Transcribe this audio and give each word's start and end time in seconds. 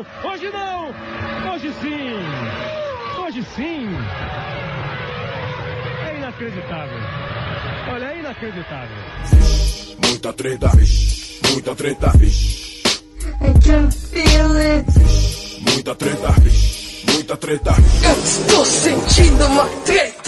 não, 0.00 0.30
hoje 0.30 0.50
não, 0.50 1.52
hoje 1.52 1.72
sim, 1.80 2.14
hoje 3.22 3.44
sim. 3.54 3.88
É 6.06 6.16
inacreditável. 6.16 6.98
Olha, 7.92 8.04
é 8.06 8.18
inacreditável. 8.18 8.96
Muita 10.06 10.32
treta, 10.32 10.70
muita 11.50 11.74
treta, 11.74 12.12
I 13.42 13.52
can 13.64 13.90
feel 13.90 14.56
it. 14.56 14.86
muita 15.60 15.94
treta, 15.94 16.34
muita 17.12 17.36
treta. 17.36 17.70
Eu 18.04 18.24
estou 18.24 18.64
sentindo 18.64 19.46
uma 19.46 19.66
treta. 19.84 20.19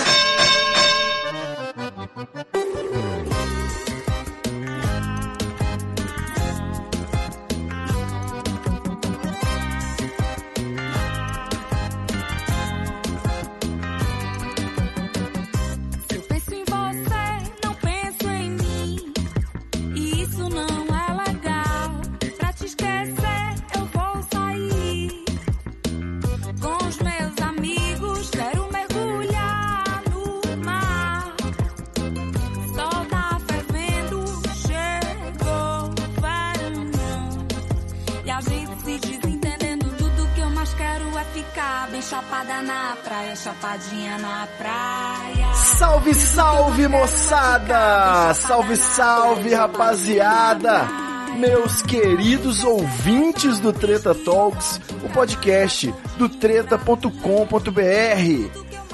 Salve 46.72 46.88
moçada! 46.88 48.32
Salve, 48.34 48.76
salve 48.76 49.54
rapaziada! 49.54 50.88
Meus 51.36 51.82
queridos 51.82 52.64
ouvintes 52.64 53.58
do 53.58 53.74
Treta 53.74 54.14
Talks, 54.14 54.80
o 55.04 55.08
podcast 55.10 55.92
do 56.16 56.30
treta.com.br. 56.30 57.10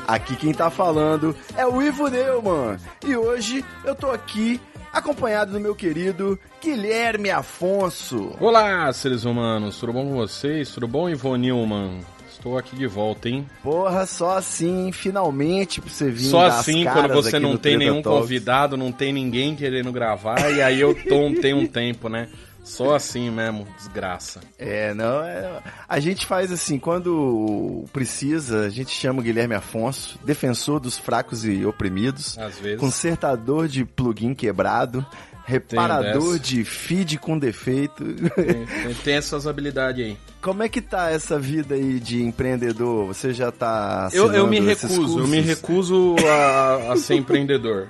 Aqui 0.09 0.35
quem 0.35 0.53
tá 0.53 0.71
falando 0.71 1.37
é 1.57 1.65
o 1.67 1.81
Ivo 1.81 2.09
Neumann 2.09 2.79
e 3.07 3.17
hoje 3.17 3.65
eu 3.85 3.95
tô 3.95 4.11
aqui 4.11 4.61
acompanhado 4.93 5.53
do 5.53 5.61
meu 5.61 5.77
querido 5.77 6.37
Guilherme 6.61 7.31
Afonso. 7.31 8.35
Olá, 8.41 8.93
seres 8.93 9.25
humanos, 9.25 9.79
tudo 9.79 9.93
bom 9.93 10.05
com 10.05 10.15
vocês? 10.17 10.69
Tudo 10.71 10.89
bom, 10.89 11.09
Ivone 11.09 11.47
Newman? 11.47 12.01
Estou 12.39 12.57
aqui 12.57 12.77
de 12.77 12.87
volta, 12.87 13.29
hein? 13.29 13.45
Porra, 13.65 14.07
só 14.07 14.39
assim, 14.39 14.93
finalmente 14.93 15.81
pra 15.81 15.91
você 15.91 16.09
vir 16.09 16.27
Só 16.27 16.47
assim, 16.47 16.85
quando 16.85 17.13
você 17.13 17.37
não 17.39 17.57
tem 17.57 17.77
nenhum 17.77 18.01
Talks. 18.01 18.21
convidado, 18.23 18.77
não 18.77 18.93
tem 18.93 19.13
ninguém 19.13 19.57
querendo 19.57 19.91
gravar, 19.91 20.49
e 20.53 20.63
aí 20.63 20.81
eu 20.81 20.95
tô, 20.95 21.33
tenho 21.43 21.59
um 21.59 21.67
tempo, 21.67 22.09
né? 22.09 22.29
Só 22.63 22.95
assim 22.95 23.31
mesmo, 23.31 23.67
desgraça. 23.79 24.41
É, 24.59 24.93
não, 24.95 25.25
é, 25.25 25.61
a 25.89 25.99
gente 25.99 26.27
faz 26.27 26.53
assim, 26.53 26.79
quando 26.79 27.85
precisa, 27.93 28.67
a 28.67 28.69
gente 28.71 28.91
chama 28.93 29.21
o 29.21 29.23
Guilherme 29.23 29.55
Afonso, 29.55 30.19
defensor 30.25 30.79
dos 30.79 30.97
fracos 30.99 31.45
e 31.45 31.65
oprimidos, 31.65 32.39
Às 32.39 32.59
vezes. 32.59 32.79
consertador 32.79 33.67
de 33.69 33.85
plugin 33.85 34.35
quebrado, 34.35 35.05
reparador 35.49 36.39
de 36.39 36.63
feed 36.65 37.19
com 37.19 37.39
defeito. 37.39 38.05
Tem, 38.37 38.95
tem- 39.05 39.15
essas 39.15 39.47
habilidades 39.47 40.05
aí. 40.05 40.17
Como 40.43 40.63
é 40.63 40.69
que 40.69 40.81
tá 40.81 41.11
essa 41.11 41.39
vida 41.39 41.75
aí 41.75 41.99
de 41.99 42.23
empreendedor? 42.23 43.07
Você 43.07 43.33
já 43.33 43.51
tá 43.51 44.09
Eu, 44.13 44.33
eu 44.33 44.47
me 44.47 44.61
recuso, 44.61 45.21
eu 45.21 45.27
me 45.27 45.41
recuso 45.41 46.15
a, 46.29 46.93
a 46.93 46.97
ser 46.97 47.15
empreendedor. 47.17 47.89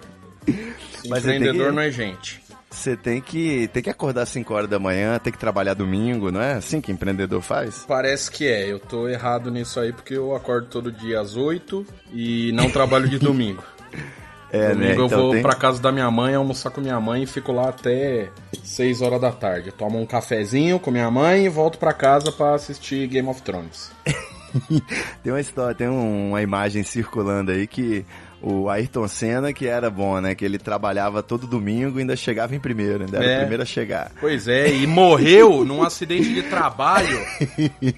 Mas 1.09 1.25
empreendedor 1.25 1.69
que- 1.71 1.73
não 1.75 1.83
é 1.83 1.91
gente. 1.91 2.41
Você 2.71 2.97
tem 2.97 3.21
que, 3.21 3.69
tem 3.73 3.83
que 3.83 3.91
acordar 3.91 4.23
às 4.23 4.29
5 4.29 4.55
horas 4.55 4.71
da 4.71 4.79
manhã, 4.79 5.19
tem 5.19 5.33
que 5.33 5.39
trabalhar 5.39 5.75
domingo, 5.75 6.31
não 6.31 6.41
é 6.41 6.53
assim 6.53 6.81
que 6.81 6.93
empreendedor 6.93 7.41
faz? 7.43 7.85
Parece 7.89 8.31
que 8.31 8.47
é, 8.47 8.71
eu 8.71 8.79
tô 8.79 9.09
errado 9.09 9.51
nisso 9.51 9.81
aí 9.81 9.93
porque 9.93 10.15
eu 10.15 10.37
acordo 10.37 10.69
todo 10.69 10.93
dia 10.93 11.19
às 11.21 11.35
8 11.35 11.85
e 12.13 12.53
não 12.53 12.71
trabalho 12.71 13.09
de 13.09 13.19
domingo. 13.19 13.63
É, 14.51 14.69
Domingo 14.71 14.81
né? 14.85 14.91
eu 14.99 15.07
Então 15.07 15.09
vou 15.21 15.33
tem- 15.33 15.43
pra 15.43 15.55
casa 15.55 15.81
da 15.81 15.93
minha 15.93 16.11
mãe, 16.11 16.35
almoçar 16.35 16.71
com 16.71 16.81
minha 16.81 16.99
mãe 17.01 17.23
e 17.23 17.27
fico 17.27 17.53
lá 17.53 17.69
até 17.69 18.31
6 18.63 19.03
horas 19.03 19.21
da 19.21 19.31
tarde. 19.31 19.69
Eu 19.69 19.73
tomo 19.73 20.01
um 20.01 20.07
cafezinho 20.07 20.79
com 20.79 20.91
minha 20.91 21.11
mãe 21.11 21.45
e 21.45 21.49
volto 21.49 21.79
pra 21.79 21.93
casa 21.93 22.33
pra 22.33 22.55
assistir 22.55 23.07
Game 23.09 23.29
of 23.29 23.43
Thrones. 23.43 23.91
Tem 25.23 25.31
uma 25.33 25.41
história, 25.41 25.75
tem 25.75 25.89
um- 25.89 26.31
uma 26.31 26.41
imagem 26.41 26.83
circulando 26.83 27.51
aí 27.53 27.67
que 27.67 28.07
o 28.43 28.69
Ayrton 28.69 29.09
Senna, 29.09 29.53
que 29.53 29.67
era 29.67 29.91
bom, 29.91 30.21
né? 30.21 30.35
Que 30.35 30.45
ele 30.45 30.59
trabalhava 30.59 31.23
todo 31.23 31.47
domingo 31.47 31.99
e 31.99 32.03
ainda 32.03 32.15
chegava 32.17 32.55
em 32.55 32.61
primeiro, 32.61 33.05
ainda 33.05 33.19
era 33.19 33.27
É. 33.27 33.37
o 33.37 33.41
primeiro 33.41 33.63
a 33.63 33.67
chegar. 33.67 34.13
Pois 34.21 34.47
é, 34.49 34.73
e 34.75 34.87
morreu 34.87 35.65
num 35.65 35.83
acidente 35.83 36.33
de 36.33 36.43
trabalho 36.45 37.19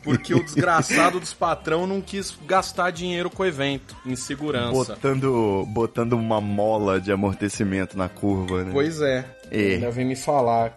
porque 0.03 0.35
o 0.35 0.43
desgraçado 0.43 1.21
dos 1.21 1.33
patrão 1.35 1.87
não 1.87 2.01
quis 2.01 2.37
gastar 2.47 2.91
dinheiro 2.91 3.29
com 3.31 3.43
o 3.43 3.47
evento, 3.47 3.97
em 4.07 4.17
segurança. 4.17 4.73
Botando, 4.95 5.65
botando 5.69 6.13
uma 6.15 6.41
mola 6.41 7.01
de 7.01 7.13
amortecimento 7.13 7.97
na 7.97 8.09
curva, 8.09 8.65
né? 8.65 8.71
Pois 8.73 9.01
é. 9.01 9.25
É. 9.51 9.75
Ainda 9.75 9.91
vem 9.91 10.05
me 10.07 10.17
falar 10.17 10.75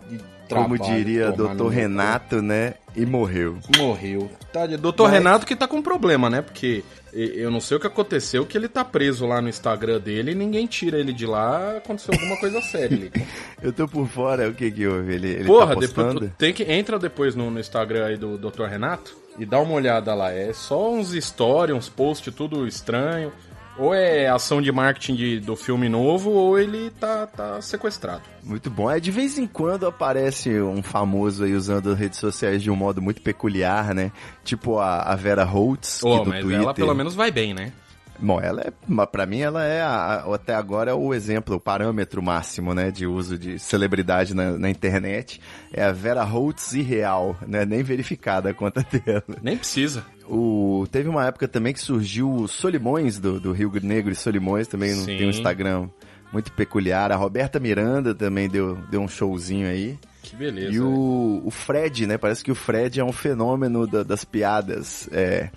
de 0.54 0.64
Como 0.64 0.76
trabalho, 0.78 0.98
diria 0.98 1.32
no 1.32 1.68
Renato, 1.68 2.42
né? 2.42 2.76
E 2.96 3.06
morreu. 3.06 3.58
Morreu. 3.78 4.30
Tá, 4.52 4.66
Doutor 4.68 5.06
Mas- 5.06 5.14
Renato 5.14 5.46
que 5.46 5.56
tá 5.56 5.68
com 5.68 5.82
problema, 5.82 6.30
né? 6.30 6.42
Porque 6.42 6.84
eu 7.12 7.50
não 7.52 7.60
sei 7.60 7.78
o 7.78 7.80
que 7.80 7.88
aconteceu, 7.88 8.46
que 8.46 8.58
ele 8.58 8.68
tá 8.68 8.84
preso 8.84 9.26
lá 9.26 9.42
no 9.42 9.50
Instagram 9.50 10.00
dele 10.00 10.32
e 10.32 10.36
ninguém 10.36 10.66
tira 10.68 11.00
ele 11.00 11.14
de 11.14 11.26
lá. 11.26 11.78
Aconteceu 11.78 12.14
alguma 12.14 12.38
coisa 12.40 12.62
séria 12.62 12.96
ali. 12.98 13.12
Eu 13.62 13.72
tô 13.72 13.88
por 13.88 14.08
fora, 14.08 14.50
o 14.50 14.54
que 14.54 14.70
que 14.70 14.86
houve? 14.86 15.14
Ele, 15.14 15.30
ele 15.30 15.46
Porra, 15.46 15.68
tá 15.70 15.76
postando? 15.76 16.14
depois 16.20 16.32
tem 16.38 16.54
que 16.54 16.64
entra 16.64 17.00
depois 17.00 17.36
no, 17.36 17.50
no 17.50 17.60
Instagram 17.60 18.06
aí 18.08 18.18
do 18.18 18.38
Dr. 18.38 18.64
Renato 18.64 19.16
e 19.40 19.46
dá 19.46 19.60
uma 19.60 19.74
olhada 19.74 20.14
lá. 20.14 20.32
É 20.32 20.52
só 20.54 20.92
uns 20.92 21.12
stories, 21.14 21.76
uns 21.76 21.90
posts 21.90 22.34
tudo 22.34 22.68
estranho. 22.68 23.32
Ou 23.78 23.94
é 23.94 24.28
ação 24.28 24.62
de 24.62 24.72
marketing 24.72 25.16
de- 25.16 25.40
do 25.40 25.56
filme 25.56 25.90
novo, 25.90 26.30
ou 26.30 26.60
ele 26.60 26.92
tá, 26.92 27.26
tá 27.26 27.60
sequestrado. 27.62 28.22
Muito 28.44 28.70
bom. 28.70 28.90
É, 28.90 29.00
de 29.00 29.10
vez 29.10 29.38
em 29.40 29.48
quando 29.48 29.88
aparece 29.88 30.62
um 30.62 30.84
famoso 30.84 31.44
aí 31.44 31.56
usando 31.56 31.90
as 31.92 31.98
redes 31.98 32.20
sociais 32.20 32.62
de 32.62 32.70
um 32.70 32.76
modo 32.76 33.02
muito 33.02 33.22
peculiar, 33.22 33.96
né? 33.96 34.12
Tipo 34.44 34.78
a, 34.78 35.02
a 35.02 35.16
Vera 35.16 35.44
Holtz, 35.44 36.02
que 36.02 36.08
Oh, 36.08 36.24
mas 36.24 36.42
Twitter. 36.42 36.62
ela 36.62 36.74
pelo 36.74 36.94
menos 36.94 37.16
vai 37.16 37.32
bem, 37.32 37.54
né? 37.54 37.72
Bom, 38.20 38.40
ela 38.40 38.62
é, 38.62 38.72
mas 38.88 39.08
pra 39.10 39.26
mim 39.26 39.40
ela 39.42 39.66
é 39.66 39.82
a- 39.82 40.24
a- 40.26 40.36
até 40.36 40.54
agora 40.56 40.92
é 40.92 40.94
o 40.94 41.14
exemplo, 41.14 41.56
o 41.56 41.60
parâmetro 41.60 42.22
máximo, 42.22 42.74
né, 42.74 42.90
de 42.92 43.06
uso 43.08 43.38
de 43.38 43.58
celebridade 43.60 44.34
na, 44.34 44.52
na 44.58 44.70
internet. 44.70 45.42
É 45.74 45.84
a 45.84 45.92
Vera 45.92 46.24
Holtz 46.24 46.74
irreal, 46.74 47.36
né, 47.46 47.66
nem 47.66 47.84
verificada 47.84 48.50
a 48.50 48.54
conta 48.54 48.86
dela. 48.92 49.24
Nem 49.42 49.58
precisa. 49.58 50.06
O, 50.30 50.86
teve 50.92 51.10
uma 51.10 51.26
época 51.26 51.48
também 51.48 51.74
que 51.74 51.82
surgiu 51.82 52.32
o 52.32 52.48
Solimões 52.48 53.20
do, 53.20 53.40
do 53.40 53.52
Rio 53.52 53.72
Negro 53.82 54.12
e 54.12 54.16
Solimões 54.16 54.68
também 54.68 54.92
Sim. 54.94 55.06
tem 55.18 55.28
um 55.28 55.30
Instagram 55.32 55.90
muito 56.32 56.52
peculiar. 56.54 57.12
A 57.12 57.16
Roberta 57.16 57.60
Miranda 57.60 58.16
também 58.16 58.48
deu, 58.48 58.76
deu 58.90 59.02
um 59.02 59.08
showzinho 59.08 59.68
aí. 59.68 60.00
Que 60.22 60.36
beleza. 60.38 60.72
E 60.72 60.80
o, 60.80 61.42
o 61.44 61.52
Fred, 61.52 62.08
né? 62.08 62.18
Parece 62.18 62.42
que 62.44 62.52
o 62.52 62.56
Fred 62.56 63.00
é 63.00 63.04
um 63.04 63.12
fenômeno 63.12 63.86
da- 63.86 64.04
das 64.04 64.24
piadas. 64.24 65.10
É, 65.12 65.50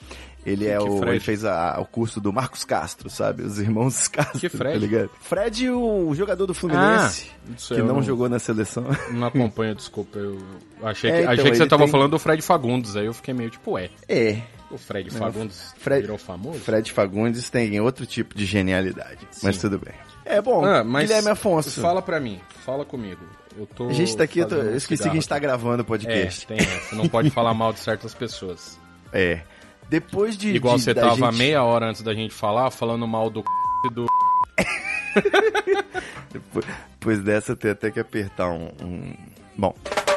ele 0.46 0.66
é 0.66 0.78
que 0.78 0.84
o. 0.84 0.98
Fred? 0.98 1.10
Ele 1.12 1.20
fez 1.20 1.44
a- 1.44 1.76
o 1.80 1.84
curso 1.84 2.20
do 2.20 2.32
Marcos 2.32 2.64
Castro, 2.64 3.10
sabe? 3.10 3.42
Os 3.42 3.58
irmãos 3.58 4.06
Castro. 4.08 4.38
Que 4.40 4.48
Fred? 4.48 4.74
Tá 4.74 4.78
ligado? 4.80 5.10
Fred, 5.20 5.70
o 5.70 6.14
jogador 6.14 6.46
do 6.46 6.54
Fluminense, 6.54 7.30
Ah, 7.50 7.54
que 7.74 7.78
não 7.82 7.96
não- 7.96 8.02
jogou 8.02 8.28
na 8.28 8.38
seleção. 8.38 8.84
Não 9.10 9.26
acompanho, 9.28 9.74
desculpa. 9.74 10.18
Eu 10.18 10.38
achei 10.82 11.10
É, 11.10 11.14
que, 11.14 11.20
então, 11.22 11.32
achei 11.34 11.50
que 11.50 11.56
você 11.56 11.66
tava 11.66 11.82
tem- 11.84 11.92
falando 11.92 12.10
do 12.12 12.18
Fred 12.18 12.40
Fagundes, 12.42 12.96
aí 12.96 13.06
eu 13.06 13.12
fiquei 13.14 13.34
meio 13.34 13.50
tipo, 13.50 13.72
ué, 13.72 13.90
É. 14.08 14.38
o 14.70 14.78
Fred 14.78 15.10
Fagundes 15.10 15.74
Fred- 15.78 16.02
virou 16.02 16.18
famoso? 16.18 16.60
Fred 16.60 16.90
Fagundes 16.92 17.50
tem 17.50 17.80
outro 17.80 18.06
tipo 18.06 18.36
de 18.36 18.44
genialidade. 18.46 19.26
Mas 19.42 19.58
tudo 19.58 19.78
bem. 19.78 19.94
É 20.24 20.40
bom, 20.42 20.64
Ah, 20.64 20.82
mas 20.82 21.06
Guilherme 21.08 21.30
Afonso. 21.30 21.80
Fala 21.80 22.02
pra 22.02 22.18
mim, 22.18 22.40
fala 22.64 22.84
comigo. 22.84 23.20
Eu 23.56 23.64
tô 23.66 23.88
A 23.88 23.92
gente 23.92 24.14
tá 24.16 24.24
aqui, 24.24 24.40
eu, 24.40 24.48
tô- 24.48 24.56
eu 24.56 24.76
esqueci 24.76 25.02
que 25.04 25.08
a 25.08 25.12
cigarro 25.12 25.14
gente 25.14 25.28
tá 25.28 25.38
gravando 25.38 25.78
o 25.82 25.86
É, 25.86 25.88
podcast. 25.88 26.46
tem 26.46 26.58
essa. 26.58 26.94
Não 26.96 27.08
pode 27.08 27.30
falar 27.30 27.54
mal 27.54 27.72
de 27.72 27.78
certas 27.80 28.12
pessoas. 28.12 28.78
É. 29.12 29.40
Depois 29.88 30.36
de. 30.36 30.54
Igual 30.54 30.76
de- 30.76 30.82
você 30.82 30.94
tava 30.94 31.14
gente- 31.30 31.38
meia 31.38 31.62
hora 31.62 31.88
antes 31.90 32.02
da 32.02 32.12
gente 32.14 32.34
falar, 32.34 32.70
falando 32.70 33.06
mal 33.06 33.30
do 33.30 33.40
c... 33.40 33.46
e 33.86 33.90
do... 33.94 34.06
Depois 36.98 37.22
dessa 37.22 37.54
tenho 37.56 37.72
até 37.72 37.90
que 37.90 38.00
apertar 38.00 38.50
um. 38.50 38.70
um- 38.82 39.14
Bom. 39.56 39.74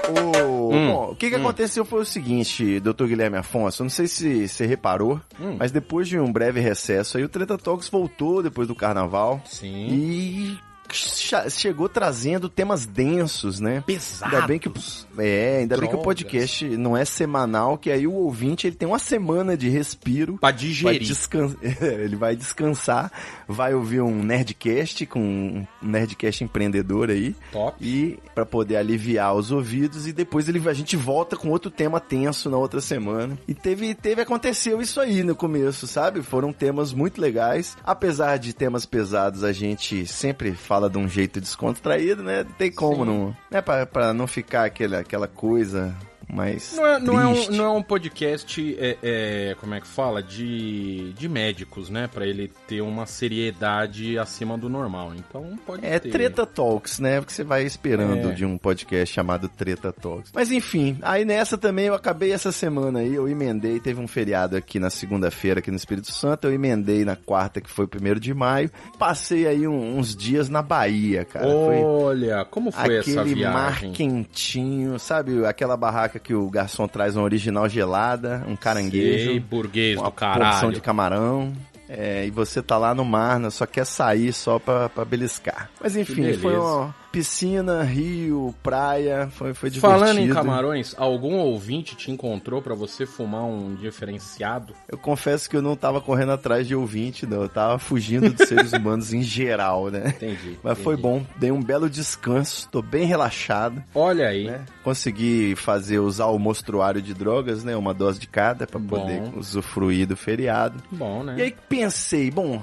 O... 0.09 0.73
Hum, 0.73 0.87
Bom, 0.91 1.11
o 1.11 1.15
que, 1.15 1.29
que 1.29 1.35
aconteceu 1.35 1.85
foi 1.85 2.01
o 2.01 2.05
seguinte, 2.05 2.79
doutor 2.79 3.07
Guilherme 3.07 3.37
Afonso, 3.37 3.83
não 3.83 3.89
sei 3.91 4.07
se 4.07 4.47
você 4.47 4.65
reparou, 4.65 5.21
Hum. 5.39 5.55
mas 5.59 5.71
depois 5.71 6.07
de 6.07 6.19
um 6.19 6.31
breve 6.31 6.59
recesso 6.59 7.17
aí, 7.17 7.23
o 7.23 7.29
Treta 7.29 7.57
Talks 7.59 7.87
voltou 7.87 8.41
depois 8.41 8.67
do 8.67 8.73
carnaval 8.75 9.39
Sim. 9.45 9.67
e 9.91 10.57
chegou 10.93 11.87
trazendo 11.89 12.49
temas 12.49 12.85
densos, 12.85 13.59
né? 13.59 13.83
Pesados. 13.85 14.33
Ainda 14.33 14.47
bem 14.47 14.59
que, 14.59 14.71
é, 15.17 15.57
ainda 15.59 15.77
bem 15.77 15.87
que 15.87 15.95
o 15.95 15.97
Drogas. 15.97 16.03
podcast 16.03 16.65
não 16.77 16.95
é 16.95 17.05
semanal, 17.05 17.77
que 17.77 17.91
aí 17.91 18.05
o 18.07 18.13
ouvinte 18.13 18.67
ele 18.67 18.75
tem 18.75 18.87
uma 18.87 18.99
semana 18.99 19.55
de 19.57 19.69
respiro. 19.69 20.37
Pra 20.37 20.49
Vai 20.49 20.57
digerir. 20.57 21.07
descan- 21.07 21.55
ele 21.81 22.15
vai 22.15 22.35
descansar, 22.35 23.11
vai 23.47 23.73
ouvir 23.73 24.01
um 24.01 24.23
Nerdcast 24.23 25.05
com 25.05 25.19
um 25.19 25.65
Nerdcast 25.81 26.43
empreendedor 26.43 27.09
aí. 27.09 27.35
Top. 27.51 27.75
E 27.83 28.17
para 28.33 28.45
poder 28.45 28.77
aliviar 28.77 29.35
os 29.35 29.51
ouvidos 29.51 30.07
e 30.07 30.13
depois 30.13 30.47
ele, 30.49 30.61
a 30.67 30.73
gente 30.73 30.95
volta 30.95 31.35
com 31.35 31.49
outro 31.49 31.71
tema 31.71 31.99
tenso 31.99 32.49
na 32.49 32.57
outra 32.57 32.81
semana. 32.81 33.37
E 33.47 33.53
teve, 33.53 33.93
teve 33.93 34.21
aconteceu 34.21 34.81
isso 34.81 34.99
aí 34.99 35.23
no 35.23 35.35
começo, 35.35 35.87
sabe? 35.87 36.21
Foram 36.21 36.51
temas 36.53 36.93
muito 36.93 37.19
legais. 37.19 37.75
Apesar 37.83 38.37
de 38.37 38.53
temas 38.53 38.85
pesados, 38.85 39.43
a 39.43 39.51
gente 39.51 40.05
sempre 40.05 40.53
fala 40.53 40.78
de 40.87 40.97
um 40.99 41.07
jeito 41.07 41.41
descontraído, 41.41 42.21
né? 42.21 42.45
Tem 42.57 42.71
como 42.71 43.03
Sim. 43.03 43.09
não, 43.09 43.37
né? 43.49 43.61
Pra, 43.61 43.85
pra 43.85 44.13
não 44.13 44.27
ficar 44.27 44.65
aquela, 44.65 44.99
aquela 44.99 45.27
coisa 45.27 45.95
mais 46.31 46.75
Não 46.75 46.85
é, 46.85 46.99
não, 46.99 47.19
é 47.19 47.27
um, 47.27 47.49
não 47.51 47.65
é 47.65 47.69
um 47.69 47.81
podcast, 47.83 48.77
é, 48.79 48.97
é, 49.01 49.55
como 49.59 49.73
é 49.73 49.81
que 49.81 49.87
fala? 49.87 50.21
De, 50.21 51.11
de 51.13 51.27
médicos, 51.29 51.89
né? 51.89 52.07
Pra 52.07 52.25
ele 52.25 52.51
ter 52.67 52.81
uma 52.81 53.05
seriedade 53.05 54.17
acima 54.17 54.57
do 54.57 54.69
normal. 54.69 55.13
Então 55.15 55.57
pode 55.65 55.85
É 55.85 55.97
ter. 55.99 56.09
Treta 56.11 56.45
Talks, 56.45 56.99
né? 56.99 57.19
Porque 57.19 57.33
você 57.33 57.43
vai 57.43 57.63
esperando 57.63 58.29
É. 58.29 58.33
de 58.33 58.45
um 58.45 58.57
podcast 58.57 59.13
chamado 59.13 59.47
Treta 59.49 59.91
Talks. 59.91 60.31
Mas 60.33 60.51
enfim, 60.51 60.97
aí 61.01 61.25
nessa 61.25 61.57
também 61.57 61.85
eu 61.85 61.93
acabei 61.93 62.31
essa 62.31 62.51
semana 62.51 62.99
aí, 62.99 63.13
eu 63.15 63.27
emendei, 63.27 63.79
teve 63.79 63.99
um 63.99 64.07
feriado 64.07 64.55
aqui 64.55 64.79
na 64.79 64.89
segunda-feira 64.89 65.59
aqui 65.59 65.71
no 65.71 65.77
Espírito 65.77 66.11
Santo, 66.11 66.47
eu 66.47 66.53
emendei 66.53 67.03
na 67.05 67.15
quarta, 67.15 67.61
que 67.61 67.69
foi 67.69 67.85
o 67.85 67.87
primeiro 67.87 68.19
de 68.19 68.33
maio. 68.33 68.69
Passei 68.97 69.47
aí 69.47 69.67
um- 69.67 69.97
uns 69.97 70.15
dias 70.15 70.49
na 70.49 70.61
Bahia, 70.61 71.25
cara. 71.25 71.45
Foi 71.45 71.77
Olha, 71.83 72.45
como 72.45 72.71
foi 72.71 72.97
essa 72.97 73.21
aquele 73.21 73.43
mar 73.45 73.71
viagem? 73.79 73.93
quentinho, 73.93 74.99
sabe? 74.99 75.45
Aquela 75.45 75.75
barraca 75.77 76.18
que 76.19 76.33
o 76.33 76.49
garçom 76.49 76.87
traz 76.87 77.15
uma 77.15 77.23
original 77.23 77.67
gelada, 77.69 78.43
um 78.47 78.55
caranguejo 78.55 79.29
Sei, 79.31 79.39
burguês 79.39 79.97
uma 79.97 80.05
do 80.05 80.11
caralho. 80.11 80.51
porção 80.51 80.71
de 80.71 80.81
camarão. 80.81 81.51
é, 81.87 82.25
e 82.27 82.29
você 82.29 82.61
tá 82.61 82.77
lá 82.77 82.93
no 82.93 83.03
mar, 83.03 83.39
né, 83.39 83.49
só 83.49 83.65
quer 83.65 83.85
sair 83.85 84.31
só 84.31 84.59
pra, 84.59 84.89
pra 84.89 85.03
beliscar. 85.05 85.69
Mas 85.81 85.95
enfim, 85.95 86.33
foi 86.33 86.55
uma 86.55 86.93
piscina, 87.11 87.83
rio, 87.83 88.53
praia, 88.61 89.29
foi, 89.31 89.53
foi 89.53 89.69
divertido. 89.69 89.99
Falando 89.99 90.19
em 90.19 90.29
camarões, 90.29 90.93
algum 90.97 91.35
ouvinte 91.35 91.95
te 91.95 92.11
encontrou 92.11 92.61
pra 92.61 92.75
você 92.75 93.05
fumar 93.05 93.43
um 93.43 93.75
diferenciado? 93.75 94.73
Eu 94.87 94.97
confesso 94.97 95.49
que 95.49 95.55
eu 95.57 95.61
não 95.61 95.75
tava 95.75 96.01
correndo 96.01 96.31
atrás 96.31 96.67
de 96.67 96.75
ouvinte, 96.75 97.25
não. 97.25 97.41
Eu 97.43 97.49
tava 97.49 97.79
fugindo 97.79 98.29
dos 98.31 98.47
seres 98.47 98.71
humanos 98.73 99.13
em 99.13 99.21
geral, 99.21 99.89
né? 99.89 100.13
Entendi. 100.15 100.57
Mas 100.63 100.77
foi 100.79 100.93
entendi. 100.93 101.01
bom, 101.09 101.25
dei 101.37 101.51
um 101.51 101.61
belo 101.61 101.89
descanso, 101.89 102.67
tô 102.69 102.81
bem 102.81 103.05
relaxado. 103.05 103.83
Olha 103.93 104.27
aí. 104.27 104.45
né? 104.45 104.65
Consegui 104.83 105.55
fazer, 105.55 105.99
usar 105.99 106.27
o 106.27 106.39
mostruário 106.39 107.01
de 107.01 107.13
drogas, 107.13 107.63
né? 107.63 107.75
Uma 107.75 107.93
dose 107.93 108.19
de 108.19 108.27
cada 108.27 108.65
pra 108.67 108.79
Bom. 108.79 108.99
poder 108.99 109.21
usufruir 109.35 110.07
do 110.07 110.15
feriado. 110.15 110.81
Bom, 110.91 111.23
né? 111.23 111.35
E 111.37 111.41
aí 111.41 111.55
pensei, 111.67 112.29
bom, 112.31 112.61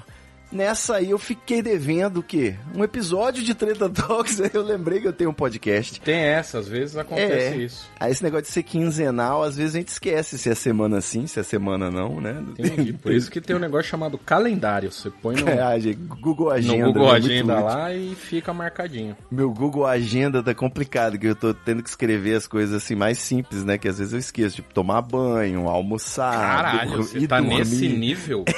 nessa 0.56 0.96
aí 0.96 1.10
eu 1.10 1.18
fiquei 1.18 1.62
devendo 1.62 2.18
o 2.18 2.22
quê? 2.22 2.56
Um 2.74 2.82
episódio 2.82 3.42
de 3.44 3.54
Treta 3.54 3.88
Talks, 3.88 4.40
eu 4.54 4.62
lembrei 4.62 5.00
que 5.00 5.06
eu 5.08 5.12
tenho 5.12 5.30
um 5.30 5.34
podcast. 5.34 6.00
Tem 6.00 6.16
essa, 6.16 6.58
às 6.58 6.68
vezes 6.68 6.96
acontece 6.96 7.32
É. 7.32 7.56
isso. 7.56 7.88
Aí 8.00 8.10
esse 8.10 8.22
negócio 8.22 8.44
de 8.46 8.50
ser 8.52 8.62
quinzenal, 8.62 9.42
às 9.42 9.56
vezes 9.56 9.74
a 9.74 9.78
gente 9.78 9.88
esquece 9.88 10.38
se 10.38 10.48
é 10.50 10.54
semana 10.54 11.00
sim, 11.00 11.26
se 11.26 11.38
é 11.38 11.42
semana 11.42 11.90
não, 11.90 12.20
né? 12.20 12.42
Entendi. 12.58 12.92
Por 12.94 13.12
isso 13.12 13.30
que 13.30 13.40
tem 13.40 13.54
um 13.54 13.58
negócio 13.58 13.90
chamado 13.90 14.18
calendário. 14.18 14.90
Você 14.90 15.10
põe 15.10 15.36
no, 15.36 15.46
É, 15.48 15.94
Google 16.20 16.50
Agenda. 16.50 16.78
no 16.86 16.92
Google 16.92 17.08
né? 17.12 17.16
Agenda 17.16 17.54
útil. 17.54 17.64
lá 17.66 17.94
e 17.94 18.14
fica 18.14 18.52
marcadinho. 18.52 19.16
Meu 19.30 19.50
Google 19.52 19.86
Agenda 19.86 20.42
tá 20.42 20.54
complicado, 20.54 21.18
que 21.18 21.26
eu 21.26 21.36
tô 21.36 21.52
tendo 21.52 21.82
que 21.82 21.88
escrever 21.88 22.34
as 22.36 22.46
coisas 22.46 22.74
assim 22.82 22.94
mais 22.94 23.18
simples, 23.18 23.64
né? 23.64 23.76
Que 23.78 23.88
às 23.88 23.98
vezes 23.98 24.12
eu 24.12 24.18
esqueço, 24.18 24.56
tipo, 24.56 24.72
tomar 24.72 25.02
banho, 25.02 25.68
almoçar. 25.68 26.32
Caralho, 26.32 26.90
dur- 26.92 27.02
você 27.02 27.26
tá 27.26 27.40
dormir. 27.40 27.58
nesse 27.58 27.88
nível? 27.88 28.44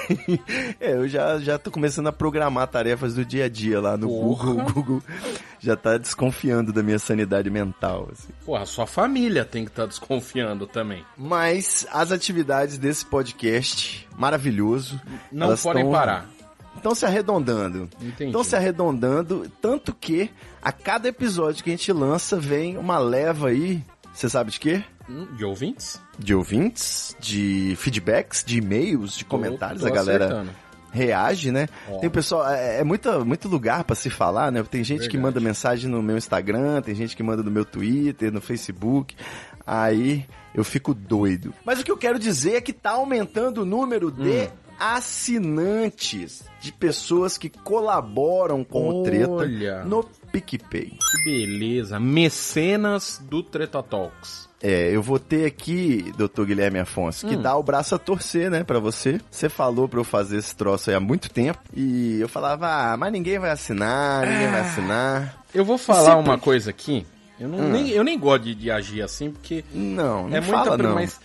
É, 0.80 0.92
eu 0.92 1.08
já, 1.08 1.38
já 1.38 1.58
tô 1.58 1.70
começando 1.70 1.87
a 2.08 2.12
programar 2.12 2.66
tarefas 2.68 3.14
do 3.14 3.24
dia 3.24 3.46
a 3.46 3.48
dia 3.48 3.80
lá 3.80 3.96
no 3.96 4.08
Porra. 4.08 4.44
Google. 4.52 4.64
O 4.68 4.72
Google 4.72 5.02
já 5.60 5.76
tá 5.76 5.96
desconfiando 5.98 6.72
da 6.72 6.82
minha 6.82 6.98
sanidade 6.98 7.48
mental, 7.50 8.08
assim. 8.12 8.28
Porra, 8.44 8.64
sua 8.66 8.86
família 8.86 9.44
tem 9.44 9.64
que 9.64 9.70
estar 9.70 9.86
desconfiando 9.86 10.66
também. 10.66 11.04
Mas 11.16 11.86
as 11.92 12.12
atividades 12.12 12.78
desse 12.78 13.04
podcast, 13.06 14.06
maravilhoso. 14.16 15.00
Não 15.32 15.56
podem 15.56 15.84
tão- 15.84 15.92
parar. 15.92 16.28
Estão 16.76 16.94
se 16.94 17.04
arredondando. 17.04 17.88
Estão 18.20 18.44
se 18.44 18.54
arredondando, 18.54 19.50
tanto 19.60 19.92
que 19.92 20.30
a 20.62 20.70
cada 20.70 21.08
episódio 21.08 21.64
que 21.64 21.70
a 21.70 21.72
gente 21.72 21.92
lança 21.92 22.36
vem 22.38 22.76
uma 22.76 22.98
leva 22.98 23.48
aí, 23.48 23.82
você 24.14 24.28
sabe 24.28 24.52
de 24.52 24.60
quê? 24.60 24.84
Hum, 25.10 25.26
De 25.36 25.44
ouvintes? 25.44 26.00
De 26.16 26.34
ouvintes, 26.34 27.16
de 27.18 27.74
feedbacks, 27.78 28.44
de 28.46 28.58
e-mails, 28.58 29.16
de 29.16 29.24
comentários, 29.24 29.80
Tô- 29.80 29.86
a 29.86 29.90
tô 29.90 29.94
galera 29.96 30.24
acertando. 30.26 30.50
Reage, 30.90 31.50
né? 31.50 31.68
Ó. 31.88 31.98
Tem 31.98 32.08
o 32.08 32.12
pessoal, 32.12 32.48
é, 32.48 32.80
é 32.80 32.84
muito, 32.84 33.24
muito 33.24 33.48
lugar 33.48 33.84
pra 33.84 33.94
se 33.94 34.10
falar, 34.10 34.50
né? 34.50 34.62
Tem 34.62 34.82
gente 34.84 35.08
que 35.08 35.18
manda 35.18 35.40
mensagem 35.40 35.90
no 35.90 36.02
meu 36.02 36.16
Instagram, 36.16 36.80
tem 36.82 36.94
gente 36.94 37.16
que 37.16 37.22
manda 37.22 37.42
no 37.42 37.50
meu 37.50 37.64
Twitter, 37.64 38.32
no 38.32 38.40
Facebook. 38.40 39.14
Aí 39.66 40.24
eu 40.54 40.64
fico 40.64 40.94
doido. 40.94 41.52
Mas 41.64 41.80
o 41.80 41.84
que 41.84 41.90
eu 41.90 41.96
quero 41.96 42.18
dizer 42.18 42.54
é 42.54 42.60
que 42.60 42.72
tá 42.72 42.90
aumentando 42.92 43.62
o 43.62 43.64
número 43.64 44.10
de 44.10 44.44
Hum. 44.44 44.48
Assinantes, 44.78 46.44
de 46.60 46.72
pessoas 46.72 47.38
que 47.38 47.48
colaboram 47.48 48.64
com 48.64 48.88
o 48.88 49.02
Treta 49.04 49.30
Olha. 49.30 49.84
no 49.84 50.02
PicPay. 50.32 50.90
Que 50.90 51.24
beleza. 51.24 51.98
Mecenas 52.00 53.20
do 53.28 53.42
Treta 53.42 53.82
Talks. 53.82 54.48
É, 54.60 54.90
eu 54.94 55.00
vou 55.00 55.20
ter 55.20 55.46
aqui, 55.46 56.12
doutor 56.16 56.44
Guilherme 56.46 56.80
Afonso, 56.80 57.24
Hum. 57.26 57.30
que 57.30 57.36
dá 57.36 57.56
o 57.56 57.62
braço 57.62 57.94
a 57.94 57.98
torcer, 57.98 58.50
né, 58.50 58.64
pra 58.64 58.80
você. 58.80 59.20
Você 59.30 59.48
falou 59.48 59.88
pra 59.88 60.00
eu 60.00 60.04
fazer 60.04 60.36
esse 60.38 60.54
troço 60.56 60.90
aí 60.90 60.96
há 60.96 61.00
muito 61.00 61.30
tempo. 61.30 61.60
E 61.72 62.18
eu 62.20 62.28
falava, 62.28 62.66
ah, 62.66 62.96
mas 62.96 63.12
ninguém 63.12 63.38
vai 63.38 63.50
assinar, 63.50 64.26
ninguém 64.26 64.46
Ah. 64.48 64.50
vai 64.50 64.60
assinar. 64.62 65.44
Eu 65.54 65.64
vou 65.64 65.78
falar 65.78 66.16
Sempre- 66.16 66.30
uma 66.30 66.38
coisa 66.38 66.70
aqui. 66.70 67.06
Eu, 67.38 67.48
não, 67.48 67.58
Hum. 67.60 67.68
nem, 67.70 67.88
eu 67.90 68.02
nem 68.02 68.18
gosto 68.18 68.42
de, 68.46 68.54
de 68.56 68.68
agir 68.68 69.00
assim, 69.00 69.30
porque 69.30 69.64
Não, 69.72 70.28
não 70.28 70.36
é 70.36 70.42
fala 70.42 70.70
muita 70.70 70.82
não. 70.82 70.94
mas 70.96 71.20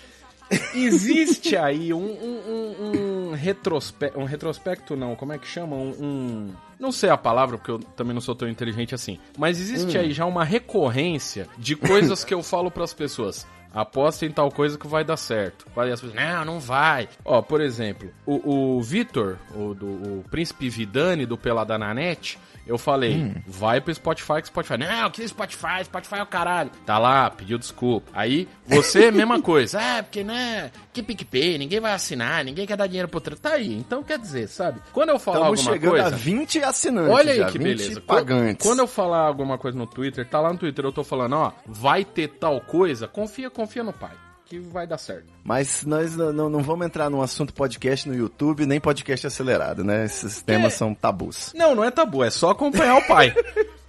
existe 0.73 1.55
aí 1.57 1.93
um, 1.93 1.97
um, 1.99 2.41
um, 2.47 3.29
um 3.29 3.31
retrospecto, 3.33 4.19
um 4.19 4.23
retrospecto 4.25 4.95
não, 4.95 5.15
como 5.15 5.33
é 5.33 5.37
que 5.37 5.47
chama? 5.47 5.75
Um, 5.75 5.89
um- 5.99 6.53
não 6.79 6.91
sei 6.91 7.09
a 7.09 7.17
palavra, 7.17 7.57
porque 7.57 7.71
eu 7.71 7.79
também 7.79 8.13
não 8.13 8.21
sou 8.21 8.35
tão 8.35 8.47
inteligente 8.49 8.93
assim, 8.93 9.17
mas 9.37 9.59
existe 9.59 9.97
Hum. 9.97 10.01
aí 10.01 10.11
já 10.11 10.25
uma 10.25 10.43
recorrência 10.43 11.47
de 11.57 11.75
coisas 11.75 12.23
que 12.23 12.33
eu 12.33 12.43
falo 12.43 12.69
pras 12.69 12.93
pessoas. 12.93 13.47
Aposta 13.73 14.25
em 14.25 14.31
tal 14.31 14.51
coisa 14.51 14.77
que 14.77 14.87
vai 14.87 15.03
dar 15.03 15.17
certo. 15.17 15.65
Aí 15.75 15.91
as 15.91 15.99
pessoas, 15.99 16.13
não, 16.15 16.45
não 16.45 16.59
vai. 16.59 17.09
Ó, 17.25 17.41
por 17.41 17.59
exemplo, 17.61 18.09
o, 18.25 18.77
o 18.77 18.81
Vitor, 18.81 19.37
o, 19.55 19.73
do, 19.73 19.85
o 19.87 20.25
príncipe 20.29 20.69
Vidani 20.69 21.25
do 21.25 21.37
Pelada 21.37 21.77
na 21.77 21.93
Net, 21.93 22.37
eu 22.65 22.77
falei, 22.77 23.15
Hum. 23.15 23.33
vai 23.45 23.81
pro 23.81 23.93
Spotify 23.93 24.41
que 24.41 24.47
Spotify. 24.47 24.77
Não, 24.77 25.09
que 25.09 25.27
Spotify, 25.27 25.83
Spotify 25.83 26.15
é 26.15 26.23
o 26.23 26.27
caralho. 26.27 26.71
Tá 26.85 26.97
lá, 26.97 27.29
pediu 27.29 27.57
desculpa. 27.57 28.09
Aí, 28.13 28.47
você, 28.65 29.09
mesma 29.11 29.41
coisa. 29.41 29.81
É, 29.81 30.01
porque, 30.01 30.23
né, 30.23 30.71
que 30.93 31.03
PicPay, 31.03 31.57
ninguém 31.57 31.79
vai 31.81 31.91
assinar, 31.93 32.43
ninguém 32.45 32.65
quer 32.65 32.77
dar 32.77 32.87
dinheiro 32.87 33.09
pro 33.09 33.17
outro. 33.17 33.35
Tá 33.35 33.53
aí, 33.55 33.73
então 33.73 34.01
quer 34.01 34.17
dizer, 34.17 34.47
sabe? 34.47 34.79
Quando 34.93 35.09
eu 35.09 35.19
falar 35.19 35.51
Estamos 35.51 35.59
alguma 35.59 35.73
chegando 35.73 35.91
coisa... 35.91 36.07
a 36.07 36.17
20 36.17 36.63
assinantes 36.63 37.11
Olha 37.13 37.31
aí 37.33 37.37
já, 37.39 37.45
que 37.47 37.57
20 37.59 37.77
beleza. 37.77 38.01
pagantes. 38.01 38.65
Quando 38.65 38.79
eu 38.79 38.87
falar 38.87 39.27
alguma 39.27 39.57
coisa 39.57 39.77
no 39.77 39.85
Twitter, 39.85 40.25
tá 40.27 40.39
lá 40.39 40.53
no 40.53 40.57
Twitter, 40.59 40.85
eu 40.85 40.91
tô 40.93 41.03
falando, 41.03 41.33
ó, 41.35 41.51
vai 41.67 42.05
ter 42.05 42.29
tal 42.29 42.61
coisa, 42.61 43.07
confia, 43.09 43.49
confia 43.65 43.83
no 43.83 43.93
pai, 43.93 44.11
que 44.45 44.59
vai 44.59 44.85
dar 44.85 44.97
certo. 44.97 45.25
Mas 45.43 45.83
nós 45.85 46.15
não, 46.15 46.49
não- 46.49 46.61
vamos 46.63 46.85
entrar 46.85 47.09
num 47.09 47.21
assunto 47.21 47.53
podcast 47.53 48.07
no 48.09 48.15
YouTube, 48.15 48.65
nem 48.65 48.79
podcast 48.79 49.25
acelerado, 49.27 49.83
né? 49.83 50.05
Esses 50.05 50.41
temas 50.41 50.73
são 50.73 50.93
tabus. 50.93 51.51
Não, 51.55 51.73
não 51.73 51.83
é 51.83 51.89
tabu, 51.91 52.23
é 52.23 52.29
só 52.29 52.49
acompanhar 52.51 52.97
o 52.97 53.07
pai. 53.07 53.33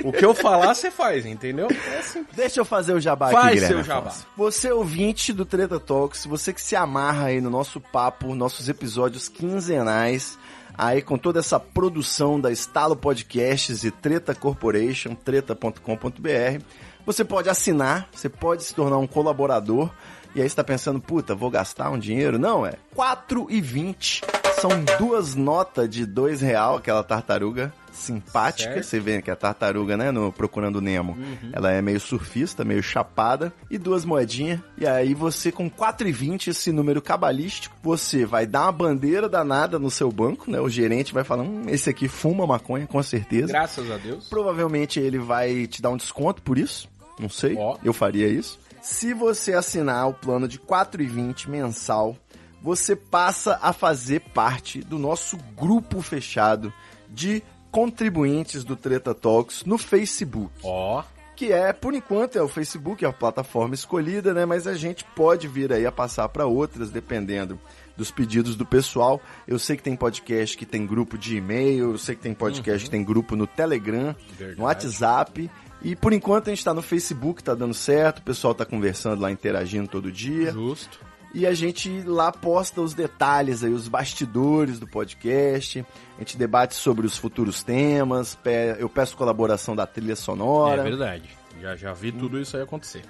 o 0.05 0.13
que 0.13 0.25
eu 0.25 0.35
falar, 0.35 0.75
você 0.75 0.91
faz, 0.91 1.27
entendeu? 1.27 1.67
É 1.71 2.03
simples. 2.03 2.37
Deixa 2.37 2.61
eu 2.61 2.65
fazer 2.65 2.93
o 2.95 3.01
jabá 3.01 3.31
Faz 3.31 3.47
aqui, 3.47 3.55
Guilherme 3.55 3.75
seu 3.77 3.85
jabá. 3.85 4.09
Afonso. 4.11 4.27
Você 4.37 4.71
ouvinte 4.73 5.33
do 5.33 5.45
Treta 5.45 5.81
Talks, 5.81 6.25
você 6.27 6.53
que 6.53 6.61
se 6.61 6.77
amarra 6.77 7.27
aí 7.27 7.41
no 7.41 7.51
nosso 7.51 7.81
papo, 7.81 8.35
nossos 8.35 8.69
episódios 8.69 9.29
quinzenais, 9.29 10.39
aí 10.77 11.03
com 11.03 11.17
toda 11.19 11.41
essa 11.41 11.59
produção 11.59 12.41
da 12.41 12.51
Estalo 12.53 12.95
Podcasts 12.97 13.83
e 13.85 13.91
Treta 13.91 14.35
Corporation, 14.35 15.15
treta.com.br, 15.15 16.63
você 17.07 17.25
pode 17.25 17.49
assinar, 17.49 18.09
você 18.13 18.29
pode 18.29 18.65
se 18.65 18.75
tornar 18.75 18.99
um 18.99 19.07
colaborador, 19.07 19.91
e 20.35 20.43
aí 20.43 20.49
você 20.49 20.57
tá 20.57 20.65
pensando, 20.65 21.01
puta, 21.01 21.35
vou 21.35 21.51
gastar 21.51 21.91
um 21.91 21.99
dinheiro? 21.99 22.39
Não, 22.39 22.67
é 22.67 22.75
4,20 22.97 24.23
São 24.61 24.71
duas 24.99 25.35
notas 25.35 25.89
de 25.91 26.07
dois 26.07 26.41
real, 26.41 26.77
aquela 26.77 27.03
tartaruga 27.05 27.73
simpática. 27.93 28.73
Certo. 28.73 28.85
Você 28.87 28.99
vê 28.99 29.21
que 29.23 29.31
a 29.31 29.37
tartaruga, 29.37 29.97
né, 29.97 30.11
no 30.11 30.33
Procurando 30.33 30.81
Nemo, 30.81 31.13
Uhum. 31.13 31.51
ela 31.53 31.71
é 31.71 31.83
meio 31.83 32.01
surfista, 32.01 32.65
meio 32.65 32.83
chapada. 32.83 33.53
E 33.71 33.77
duas 33.79 34.05
moedinhas. 34.05 34.61
E 34.79 34.87
aí 34.87 35.13
você, 35.15 35.53
com 35.53 35.69
4,20, 35.71 36.49
esse 36.49 36.73
número 36.73 37.03
cabalístico, 37.03 37.77
você 37.83 38.25
vai 38.25 38.47
dar 38.47 38.63
uma 38.63 38.73
bandeira 38.73 39.29
danada 39.29 39.79
no 39.79 39.91
seu 39.91 40.11
banco, 40.11 40.51
né? 40.51 40.59
O 40.61 40.69
gerente 40.69 41.13
vai 41.13 41.25
falar, 41.25 41.43
hum, 41.45 41.65
esse 41.69 41.91
aqui 41.91 42.09
fuma 42.09 42.47
maconha, 42.47 42.87
com 42.87 43.03
certeza. 43.03 43.49
Graças 43.49 43.91
a 43.91 43.97
Deus. 43.99 44.29
Provavelmente 44.29 44.99
ele 44.99 45.19
vai 45.19 45.67
te 45.67 45.83
dar 45.83 45.91
um 45.91 45.97
desconto 45.97 46.43
por 46.43 46.57
isso. 46.59 46.89
Não 47.19 47.29
sei. 47.29 47.57
Ó. 47.57 47.77
Eu 47.83 47.93
faria 47.93 48.29
isso. 48.29 48.59
Se 48.83 49.15
você 49.15 49.55
assinar 49.55 50.09
o 50.09 50.15
plano 50.15 50.47
de 50.47 50.59
4,20 50.59 51.49
mensal, 51.49 52.17
você 52.63 52.95
passa 52.95 53.59
a 53.63 53.73
fazer 53.73 54.21
parte 54.21 54.81
do 54.81 54.99
nosso 54.99 55.37
grupo 55.57 56.03
fechado 56.03 56.73
de 57.09 57.43
contribuintes 57.71 58.63
do 58.63 58.77
Treta 58.77 59.15
Talks 59.15 59.65
no 59.65 59.77
Facebook. 59.77 60.53
Ó, 60.63 61.03
Que 61.37 61.51
é, 61.53 61.73
por 61.73 61.93
enquanto, 61.95 62.39
é 62.39 62.43
o 62.43 62.47
Facebook, 62.47 63.05
é 63.05 63.09
a 63.09 63.13
plataforma 63.13 63.75
escolhida, 63.75 64.33
né? 64.33 64.47
Mas 64.47 64.67
a 64.69 64.75
gente 64.75 65.05
pode 65.17 65.49
vir 65.49 65.73
aí 65.73 65.85
a 65.85 65.91
passar 65.91 66.29
para 66.29 66.47
outras, 66.47 66.91
dependendo 66.91 67.59
dos 67.97 68.11
pedidos 68.11 68.55
do 68.55 68.65
pessoal. 68.65 69.21
Eu 69.47 69.59
sei 69.59 69.77
que 69.77 69.83
tem 69.83 69.97
podcast 69.97 70.57
que 70.57 70.65
tem 70.65 70.87
grupo 70.87 71.19
de 71.19 71.37
e-mail, 71.37 71.91
eu 71.93 71.99
sei 71.99 72.15
que 72.15 72.23
tem 72.23 72.33
podcast 72.35 72.85
que 72.85 72.91
tem 72.91 73.03
grupo 73.05 73.35
no 73.35 73.47
Telegram, 73.47 74.15
Verdade. 74.39 74.59
no 74.59 74.65
WhatsApp. 74.65 75.51
E 75.85 75.95
por 75.95 76.15
enquanto 76.15 76.49
a 76.49 76.51
gente 76.51 76.65
tá 76.65 76.73
no 76.73 76.81
Facebook, 76.81 77.45
tá 77.45 77.55
dando 77.55 77.75
certo, 77.75 78.21
o 78.21 78.23
pessoal 78.23 78.55
tá 78.55 78.65
conversando 78.65 79.21
lá, 79.21 79.31
interagindo 79.31 79.87
todo 79.87 80.11
dia. 80.11 80.51
justo. 80.51 80.99
E 81.35 81.47
a 81.47 81.53
gente 81.53 82.03
lá 82.03 82.31
posta 82.31 82.81
os 82.81 82.95
detalhes 82.95 83.65
aí, 83.65 83.73
os 83.73 83.89
bastidores 83.89 84.79
do 84.79 84.87
podcast. 84.87 85.85
A 86.17 86.21
gente 86.21 86.39
debate 86.39 86.75
sobre 86.77 87.05
os 87.05 87.19
futuros 87.19 87.63
temas. 87.63 88.39
Eu 88.79 88.89
peço 88.89 89.17
colaboração 89.17 89.75
da 89.75 89.85
trilha 89.85 90.15
sonora. 90.15 90.83
É 90.83 90.85
verdade. 90.85 91.29
Já, 91.61 91.75
já 91.75 91.93
vi 91.93 92.13
tudo 92.13 92.41
isso 92.41 92.57
aí 92.57 92.63
acontecer. 92.63 93.03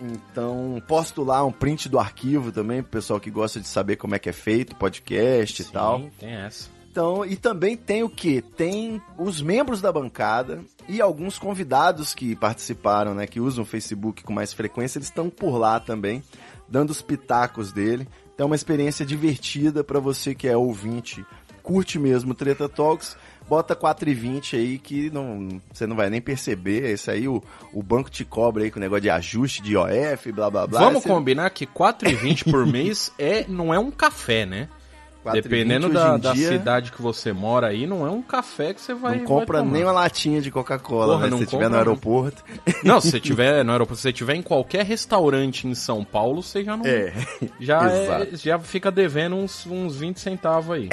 Então, 0.00 0.80
posto 0.86 1.24
lá 1.24 1.44
um 1.44 1.52
print 1.52 1.88
do 1.88 1.98
arquivo 1.98 2.52
também, 2.52 2.82
pro 2.82 2.92
pessoal 2.92 3.18
que 3.18 3.30
gosta 3.30 3.60
de 3.60 3.66
saber 3.66 3.96
como 3.96 4.14
é 4.14 4.18
que 4.18 4.28
é 4.28 4.32
feito, 4.32 4.76
podcast 4.76 5.62
e 5.62 5.64
tal. 5.64 5.98
Sim, 5.98 6.10
tem 6.18 6.30
essa. 6.30 6.68
Então, 6.92 7.24
e 7.24 7.36
também 7.36 7.74
tem 7.74 8.02
o 8.02 8.08
que? 8.10 8.42
Tem 8.42 9.00
os 9.16 9.40
membros 9.40 9.80
da 9.80 9.90
bancada 9.90 10.60
e 10.86 11.00
alguns 11.00 11.38
convidados 11.38 12.12
que 12.14 12.36
participaram, 12.36 13.14
né, 13.14 13.26
que 13.26 13.40
usam 13.40 13.64
o 13.64 13.66
Facebook 13.66 14.22
com 14.22 14.30
mais 14.32 14.52
frequência, 14.52 14.98
eles 14.98 15.08
estão 15.08 15.30
por 15.30 15.56
lá 15.56 15.80
também, 15.80 16.22
dando 16.68 16.90
os 16.90 17.00
pitacos 17.00 17.72
dele. 17.72 18.06
Então, 18.34 18.44
é 18.44 18.46
uma 18.46 18.56
experiência 18.56 19.06
divertida 19.06 19.82
para 19.82 19.98
você 20.00 20.34
que 20.34 20.46
é 20.46 20.54
ouvinte, 20.54 21.24
curte 21.62 21.98
mesmo 21.98 22.32
o 22.32 22.34
Treta 22.34 22.68
Talks. 22.68 23.16
Bota 23.48 23.74
4,20 23.74 24.56
aí 24.58 24.78
que 24.78 25.10
não, 25.10 25.60
você 25.72 25.86
não 25.86 25.96
vai 25.96 26.08
nem 26.10 26.20
perceber. 26.20 26.84
Esse 26.90 27.10
aí 27.10 27.26
o, 27.26 27.42
o 27.72 27.82
banco 27.82 28.10
te 28.10 28.24
cobra 28.24 28.64
aí 28.64 28.70
com 28.70 28.78
o 28.78 28.80
negócio 28.80 29.02
de 29.02 29.10
ajuste 29.10 29.62
de 29.62 29.72
IOF, 29.72 30.30
blá 30.30 30.48
blá 30.50 30.66
blá. 30.66 30.80
Vamos 30.80 31.02
Você- 31.02 31.08
combinar 31.08 31.48
que 31.50 31.66
4,20 31.66 32.50
por 32.50 32.64
mês 32.70 33.10
é, 33.18 33.46
não 33.48 33.72
é 33.72 33.78
um 33.78 33.90
café, 33.90 34.44
né? 34.46 34.68
4,20 35.24 35.32
Dependendo 35.42 35.88
da, 35.88 36.16
da 36.16 36.32
dia, 36.32 36.48
cidade 36.48 36.90
que 36.90 37.00
você 37.00 37.32
mora 37.32 37.68
aí, 37.68 37.86
não 37.86 38.06
é 38.06 38.10
um 38.10 38.20
café 38.22 38.74
que 38.74 38.80
você 38.80 38.92
vai. 38.92 39.18
Não 39.18 39.24
compra 39.24 39.60
vai 39.62 39.70
nem 39.70 39.84
uma 39.84 39.92
latinha 39.92 40.40
de 40.40 40.50
Coca-Cola, 40.50 41.18
né? 41.18 41.30
Se 41.30 41.30
tiver 41.30 41.38
no 41.38 41.46
compra, 41.50 41.68
não. 41.70 41.78
aeroporto. 41.78 42.44
Não, 42.82 43.00
se 43.00 43.10
você 43.10 43.20
tiver 43.20 43.64
no 43.64 43.70
aeroporto, 43.72 43.96
se 43.96 44.02
você 44.02 44.12
tiver 44.12 44.34
em 44.34 44.42
qualquer 44.42 44.84
restaurante 44.84 45.66
em 45.68 45.74
São 45.74 46.04
Paulo, 46.04 46.42
você 46.42 46.64
já 46.64 46.76
não. 46.76 46.84
É. 46.84 47.12
Já, 47.60 47.88
é- 47.90 48.30
já 48.34 48.58
fica 48.58 48.90
devendo 48.90 49.36
uns, 49.36 49.64
uns 49.66 49.96
20 49.96 50.18
centavos 50.18 50.74
aí. 50.76 50.88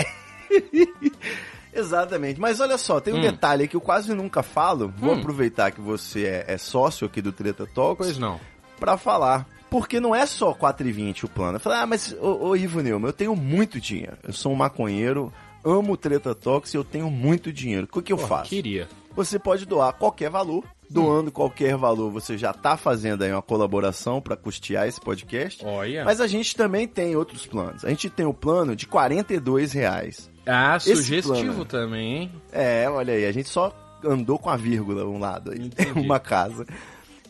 Exatamente. 1.74 2.40
Mas 2.40 2.60
olha 2.60 2.78
só, 2.78 3.00
tem 3.00 3.14
um 3.14 3.18
Hum. 3.18 3.22
detalhe 3.22 3.68
que 3.68 3.76
eu 3.76 3.82
quase 3.82 4.14
nunca 4.14 4.42
falo. 4.44 4.92
Vou 4.98 5.14
aproveitar 5.14 5.72
que 5.72 5.80
você 5.82 6.26
é, 6.26 6.46
é 6.54 6.58
sócio 6.58 7.06
aqui 7.06 7.22
do 7.22 7.32
Treta 7.32 7.66
Talks 7.68 8.08
Pois 8.08 8.18
não. 8.18 8.40
pra 8.80 8.98
falar. 8.98 9.46
Porque 9.70 10.00
não 10.00 10.16
é 10.16 10.26
só 10.26 10.54
4,20 10.54 11.26
o 11.26 11.30
plano. 11.30 11.58
Eu 11.58 11.60
falei, 11.60 11.80
ah, 11.80 11.86
mas, 11.86 12.16
ô, 12.20 12.48
ô 12.48 12.56
Ivo 12.56 12.82
Neumann, 12.82 13.10
eu 13.10 13.14
tenho 13.14 13.36
muito 13.36 13.80
dinheiro. 13.80 14.18
Eu 14.24 14.34
sou 14.34 14.52
um 14.52 14.56
maconheiro, 14.56 15.32
amo 15.64 15.96
Treta 15.96 16.36
e 16.74 16.76
eu 16.76 16.84
tenho 16.84 17.10
muito 17.10 17.54
dinheiro. 17.54 17.86
O 17.86 17.88
que, 17.88 18.02
que 18.02 18.14
eu 18.14 18.18
Porra, 18.18 18.30
faço? 18.30 18.50
Queria. 18.50 18.88
Você 19.16 19.38
pode 19.38 19.66
doar 19.66 19.94
qualquer 19.94 20.30
valor. 20.30 20.64
Doando 20.90 21.32
qualquer 21.32 21.78
valor, 21.78 22.10
você 22.10 22.36
já 22.36 22.52
tá 22.52 22.76
fazendo 22.76 23.24
aí 23.24 23.32
uma 23.32 23.44
colaboração 23.44 24.20
para 24.20 24.36
custear 24.36 24.88
esse 24.88 25.00
podcast. 25.00 25.64
Olha. 25.64 26.04
Mas 26.04 26.20
a 26.20 26.26
gente 26.26 26.56
também 26.56 26.88
tem 26.88 27.16
outros 27.16 27.46
planos. 27.46 27.86
A 27.86 27.90
gente 27.90 28.10
tem 28.10 28.26
o 28.26 28.34
plano 28.34 28.76
de 28.76 28.88
42 28.88 29.72
reais. 29.72 30.32
Ah, 30.48 30.78
Esse 30.78 30.96
sugestivo 30.96 31.38
plano. 31.38 31.66
também, 31.66 32.18
hein? 32.18 32.32
É, 32.52 32.90
olha 32.90 33.14
aí, 33.14 33.26
a 33.28 33.32
gente 33.32 33.50
só 33.50 33.72
andou 34.04 34.40
com 34.40 34.50
a 34.50 34.58
vírgula 34.58 35.06
um 35.06 35.20
lado 35.20 35.52
aí, 35.52 35.70
uma 35.96 36.20
casa. 36.20 36.66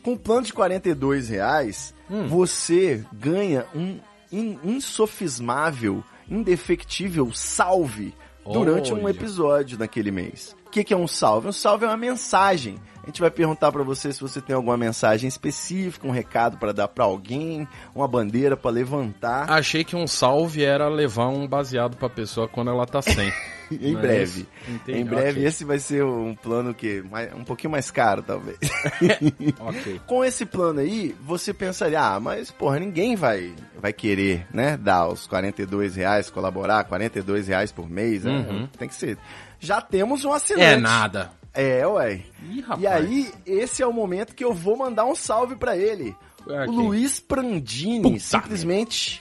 Com 0.03 0.13
o 0.13 0.17
plano 0.19 0.43
de 0.45 0.53
42 0.53 1.29
reais, 1.29 1.93
Hum. 2.09 2.27
você 2.27 3.03
ganha 3.13 3.65
um 3.75 3.99
in- 4.31 4.57
insofismável, 4.63 6.03
indefectível 6.29 7.31
salve 7.33 8.13
durante 8.45 8.93
um 8.93 9.07
episódio 9.09 9.77
naquele 9.77 10.09
mês. 10.11 10.55
O 10.69 10.71
que, 10.71 10.83
que 10.83 10.93
é 10.93 10.97
um 10.97 11.07
salve? 11.07 11.47
Um 11.47 11.51
salve 11.51 11.83
é 11.85 11.87
uma 11.87 11.97
mensagem. 11.97 12.77
A 13.01 13.07
gente 13.07 13.21
vai 13.21 13.31
perguntar 13.31 13.71
pra 13.71 13.81
você 13.81 14.13
se 14.13 14.21
você 14.21 14.39
tem 14.39 14.55
alguma 14.55 14.77
mensagem 14.77 15.27
específica, 15.27 16.07
um 16.07 16.11
recado 16.11 16.57
pra 16.59 16.71
dar 16.71 16.87
pra 16.87 17.05
alguém, 17.05 17.67
uma 17.95 18.07
bandeira 18.07 18.55
pra 18.55 18.69
levantar. 18.69 19.49
Achei 19.49 19.83
que 19.83 19.95
um 19.95 20.05
salve 20.05 20.63
era 20.63 20.87
levar 20.87 21.27
um 21.29 21.47
baseado 21.47 21.97
pra 21.97 22.07
pessoa 22.07 22.47
quando 22.47 22.69
ela 22.69 22.85
tá 22.85 23.01
sem. 23.01 23.33
em 23.71 23.93
Mas- 23.93 24.01
breve. 24.01 24.47
Entendi, 24.67 24.99
Em 24.99 25.05
breve 25.05 25.39
ok. 25.39 25.45
esse 25.45 25.63
vai 25.65 25.79
ser 25.79 26.03
um 26.03 26.35
plano 26.35 26.71
que 26.71 27.03
um 27.35 27.43
pouquinho 27.43 27.71
mais 27.71 27.89
caro, 27.89 28.21
talvez. 28.21 28.59
Ok. 29.59 29.99
Com 30.05 30.23
esse 30.23 30.45
plano 30.45 30.79
aí, 30.79 31.15
você 31.23 31.51
pensaria, 31.53 31.99
ah, 32.01 32.19
mas 32.19 32.51
porra, 32.51 32.79
ninguém 32.79 33.15
vai, 33.15 33.53
vai 33.81 33.91
querer, 33.93 34.45
né, 34.53 34.77
dar 34.77 35.07
os 35.07 35.25
42 35.25 35.95
reais, 35.95 36.29
colaborar, 36.29 36.83
42 36.83 37.47
reais 37.47 37.71
por 37.71 37.89
mês, 37.89 38.23
né? 38.23 38.31
Uhum. 38.31 38.67
Tem 38.77 38.87
que 38.87 38.95
ser. 38.95 39.17
Já 39.59 39.81
temos 39.81 40.23
um 40.25 40.31
assinante. 40.31 40.63
É 40.63 40.77
nada. 40.77 41.31
É, 41.53 41.85
ué. 41.85 42.23
Ih, 42.49 42.61
rapaz. 42.61 42.81
E 42.81 42.87
aí, 42.87 43.31
esse 43.45 43.81
é 43.81 43.87
o 43.87 43.93
momento 43.93 44.33
que 44.35 44.43
eu 44.43 44.53
vou 44.53 44.77
mandar 44.77 45.05
um 45.05 45.15
salve 45.15 45.55
pra 45.55 45.75
ele. 45.75 46.15
É, 46.47 46.65
O? 46.65 46.71
Luiz 46.71 47.19
Prandini, 47.19 48.01
Puta 48.13 48.19
simplesmente 48.19 49.19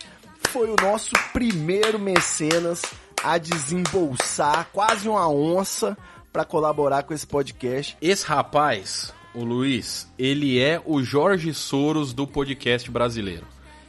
foi 0.48 0.70
o 0.70 0.76
nosso 0.80 1.10
primeiro 1.32 1.98
mecenas 1.98 2.82
a 3.22 3.36
desembolsar 3.38 4.68
quase 4.72 5.08
uma 5.08 5.28
onça 5.28 5.96
pra 6.32 6.44
colaborar 6.44 7.02
com 7.02 7.12
esse 7.12 7.26
podcast. 7.26 7.96
Esse 8.00 8.24
rapaz, 8.24 9.12
o 9.34 9.44
Luiz, 9.44 10.08
ele 10.18 10.60
é 10.60 10.80
o 10.84 11.02
Jorge 11.02 11.52
Soros 11.52 12.12
do 12.12 12.26
podcast 12.26 12.90
brasileiro. 12.90 13.46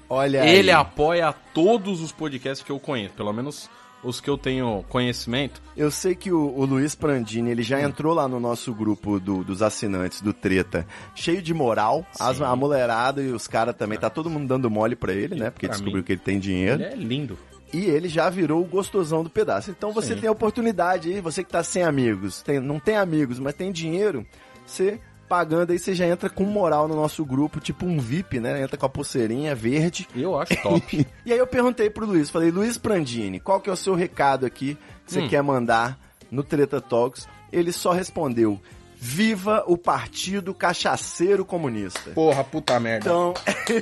Olha 0.09 0.45
Ele 0.45 0.71
aí. 0.71 0.75
apoia 0.75 1.33
todos 1.53 2.01
os 2.01 2.11
podcasts 2.11 2.65
que 2.65 2.71
eu 2.71 2.79
conheço, 2.79 3.13
pelo 3.13 3.31
menos 3.31 3.69
os 4.01 4.21
que 4.21 4.29
eu 4.29 4.37
tenho 4.37 4.83
conhecimento. 4.89 5.61
Eu 5.75 5.91
sei 5.91 6.15
que 6.15 6.31
o, 6.31 6.39
o 6.57 6.65
Luiz 6.65 6.95
Prandini, 6.95 7.51
ele 7.51 7.61
Hum. 7.61 7.65
já 7.65 7.81
entrou 7.81 8.13
lá 8.13 8.27
no 8.27 8.39
nosso 8.39 8.73
grupo 8.73 9.19
do- 9.19 9.43
dos 9.43 9.61
assinantes 9.61 10.21
do 10.21 10.31
Treta, 10.33 10.87
cheio 11.13 11.41
de 11.41 11.53
moral, 11.53 12.05
as, 12.19 12.41
a 12.41 12.55
mulherada 12.55 13.21
e 13.21 13.27
os 13.31 13.45
caras 13.47 13.75
também, 13.75 13.99
tá 13.99 14.09
todo 14.09 14.29
mundo 14.29 14.47
dando 14.47 14.69
mole 14.69 14.95
pra 14.95 15.13
ele, 15.13 15.35
né? 15.35 15.49
Porque 15.51 15.67
Pra 15.67 15.75
descobriu 15.75 15.97
mim. 15.97 16.03
que 16.03 16.13
ele 16.13 16.21
tem 16.21 16.39
dinheiro. 16.39 16.81
Ele 16.81 16.93
é 16.93 16.95
lindo. 16.95 17.37
E 17.71 17.85
ele 17.85 18.07
já 18.09 18.29
virou 18.31 18.61
o 18.63 18.65
gostosão 18.65 19.21
do 19.23 19.29
pedaço. 19.29 19.69
Então 19.69 19.91
você 19.91 20.15
Sim. 20.15 20.21
tem 20.21 20.29
a 20.29 20.31
oportunidade 20.31 21.09
aí, 21.13 21.21
você 21.21 21.43
que 21.43 21.51
tá 21.51 21.61
sem 21.61 21.83
amigos, 21.83 22.41
tem- 22.41 22.59
não 22.59 22.79
tem 22.79 22.95
amigos, 22.95 23.37
mas 23.37 23.53
tem 23.53 23.69
dinheiro, 23.71 24.25
você 24.65 24.99
pagando 25.29 25.71
aí, 25.71 25.77
você 25.79 25.93
já 25.93 26.07
entra 26.07 26.29
com 26.29 26.43
moral 26.43 26.87
no 26.87 26.95
nosso 26.95 27.23
grupo, 27.23 27.59
tipo 27.59 27.85
um 27.85 27.99
VIP, 27.99 28.39
né? 28.39 28.61
Entra 28.63 28.75
com 28.75 28.85
a 28.85 28.89
pulseirinha 28.89 29.53
verde. 29.53 30.07
Eu 30.15 30.37
acho 30.39 30.55
top. 30.61 31.05
E 31.25 31.31
aí 31.31 31.37
eu 31.37 31.45
perguntei 31.47 31.89
pro 31.89 32.05
Luiz, 32.05 32.29
falei, 32.31 32.49
Luiz 32.49 32.77
Prandini, 32.77 33.39
qual 33.39 33.61
que 33.61 33.69
é 33.69 33.73
o 33.73 33.77
seu 33.77 33.93
recado 33.93 34.45
aqui 34.45 34.75
que 35.05 35.13
você 35.13 35.21
Hum. 35.21 35.29
quer 35.29 35.43
mandar 35.43 35.97
no 36.31 36.43
Treta 36.43 36.81
Talks? 36.81 37.27
Ele 37.51 37.71
só 37.71 37.91
respondeu, 37.91 38.59
viva 38.95 39.63
o 39.67 39.77
Partido 39.77 40.53
Cachaceiro 40.53 41.45
Comunista. 41.45 42.11
Porra, 42.11 42.43
puta 42.43 42.79
merda. 42.79 43.05
Então, 43.09 43.33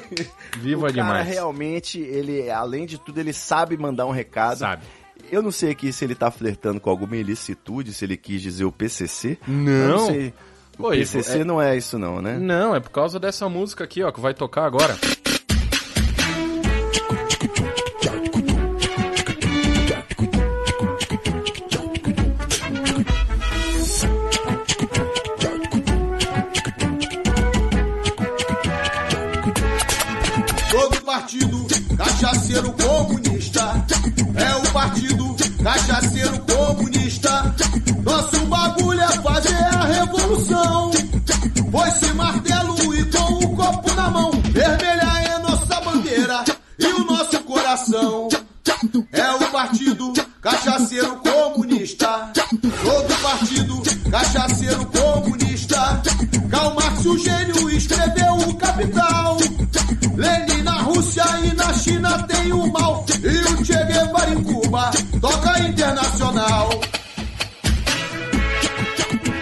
Viva 0.59 0.79
o 0.79 0.81
cara 0.83 0.93
demais. 0.93 1.27
realmente, 1.27 1.99
ele, 1.99 2.49
além 2.49 2.85
de 2.85 2.97
tudo, 2.97 3.19
ele 3.19 3.33
sabe 3.33 3.77
mandar 3.77 4.05
um 4.05 4.11
recado. 4.11 4.59
Sabe? 4.59 4.83
Eu 5.31 5.41
não 5.41 5.51
sei 5.51 5.71
aqui 5.71 5.91
se 5.91 6.05
ele 6.05 6.15
tá 6.15 6.29
flertando 6.31 6.79
com 6.79 6.89
alguma 6.89 7.15
ilicitude, 7.17 7.93
se 7.93 8.05
ele 8.05 8.15
quis 8.15 8.41
dizer 8.41 8.63
o 8.65 8.71
PCC. 8.71 9.37
Não. 9.47 9.71
Eu 9.71 9.89
não 9.89 10.05
sei. 10.07 10.33
O 10.77 10.83
Pô, 10.83 10.89
PCC 10.91 11.39
é- 11.39 11.43
não 11.43 11.61
é 11.61 11.75
isso 11.75 11.97
não, 11.97 12.21
né? 12.21 12.37
Não, 12.37 12.75
é 12.75 12.79
por 12.79 12.91
causa 12.91 13.19
dessa 13.19 13.49
música 13.49 13.83
aqui, 13.83 14.03
ó, 14.03 14.11
que 14.11 14.19
vai 14.19 14.33
tocar 14.33 14.65
agora. 14.65 14.95
Todo 30.71 31.01
partido 31.01 31.67
cachaceiro 31.97 32.71
comunista. 32.73 33.85
É 34.35 34.55
o 34.55 34.73
partido 34.73 35.35
cachaceiro 35.63 36.29
comunista. 36.31 36.46
Coração. 47.77 48.29
É 49.11 49.31
o 49.31 49.51
partido 49.51 50.13
cachaceiro 50.41 51.15
comunista. 51.17 52.31
Todo 52.33 53.21
partido 53.21 54.11
cachaceiro 54.11 54.85
comunista. 54.85 56.01
Karl 56.49 56.73
Marx, 56.75 57.05
o 57.05 57.17
gênio, 57.17 57.69
escreveu 57.69 58.33
o 58.33 58.55
Capital. 58.55 59.37
Lenin 60.15 60.63
na 60.63 60.81
Rússia 60.81 61.23
e 61.43 61.53
na 61.53 61.73
China 61.73 62.23
tem 62.23 62.51
o 62.51 62.71
mal. 62.71 63.05
E 63.23 63.53
o 63.53 63.65
Che 63.65 63.85
Guevara 63.85 64.33
em 64.33 64.43
Cuba 64.43 64.91
toca 65.21 65.59
internacional. 65.59 66.69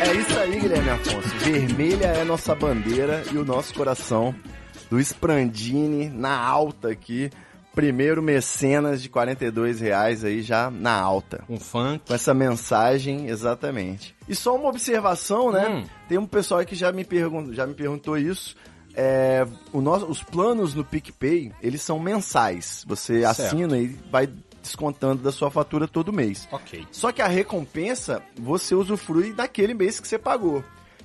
É 0.01 0.13
isso 0.13 0.39
aí, 0.39 0.59
Guilherme 0.59 0.89
Afonso. 0.89 1.29
Vermelha 1.39 2.07
é 2.07 2.23
nossa 2.23 2.53
bandeira 2.53 3.23
e 3.31 3.37
o 3.37 3.45
nosso 3.45 3.73
coração. 3.73 4.35
Luiz 4.91 5.11
Prandini 5.11 6.09
na 6.09 6.37
alta 6.37 6.89
aqui. 6.89 7.29
Primeiro 7.75 8.23
mecenas 8.23 9.01
de 9.01 9.09
42 9.09 9.81
reais 9.81 10.23
aí 10.23 10.41
já 10.41 10.71
na 10.71 10.93
alta. 10.97 11.43
Um 11.49 11.59
funk. 11.59 12.05
Com 12.07 12.13
essa 12.13 12.33
mensagem, 12.33 13.27
exatamente. 13.27 14.15
E 14.27 14.33
só 14.33 14.55
uma 14.55 14.69
observação, 14.69 15.51
né? 15.51 15.67
Hum. 15.67 15.83
Tem 16.07 16.17
um 16.17 16.25
pessoal 16.25 16.61
aí 16.61 16.65
que 16.65 16.75
já 16.75 16.91
me, 16.91 17.03
pergun 17.03 17.53
já 17.53 17.67
me 17.67 17.73
perguntou 17.73 18.17
isso. 18.17 18.55
É, 18.95 19.45
o 19.73 19.81
nosso, 19.81 20.05
os 20.05 20.23
planos 20.23 20.73
no 20.73 20.85
PicPay, 20.85 21.51
eles 21.61 21.81
são 21.81 21.99
mensais. 21.99 22.85
Você 22.87 23.21
Certo. 23.21 23.41
assina 23.41 23.77
e 23.77 23.87
vai 24.09 24.29
descontando 24.63 25.21
da 25.21 25.31
sua 25.31 25.51
fatura 25.51 25.87
todo 25.87 26.11
mês. 26.13 26.47
Ok. 26.51 26.87
Só 26.91 27.11
que 27.11 27.21
a 27.21 27.27
recompensa, 27.27 28.23
você 28.39 28.73
usufrui 28.73 29.33
daquele 29.33 29.73
mês 29.73 29.99
que 29.99 30.07
você 30.07 30.17
pagou. 30.17 30.63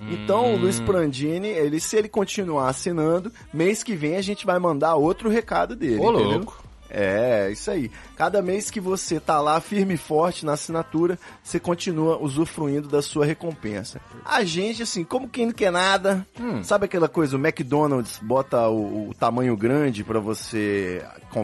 Então, 0.09 0.55
o 0.55 0.57
Luiz 0.57 0.81
Prandini, 0.81 1.49
ele, 1.49 1.79
se 1.81 1.97
ele 1.97 2.09
continuar 2.09 2.69
assinando, 2.69 3.31
mês 3.53 3.83
que 3.83 3.95
vem 3.95 4.17
a 4.17 4.23
gente 4.23 4.47
vai 4.47 4.59
mandar 4.59 4.95
outro 4.95 5.29
recado 5.29 5.77
dele. 5.77 5.99
Ô, 5.99 6.11
louco. 6.11 6.65
É, 6.93 7.49
isso 7.53 7.71
aí. 7.71 7.89
Cada 8.17 8.43
mês 8.43 8.69
que 8.69 8.81
você 8.81 9.21
tá 9.21 9.41
lá 9.41 9.61
firme 9.61 9.95
e 9.95 9.97
forte 9.97 10.45
na 10.45 10.55
assinatura, 10.55 11.17
você 11.41 11.61
continua 11.61 12.19
usufruindo 12.21 12.89
da 12.89 13.01
sua 13.01 13.25
recompensa. 13.25 14.01
A 14.25 14.43
gente, 14.43 14.83
assim, 14.83 15.05
como 15.05 15.29
quem 15.29 15.47
não 15.47 15.53
quer 15.53 15.71
nada, 15.71 16.27
sabe 16.65 16.87
aquela 16.87 17.09
coisa, 17.09 17.37
o 17.37 17.39
McDonald's 17.39 18.19
bota 18.21 18.67
o, 18.69 19.11
o 19.11 19.15
tamanho 19.15 19.57
grande 19.57 20.03
pra 20.03 20.19
você 20.19 21.01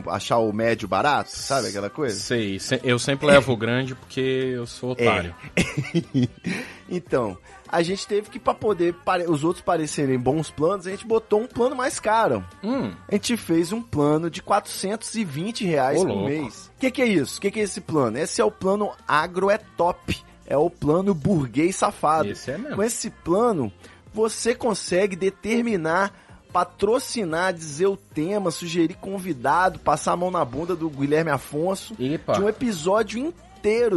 achar 0.08 0.38
o 0.38 0.52
médio 0.52 0.88
barato, 0.88 1.30
sabe 1.30 1.68
aquela 1.68 1.88
coisa? 1.90 2.18
Sei, 2.18 2.58
se- 2.58 2.80
eu 2.82 2.98
sempre 2.98 3.28
levo 3.28 3.52
o 3.52 3.56
grande 3.56 3.94
porque 3.94 4.20
eu 4.20 4.66
sou 4.66 4.90
otário. 4.90 5.32
então, 6.90 7.36
a 7.68 7.82
gente 7.82 8.06
teve 8.06 8.30
que, 8.30 8.38
pra 8.38 8.54
poder 8.54 8.94
os 9.28 9.42
outros 9.44 9.64
parecerem 9.64 10.18
bons 10.18 10.50
planos, 10.50 10.87
a 10.87 10.90
gente 10.90 11.06
botou 11.06 11.40
um 11.40 11.46
plano 11.46 11.75
mais 11.76 11.99
caro. 12.00 12.44
Hum, 12.62 12.92
A 13.08 13.14
gente 13.14 13.37
fez 13.37 13.73
um 13.73 13.82
plano 13.82 14.30
de 14.30 14.42
420 14.42 15.64
reais 15.64 16.00
Ô, 16.00 16.06
por 16.06 16.12
louco. 16.12 16.25
mês. 16.28 16.70
O 16.76 16.80
que, 16.80 16.90
que 16.90 17.02
é 17.02 17.06
isso? 17.06 17.38
O 17.38 17.40
que, 17.40 17.50
que 17.50 17.61
é 17.61 17.62
esse 17.62 17.80
plano? 17.80 18.18
Esse 18.18 18.40
é 18.40 18.44
o 18.44 18.50
plano 18.50 18.90
Agro 19.06 19.50
é 19.50 19.58
Top. 19.58 20.16
É 20.46 20.56
o 20.56 20.70
plano 20.70 21.12
burguês 21.12 21.75
safado. 21.76 22.28
Esse 22.30 22.52
é 22.52 22.58
mesmo. 22.58 22.76
Com 22.76 22.82
esse 22.82 23.11
plano, 23.11 23.73
você 24.14 24.54
consegue 24.54 25.16
determinar, 25.16 26.12
patrocinar, 26.52 27.52
dizer 27.52 27.87
o 27.87 27.96
tema, 27.96 28.50
sugerir 28.50 28.94
convidado, 28.94 29.78
passar 29.78 30.12
a 30.12 30.16
mão 30.16 30.30
na 30.30 30.44
bunda 30.44 30.75
do 30.75 30.88
Guilherme 30.88 31.30
Afonso 31.30 31.94
Epa. 31.99 32.35
de 32.35 32.42
um 32.42 32.49
episódio 32.49 33.18
inteiro 33.18 33.45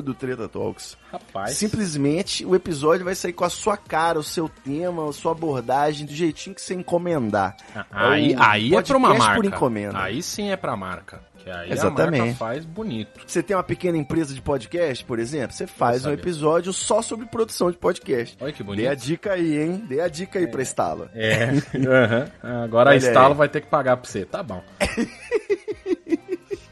do 0.02 0.14
Treta 0.14 0.48
Talks. 0.50 0.98
rapaz. 1.12 1.56
Simplesmente 1.56 2.46
o 2.46 2.56
episódio 2.56 3.06
vai 3.06 3.14
sair 3.16 3.34
com 3.34 3.44
a 3.46 3.50
sua 3.50 3.78
cara, 3.78 4.18
o 4.20 4.24
seu 4.24 4.50
tema, 4.50 5.08
a 5.08 5.14
sua 5.14 5.32
abordagem, 5.32 6.06
do 6.08 6.14
jeitinho 6.14 6.56
que 6.56 6.62
você 6.62 6.74
encomendar. 6.74 7.56
Aí, 7.92 8.34
É 8.34 8.38
o 8.38 8.42
aí 8.42 8.76
é 8.76 8.82
pra 8.82 8.98
uma 8.98 9.14
marca. 9.14 9.36
por 9.36 9.46
encomenda. 9.46 10.00
Aí 10.02 10.22
sim 10.24 10.50
é 10.52 10.56
pra 10.58 10.76
marca. 10.76 11.22
Que 11.44 11.50
aí 11.50 11.70
a 11.70 11.74
Exatamente. 11.74 12.20
marca 12.22 12.36
faz 12.36 12.66
bonito. 12.66 13.22
Você 13.26 13.42
tem 13.42 13.56
uma 13.56 13.64
pequena 13.64 13.98
empresa 13.98 14.34
de 14.34 14.42
podcast, 14.42 15.06
por 15.06 15.20
exemplo, 15.20 15.56
você 15.56 15.66
faz 15.66 16.06
um 16.06 16.12
episódio 16.12 16.74
só 16.74 17.02
sobre 17.02 17.26
produção 17.28 17.72
de 17.72 17.78
podcast. 17.78 18.36
Olha 18.42 18.52
que 18.52 18.62
bonito. 18.62 18.82
Dê 18.82 18.88
a 18.90 18.94
dica 18.94 19.34
aí, 19.34 19.58
hein? 19.58 19.84
Dê 19.88 20.02
a 20.02 20.08
dica 20.10 20.38
aí 20.40 20.48
pra 20.48 20.62
Estala. 20.62 21.10
É. 21.16 21.46
aham. 21.88 22.28
Agora 22.64 22.90
a 22.90 22.92
Olha 22.92 22.98
Estalo 22.98 23.32
aí. 23.34 23.38
vai 23.38 23.48
ter 23.50 23.62
que 23.62 23.68
pagar 23.68 23.96
pra 23.98 24.10
você. 24.10 24.26
Tá 24.26 24.44
bom. 24.44 24.62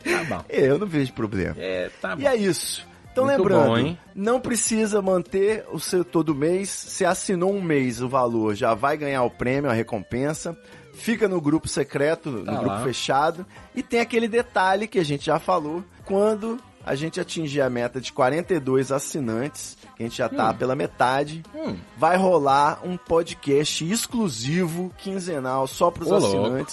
tá 0.08 0.24
bom. 0.24 0.44
Eu 0.50 0.78
não 0.80 0.88
vejo 0.88 1.14
problema. 1.14 1.56
É, 1.58 1.90
tá 2.02 2.16
bom. 2.16 2.22
E 2.22 2.28
é 2.28 2.36
isso. 2.36 2.86
Então 3.12 3.26
Muito 3.26 3.38
lembrando, 3.40 3.84
bom, 3.84 3.98
não 4.14 4.40
precisa 4.40 5.01
manter 5.01 5.66
o 5.72 5.79
seu 5.79 6.05
todo 6.05 6.36
mês. 6.36 6.70
Se 6.70 7.03
assinou 7.03 7.51
um 7.51 7.62
mês 7.62 8.00
o 8.01 8.08
valor, 8.08 8.53
já 8.53 8.75
vai 8.75 8.96
ganhar 8.96 9.24
o 9.24 9.29
prêmio, 9.31 9.72
a 9.72 9.74
recompensa. 9.74 10.55
Fica 10.94 11.27
no 11.27 11.42
grupo 11.42 11.68
secreto, 11.68 12.29
no 12.29 12.46
Tá 12.46 12.51
grupo 12.53 12.68
lá. 12.68 12.84
fechado. 12.84 13.46
E 13.75 13.81
tem 13.81 14.00
aquele 14.01 14.27
detalhe 14.27 14.88
que 14.88 15.00
a 15.00 15.03
gente 15.05 15.25
já 15.25 15.40
falou. 15.40 15.84
Quando 16.05 16.60
a 16.86 16.94
gente 16.96 17.20
atingir 17.20 17.62
a 17.62 17.70
meta 17.70 18.00
de 18.00 18.14
42 18.14 18.92
assinantes, 18.92 19.77
que 19.96 20.03
a 20.03 20.05
gente 20.05 20.18
já 20.18 20.29
tá 20.29 20.53
pela 20.53 20.75
metade, 20.75 21.44
Hum. 21.55 21.75
vai 21.98 22.18
rolar 22.18 22.79
um 22.84 22.98
podcast 22.98 23.84
exclusivo, 23.84 24.92
quinzenal, 24.98 25.68
só 25.68 25.90
pros 25.92 26.10
Ô, 26.12 26.18
louco. 26.20 26.66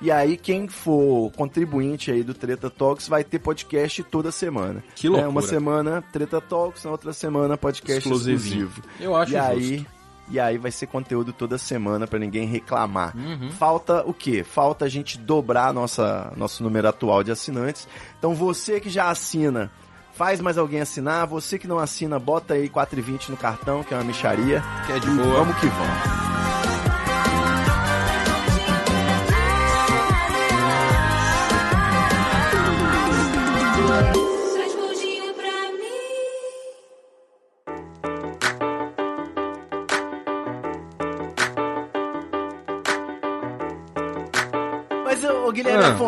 E 0.00 0.10
aí, 0.12 0.36
quem 0.36 0.68
for 0.68 1.32
contribuinte 1.32 2.10
aí 2.10 2.22
do 2.22 2.32
Treta 2.32 2.70
Talks 2.70 3.08
vai 3.08 3.24
ter 3.24 3.38
podcast 3.40 4.02
toda 4.04 4.30
semana. 4.30 4.82
Que 4.94 5.06
É, 5.08 5.10
loucura. 5.10 5.28
uma 5.30 5.42
semana 5.42 6.02
Treta 6.12 6.40
Talks, 6.40 6.84
na 6.84 6.90
outra 6.92 7.12
semana 7.12 7.56
podcast 7.56 7.98
exclusivo. 8.08 8.80
Eu 9.00 9.16
acho 9.16 9.32
e 9.32 9.36
aí, 9.36 9.76
justo. 9.78 9.86
e 10.30 10.38
aí 10.38 10.56
vai 10.56 10.70
ser 10.70 10.86
conteúdo 10.86 11.32
toda 11.32 11.58
semana 11.58 12.06
pra 12.06 12.18
ninguém 12.18 12.46
reclamar. 12.46 13.16
Uhum. 13.16 13.50
Falta 13.50 14.04
o 14.06 14.14
quê? 14.14 14.44
Falta 14.44 14.84
a 14.84 14.88
gente 14.88 15.18
dobrar 15.18 15.74
nossa, 15.74 16.32
nosso 16.36 16.62
número 16.62 16.86
atual 16.88 17.24
de 17.24 17.32
assinantes. 17.32 17.88
Então 18.20 18.34
você 18.36 18.78
que 18.78 18.88
já 18.90 19.10
assina, 19.10 19.68
faz 20.14 20.40
mais 20.40 20.56
alguém 20.56 20.80
assinar. 20.80 21.26
Você 21.26 21.58
que 21.58 21.66
não 21.66 21.78
assina, 21.80 22.20
bota 22.20 22.54
aí 22.54 22.68
4,20 22.68 23.30
no 23.30 23.36
cartão, 23.36 23.82
que 23.82 23.92
é 23.92 23.96
uma 23.96 24.04
micharia. 24.04 24.62
Que 24.86 24.92
é 24.92 24.98
de 25.00 25.10
boa. 25.10 25.44
Vamos 25.44 25.56
que 25.58 25.66
vamos. 25.66 26.17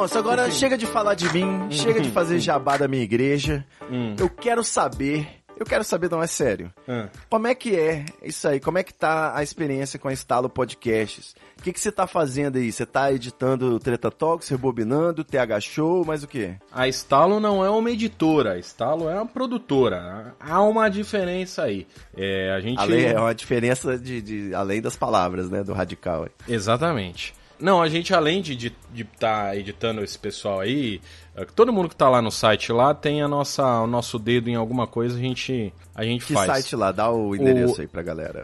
Afonso, 0.01 0.19
agora 0.19 0.51
chega 0.51 0.79
de 0.79 0.87
falar 0.87 1.15
de 1.15 1.31
mim, 1.31 1.71
chega 1.71 2.01
de 2.01 2.11
fazer 2.11 2.39
jabá 2.41 2.79
da 2.79 2.89
minha 2.89 3.03
igreja. 3.03 3.65
Hum. 3.91 4.17
Eu 4.19 4.31
quero 4.31 4.65
saber, 4.65 5.29
eu 5.59 5.67
quero 5.67 5.85
saber, 5.85 6.11
não 6.11 6.23
é 6.23 6.27
sério. 6.27 6.73
Ah. 6.89 7.09
Como 7.29 7.47
é 7.47 7.55
que 7.55 7.77
é 7.77 8.07
isso 8.23 8.49
aí? 8.49 8.59
Como 8.61 8.79
é 8.79 8.83
que 8.83 8.95
tá 8.95 9.37
a 9.37 9.43
experiência 9.43 9.99
com 9.99 10.09
a 10.09 10.13
Estalo 10.15 10.49
Podcasts? 10.49 11.35
O 11.59 11.63
que, 11.63 11.71
que 11.71 11.79
você 11.79 11.93
tá 11.93 12.07
fazendo 12.07 12.57
aí? 12.57 12.73
Você 12.73 12.87
tá 12.87 13.13
editando 13.13 13.75
o 13.75 13.79
Treta 13.79 14.11
Talks, 14.11 14.49
rebobinando, 14.49 15.23
TH 15.23 15.61
Show, 15.61 16.03
mais 16.07 16.23
o 16.25 16.27
quê? 16.29 16.55
A 16.73 16.89
Stalo 16.89 17.39
não 17.39 17.63
é 17.63 17.69
uma 17.69 17.91
editora, 17.91 18.55
a 18.55 18.59
Stalo 18.59 19.07
é 19.11 19.15
uma 19.17 19.27
produtora. 19.27 20.35
Há 20.41 20.63
uma 20.63 20.89
diferença 20.89 21.65
aí. 21.65 21.87
É, 22.17 22.53
a 22.53 22.61
gente. 22.61 22.79
Além, 22.79 23.05
é 23.05 23.21
uma 23.21 23.35
diferença 23.35 23.99
de, 23.99 24.23
de- 24.23 24.55
além 24.55 24.81
das 24.81 24.97
palavras, 24.97 25.51
né, 25.51 25.63
do 25.63 25.75
radical. 25.75 26.23
aí. 26.23 26.55
Exatamente. 26.55 27.35
Não, 27.61 27.83
a 27.83 27.89
gente, 27.89 28.15
além 28.15 28.41
de 28.43 28.55
estar 28.55 28.77
de, 28.93 29.05
tá 29.05 29.57
editando 29.57 30.03
esse 30.03 30.19
pessoal 30.19 30.61
aí, 30.61 31.01
é, 31.37 31.45
todo 31.45 31.73
mundo 31.73 31.89
que 31.89 31.97
tá 31.97 32.09
lá 32.09 32.23
no 32.23 32.31
site 32.31 32.73
lá 32.73 32.95
tem 32.95 33.23
a 33.23 33.29
nossa, 33.29 33.63
o 33.83 33.87
nosso 33.87 34.19
dedo 34.19 34.49
em 34.49 34.55
alguma 34.57 34.87
coisa, 34.87 35.17
a 35.17 35.21
gente, 35.21 35.73
a 35.95 36.05
gente 36.05 36.25
Que 36.27 36.33
faz. 36.35 36.47
site 36.51 36.75
lá? 36.77 36.91
Dá 36.93 37.11
o 37.11 37.35
endereço 37.37 37.79
O- 37.79 37.81
aí 37.83 37.87
pra 37.87 38.03
galera. 38.03 38.43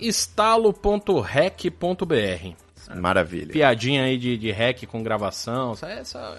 estalo.rec.br. 1.26 2.54
Maravilha. 2.94 3.52
Piadinha 3.52 4.04
aí 4.04 4.16
de, 4.16 4.36
de 4.38 4.50
hack 4.52 4.84
com 4.86 5.02
gravação. 5.02 5.72
Essa, 5.82 6.36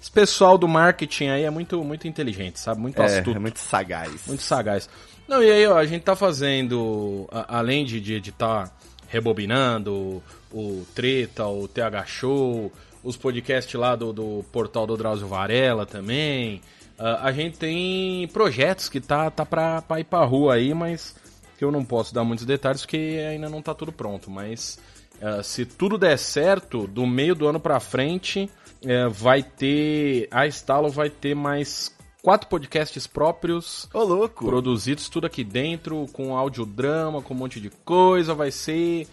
esse 0.00 0.10
pessoal 0.10 0.58
do 0.58 0.66
marketing 0.66 1.28
aí 1.28 1.44
é 1.44 1.50
muito, 1.50 1.82
muito 1.84 2.08
inteligente, 2.08 2.58
sabe? 2.58 2.80
Muito 2.80 3.00
É, 3.00 3.04
astuto. 3.18 3.36
é 3.36 3.40
muito 3.40 3.58
sagaz. 3.60 4.26
Muito 4.26 4.42
sagaz. 4.42 4.88
Não, 5.28 5.42
e 5.42 5.50
aí, 5.50 5.66
ó, 5.66 5.76
a 5.76 5.84
gente 5.86 6.02
tá 6.02 6.16
fazendo, 6.16 7.28
a- 7.30 7.58
além 7.58 7.84
de, 7.84 8.00
de 8.00 8.14
editar, 8.14 8.72
rebobinando, 9.08 10.22
o 10.52 10.86
Treta, 10.94 11.46
o 11.46 11.66
TH 11.66 12.06
Show, 12.06 12.72
os 13.02 13.16
podcasts 13.16 13.74
lá 13.74 13.96
do, 13.96 14.12
do 14.12 14.44
portal 14.52 14.86
do 14.86 14.96
Drauzio 14.96 15.26
Varela 15.26 15.86
também. 15.86 16.60
ah, 16.98 17.20
a 17.28 17.32
gente 17.32 17.58
tem 17.58 18.28
projetos 18.28 18.88
que 18.88 19.00
tá, 19.00 19.30
tá 19.30 19.44
pra, 19.44 19.82
pra 19.82 20.00
ir 20.00 20.04
pra 20.04 20.24
rua 20.24 20.54
aí, 20.54 20.74
mas 20.74 21.14
que 21.58 21.64
eu 21.64 21.72
não 21.72 21.84
posso 21.84 22.14
dar 22.14 22.22
muitos 22.22 22.46
detalhes 22.46 22.82
porque 22.82 23.26
ainda 23.28 23.48
não 23.48 23.60
tá 23.60 23.74
tudo 23.74 23.90
pronto. 23.92 24.30
Mas 24.30 24.78
eh, 25.20 25.42
se 25.42 25.66
tudo 25.66 25.98
der 25.98 26.16
certo, 26.16 26.86
do 26.86 27.06
meio 27.06 27.34
do 27.34 27.48
ano 27.48 27.58
pra 27.58 27.80
frente, 27.80 28.48
eh, 28.84 29.08
vai 29.08 29.42
ter. 29.42 30.28
A 30.30 30.46
Estalo 30.46 30.88
vai 30.88 31.10
ter 31.10 31.34
mais 31.34 31.92
quatro 32.22 32.48
podcasts 32.48 33.06
próprios. 33.06 33.88
Ô, 33.92 34.02
louco! 34.02 34.46
Produzidos 34.46 35.08
tudo 35.08 35.26
aqui 35.26 35.44
dentro, 35.44 36.06
com 36.12 36.36
audiodrama, 36.36 37.22
com 37.22 37.34
um 37.34 37.36
monte 37.36 37.60
de 37.60 37.70
coisa, 37.70 38.34
vai 38.34 38.50
ser 38.50 39.06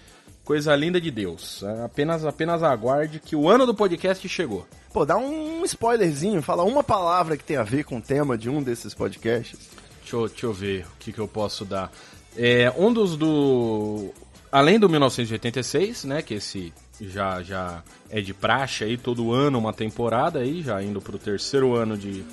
coisa 0.44 0.76
linda 0.76 1.00
de 1.02 1.10
Deus. 1.12 1.64
É, 1.64 1.84
Apenas, 1.84 2.26
apenas 2.26 2.64
aguarde 2.64 3.20
que 3.20 3.36
o 3.36 3.50
ano 3.50 3.66
do 3.66 3.74
podcast 3.74 4.28
chegou. 4.30 4.66
Pô, 4.94 5.06
dá 5.06 5.18
um 5.18 5.64
spoilerzinho, 5.66 6.42
fala 6.42 6.64
uma 6.64 6.84
palavra 6.84 7.36
que 7.36 7.44
tem 7.44 7.58
a 7.58 7.64
ver 7.64 7.84
com 7.84 7.98
o 7.98 8.02
tema 8.02 8.38
de 8.38 8.50
um 8.50 8.62
desses 8.62 8.94
podcasts. 8.94 9.60
Deixa 10.02 10.16
eu, 10.16 10.28
deixa 10.28 10.46
eu 10.46 10.54
ver 10.54 10.86
o 10.86 10.98
que, 11.00 11.12
que 11.12 11.20
eu 11.20 11.28
posso 11.28 11.66
dar. 11.66 11.92
É, 12.38 12.72
um 12.78 12.94
dos 12.94 13.18
do. 13.18 14.14
Além 14.52 14.80
do 14.80 14.88
1986, 14.88 16.06
né? 16.06 16.22
Que 16.22 16.36
esse 16.36 16.72
já, 17.02 17.42
já 17.42 17.84
é 18.10 18.22
de 18.22 18.34
praxe 18.34 18.84
aí, 18.84 18.98
todo 18.98 19.34
ano 19.34 19.58
uma 19.58 19.74
temporada 19.74 20.40
aí, 20.40 20.62
já 20.62 20.82
indo 20.82 21.02
pro 21.02 21.18
terceiro 21.18 21.76
ano 21.76 21.98
de 21.98 22.24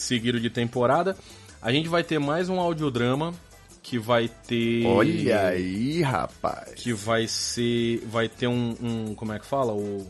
seguido 0.00 0.40
de 0.40 0.50
temporada. 0.50 1.16
A 1.60 1.72
gente 1.72 1.88
vai 1.88 2.02
ter 2.02 2.18
mais 2.18 2.48
um 2.48 2.60
audiodrama 2.60 3.34
que 3.82 3.98
vai 3.98 4.28
ter. 4.28 4.86
Olha 4.86 5.48
aí, 5.48 6.02
rapaz. 6.02 6.74
Que 6.74 6.92
vai 6.92 7.26
ser. 7.26 8.00
Vai 8.06 8.28
ter 8.28 8.46
um. 8.46 8.76
um- 8.80 9.14
como 9.14 9.32
é 9.32 9.38
que 9.38 9.46
fala? 9.46 9.72
O. 9.72 10.06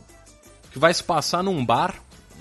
Que 0.71 0.79
vai 0.79 0.93
se 0.93 1.03
passar 1.03 1.43
num 1.43 1.65
bar. 1.65 1.95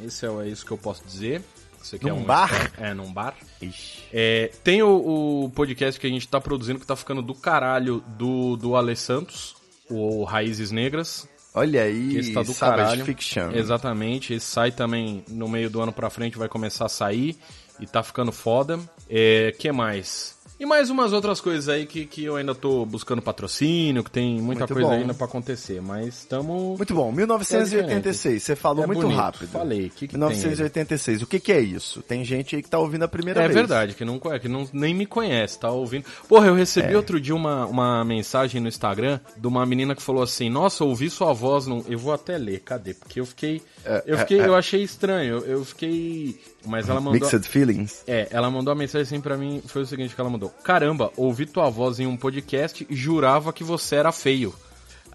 Esse 0.04 0.26
é, 0.26 0.30
é 0.30 0.48
isso 0.48 0.66
que 0.66 0.72
eu 0.72 0.78
posso 0.78 1.04
dizer. 1.06 1.42
Isso 1.82 1.96
é 1.96 2.00
Num 2.10 2.18
um- 2.18 2.24
bar? 2.24 2.72
É, 2.78 2.94
num 2.94 3.12
bar. 3.14 3.34
Ixi. 3.62 4.04
É, 4.12 4.52
tem 4.64 4.82
o, 4.84 5.44
o 5.46 5.50
podcast 5.52 5.98
que 6.00 6.06
a 6.06 6.10
gente 6.10 6.28
tá 6.28 6.42
produzindo 6.42 6.80
que 6.80 6.86
tá 6.86 6.96
ficando 6.98 7.22
do 7.22 7.34
caralho 7.34 8.04
do, 8.18 8.58
do 8.58 8.76
Ale 8.76 8.96
Santos, 8.96 9.56
o 9.90 10.24
Raízes 10.26 10.70
Negras. 10.70 11.28
Olha 11.58 11.82
aí, 11.82 12.18
esse 12.18 12.34
tá 12.34 12.44
do 12.44 12.54
Savage 12.54 12.84
caralho. 12.84 13.06
Fiction. 13.06 13.52
Exatamente. 13.52 14.34
Esse 14.34 14.46
sai 14.46 14.72
também 14.72 15.24
no 15.28 15.50
meio 15.50 15.70
do 15.70 15.82
ano 15.82 15.92
pra 15.92 16.10
frente, 16.10 16.38
vai 16.38 16.48
começar 16.48 16.86
a 16.86 16.90
sair. 16.90 17.36
E 17.80 17.86
tá 17.86 18.04
ficando 18.04 18.32
foda. 18.32 18.80
É, 19.10 19.54
que 19.58 19.72
mais? 19.72 20.37
E 20.60 20.66
mais 20.66 20.90
umas 20.90 21.14
outras 21.14 21.40
coisas 21.40 21.70
aí 21.70 21.86
que, 21.86 22.06
que 22.06 22.24
eu 22.24 22.36
ainda 22.36 22.56
tô 22.56 22.84
buscando 22.86 23.22
patrocínio, 23.22 24.04
que 24.04 24.10
tem 24.10 24.42
muita 24.42 24.62
Muito 24.62 24.74
coisa 24.74 24.90
bom. 24.90 24.96
ainda 24.96 25.14
pra 25.14 25.26
acontecer. 25.26 25.82
Mas 25.82 26.08
estamos. 26.20 26.78
Muito 26.78 26.94
bom, 26.96 27.12
1986, 27.12 28.42
você 28.44 28.56
falou 28.56 28.84
É 28.84 28.88
muito 28.88 29.02
bonito, 29.02 29.18
rápido. 29.18 29.48
falei. 29.50 29.88
O 29.88 29.90
que 29.92 30.08
que 30.08 30.18
tem 30.18 30.20
1986, 30.20 31.22
o 31.22 31.28
que, 31.28 31.40
que 31.40 31.52
é 31.52 31.60
isso? 31.60 32.02
Tem 32.02 32.24
gente 32.26 32.56
aí 32.56 32.64
que 32.64 32.70
tá 32.70 32.80
ouvindo 32.80 33.04
a 33.04 33.08
primeira 33.08 33.42
É 33.42 33.44
vez. 33.44 33.56
verdade, 33.56 33.94
que 33.94 34.04
não, 34.04 34.18
conhe- 34.20 34.40
que 34.40 34.48
não 34.48 34.68
nem 34.74 34.94
me 34.94 35.06
conhece, 35.06 35.60
tá 35.60 35.70
ouvindo. 35.70 36.06
Porra, 36.28 36.48
eu 36.48 36.56
recebi 36.56 36.94
É. 36.94 36.98
outro 36.98 37.20
dia 37.20 37.36
uma, 37.36 37.66
uma 37.66 38.04
mensagem 38.04 38.60
no 38.62 38.68
Instagram 38.68 39.20
de 39.38 39.48
uma 39.48 39.66
menina 39.66 39.96
que 39.96 40.02
falou 40.02 40.24
assim: 40.24 40.50
Nossa, 40.50 40.84
ouvi 40.84 41.10
sua 41.10 41.34
voz. 41.34 41.68
No... 41.68 41.86
Eu 41.88 42.00
vou 42.00 42.14
até 42.14 42.38
ler, 42.38 42.62
cadê? 42.62 42.94
Porque 42.94 43.20
eu 43.20 43.26
fiquei. 43.26 43.62
É, 43.86 44.04
eu 44.08 44.18
fiquei, 44.18 44.40
eu 44.40 44.56
achei 44.56 44.82
estranho. 44.84 45.38
Eu, 45.38 45.46
eu 45.46 45.66
fiquei. 45.66 46.40
Mas 46.66 46.90
ela 46.90 47.00
mandou. 47.00 47.22
Mixed 47.22 47.48
Feelings. 47.48 48.04
É, 48.08 48.28
ela 48.32 48.50
mandou 48.50 48.74
uma 48.74 48.80
mensagem 48.80 49.04
assim 49.04 49.22
pra 49.22 49.38
mim, 49.38 49.62
foi 49.68 49.84
o 49.84 49.86
seguinte 49.86 50.14
que 50.14 50.20
ela 50.20 50.30
mandou. 50.30 50.47
Caramba, 50.64 51.12
ouvi 51.16 51.46
tua 51.46 51.70
voz 51.70 52.00
em 52.00 52.08
um 52.08 52.18
podcast 52.18 52.86
e 52.90 52.96
jurava 52.96 53.54
que 53.54 53.64
você 53.64 53.96
era 53.96 54.12
feio. 54.12 54.54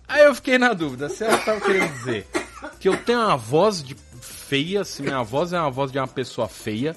Aí 0.08 0.24
eu 0.24 0.34
fiquei 0.34 0.58
na 0.58 0.72
dúvida, 0.72 1.08
se 1.08 1.24
ela 1.24 1.38
tava 1.38 1.60
querendo 1.60 1.92
dizer 1.92 2.26
que 2.78 2.88
eu 2.88 2.96
tenho 2.96 3.20
uma 3.20 3.36
voz 3.36 3.82
de 3.82 3.96
feia, 4.20 4.84
se 4.84 5.02
minha 5.02 5.22
voz 5.22 5.52
é 5.52 5.58
uma 5.58 5.70
voz 5.70 5.90
de 5.90 5.98
uma 5.98 6.08
pessoa 6.08 6.48
feia, 6.48 6.96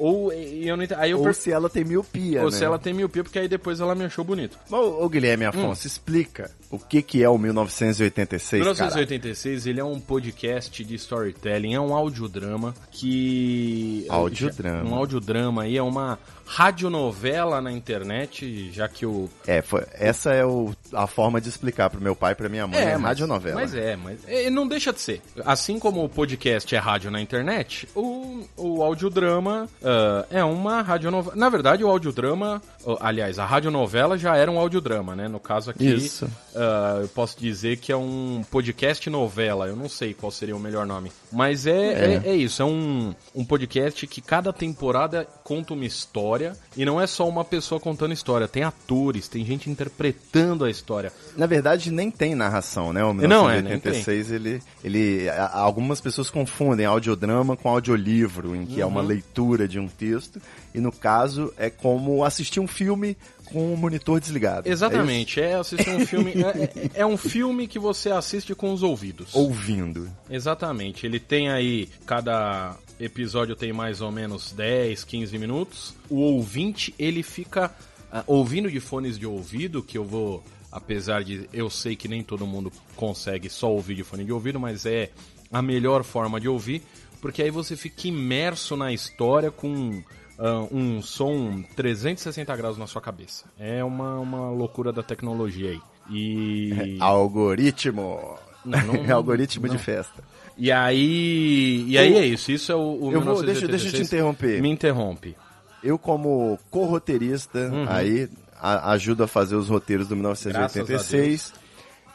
ou 0.00 0.32
eu 0.32 0.78
não. 0.78 0.86
Aí 0.96 1.10
eu 1.10 1.18
Ou 1.18 1.24
per... 1.24 1.34
se 1.34 1.52
ela 1.52 1.68
tem 1.68 1.84
miopia, 1.84 2.40
ou 2.42 2.50
né? 2.50 2.56
se 2.56 2.64
ela 2.64 2.78
tem 2.78 2.94
miopia, 2.94 3.22
porque 3.22 3.38
aí 3.38 3.46
depois 3.46 3.80
ela 3.80 3.94
me 3.94 4.06
achou 4.06 4.24
bonito. 4.24 4.58
Ô, 4.70 5.04
ô, 5.04 5.08
Guilherme 5.10 5.44
Afonso, 5.44 5.86
explica 5.86 6.50
o 6.70 6.78
que, 6.78 7.02
que 7.02 7.22
é 7.22 7.28
o 7.28 7.36
1986, 7.36 8.62
cara. 8.62 8.74
1986, 8.74 9.66
ele 9.66 9.78
é 9.78 9.84
um 9.84 10.00
podcast 10.00 10.82
de 10.82 10.94
storytelling, 10.94 11.74
é 11.74 11.80
um 11.80 11.94
audiodrama 11.94 12.74
que... 12.90 14.06
Audiodrama. 14.08 14.88
Um 14.88 14.94
audiodrama 14.94 15.62
aí, 15.64 15.76
é 15.76 15.82
uma 15.82 16.18
radionovela 16.50 17.60
na 17.60 17.70
internet, 17.70 18.70
já 18.72 18.88
que 18.88 19.06
o... 19.06 19.30
É, 19.46 19.62
foi- 19.62 19.84
essa 19.94 20.32
é 20.32 20.44
o- 20.44 20.74
a 20.92 21.06
forma 21.06 21.40
de 21.40 21.48
explicar 21.48 21.88
pro 21.88 22.00
meu 22.00 22.16
pai 22.16 22.32
e 22.32 22.34
pra 22.34 22.48
minha 22.48 22.66
mãe. 22.66 22.80
É, 22.80 22.96
mas- 22.96 23.10
radionovela. 23.10 23.60
Mas 23.60 23.72
é, 23.74 23.94
mas 23.94 24.18
é, 24.26 24.50
não 24.50 24.66
deixa 24.66 24.92
de 24.92 25.00
ser. 25.00 25.22
Assim 25.44 25.78
como 25.78 26.04
o 26.04 26.08
podcast 26.08 26.74
é 26.74 26.78
rádio 26.78 27.08
na 27.08 27.20
internet, 27.20 27.88
o, 27.94 28.42
o 28.56 28.82
audiodrama 28.82 29.68
ah, 29.82 30.26
é 30.28 30.42
uma 30.42 30.82
radionovela. 30.82 31.36
Na 31.36 31.48
verdade, 31.48 31.84
o 31.84 31.88
audiodrama, 31.88 32.60
oh, 32.84 32.96
aliás, 33.00 33.38
a 33.38 33.46
radionovela 33.46 34.18
já 34.18 34.36
era 34.36 34.50
um 34.50 34.58
audiodrama, 34.58 35.14
né? 35.14 35.28
No 35.28 35.38
caso 35.38 35.70
aqui, 35.70 35.86
Isso. 35.86 36.28
ah, 36.56 36.98
eu 37.02 37.08
posso 37.08 37.38
dizer 37.38 37.76
que 37.76 37.92
é 37.92 37.96
um 37.96 38.42
podcast 38.50 39.08
novela. 39.08 39.66
Eu 39.68 39.76
não 39.76 39.88
sei 39.88 40.14
qual 40.14 40.32
seria 40.32 40.56
o 40.56 40.60
melhor 40.60 40.84
nome. 40.84 41.12
Mas 41.30 41.64
é, 41.64 42.14
é. 42.16 42.22
é 42.24 42.34
isso, 42.34 42.60
é 42.60 42.64
um, 42.64 43.14
um 43.34 43.44
podcast 43.44 44.04
que 44.08 44.20
cada 44.20 44.52
temporada 44.52 45.26
conta 45.44 45.74
uma 45.74 45.84
história 45.84 46.39
e 46.76 46.84
não 46.84 47.00
é 47.00 47.06
só 47.06 47.28
uma 47.28 47.44
pessoa 47.44 47.80
contando 47.80 48.12
história. 48.14 48.48
Tem 48.48 48.62
atores, 48.62 49.28
tem 49.28 49.44
gente 49.44 49.68
interpretando 49.70 50.64
a 50.64 50.70
história. 50.70 51.12
Na 51.36 51.46
verdade, 51.46 51.90
nem 51.90 52.10
tem 52.10 52.34
narração, 52.34 52.92
né? 52.92 53.04
O 53.04 53.12
Não, 53.12 53.48
é, 53.50 53.60
1986, 53.62 54.30
ele, 54.32 54.62
ele, 54.84 55.28
algumas 55.52 56.00
pessoas 56.00 56.30
confundem 56.30 56.86
audiodrama 56.86 57.56
com 57.56 57.68
audiolivro, 57.68 58.54
em 58.56 58.64
que 58.66 58.80
é 58.80 58.84
Uhum. 58.84 58.90
uma 58.92 59.02
leitura 59.02 59.66
de 59.68 59.78
um 59.78 59.88
texto, 59.88 60.40
e 60.74 60.80
no 60.80 60.92
caso 60.92 61.52
é 61.58 61.68
como 61.70 62.24
assistir 62.24 62.60
um 62.60 62.66
filme 62.68 63.16
com 63.46 63.74
o 63.74 63.76
monitor 63.76 64.20
desligado. 64.20 64.68
É 64.68 64.72
Exatamente, 64.72 65.40
é, 65.40 65.54
assistir 65.54 65.90
um 65.90 66.06
filme. 66.06 66.32
É, 66.32 66.62
é- 66.64 66.90
é 67.00 67.06
um 67.06 67.16
filme 67.16 67.66
que 67.66 67.78
você 67.78 68.10
assiste 68.10 68.54
com 68.54 68.72
os 68.72 68.82
ouvidos. 68.82 69.34
Ouvindo. 69.34 70.08
Exatamente. 70.30 71.04
Ele 71.04 71.18
tem 71.18 71.50
aí. 71.50 71.88
Cada 72.06 72.76
episódio 73.00 73.56
tem 73.56 73.72
mais 73.72 74.00
ou 74.00 74.12
menos 74.12 74.52
10, 74.52 75.04
15 75.04 75.38
minutos. 75.38 75.94
O 76.08 76.16
ouvinte, 76.16 76.94
ele 76.98 77.22
fica 77.22 77.74
ah, 78.12 78.22
ouvindo 78.26 78.70
de 78.70 78.78
fones 78.80 79.18
de 79.18 79.26
ouvido, 79.26 79.82
que 79.82 79.98
eu 79.98 80.04
vou. 80.04 80.44
Apesar 80.70 81.24
de 81.24 81.48
eu 81.52 81.68
sei 81.68 81.96
que 81.96 82.06
nem 82.06 82.22
todo 82.22 82.46
mundo 82.46 82.70
consegue 82.94 83.48
só 83.50 83.72
ouvir 83.72 83.96
de 83.96 84.04
fone 84.04 84.24
de 84.24 84.32
ouvido, 84.32 84.60
mas 84.60 84.86
é 84.86 85.10
a 85.50 85.60
melhor 85.60 86.04
forma 86.04 86.40
de 86.40 86.48
ouvir, 86.48 86.80
porque 87.20 87.42
aí 87.42 87.50
você 87.50 87.76
fica 87.76 88.06
imerso 88.06 88.76
na 88.76 88.92
história 88.92 89.50
com 89.50 90.00
ah, 90.38 90.66
um 90.70 91.02
som 91.02 91.62
360 91.74 92.56
graus 92.56 92.78
na 92.78 92.86
sua 92.86 93.00
cabeça. 93.02 93.46
É 93.58 93.82
uma, 93.82 94.18
uma 94.20 94.50
loucura 94.50 94.92
da 94.92 95.02
tecnologia 95.02 95.70
aí. 95.70 95.80
E. 96.10 96.96
Algoritmo. 97.00 98.38
Não, 98.64 98.86
não- 98.86 98.94
é 99.04 99.10
algoritmo 99.10 99.66
não. 99.66 99.74
de 99.74 99.82
festa. 99.82 100.22
E 100.62 100.70
aí. 100.70 101.86
E 101.88 101.96
aí 101.96 102.14
é 102.16 102.26
isso. 102.26 102.52
Isso 102.52 102.70
é 102.70 102.74
o. 102.74 102.78
o 102.78 103.12
Eu 103.12 103.20
vou- 103.22 103.42
deixa- 103.42 103.66
1986. 103.66 103.82
deixa 103.82 103.96
eu 103.96 104.00
te 104.02 104.06
interromper. 104.06 104.60
Me 104.60 104.68
interrompe. 104.68 105.34
Eu, 105.82 105.98
como 105.98 106.58
co-roteirista, 106.70 107.58
Uhum. 107.72 107.86
aí 107.88 108.28
a, 108.60 108.92
ajudo 108.92 109.24
a 109.24 109.26
fazer 109.26 109.56
os 109.56 109.68
roteiros 109.70 110.06
do 110.06 110.14
1986. 110.14 111.54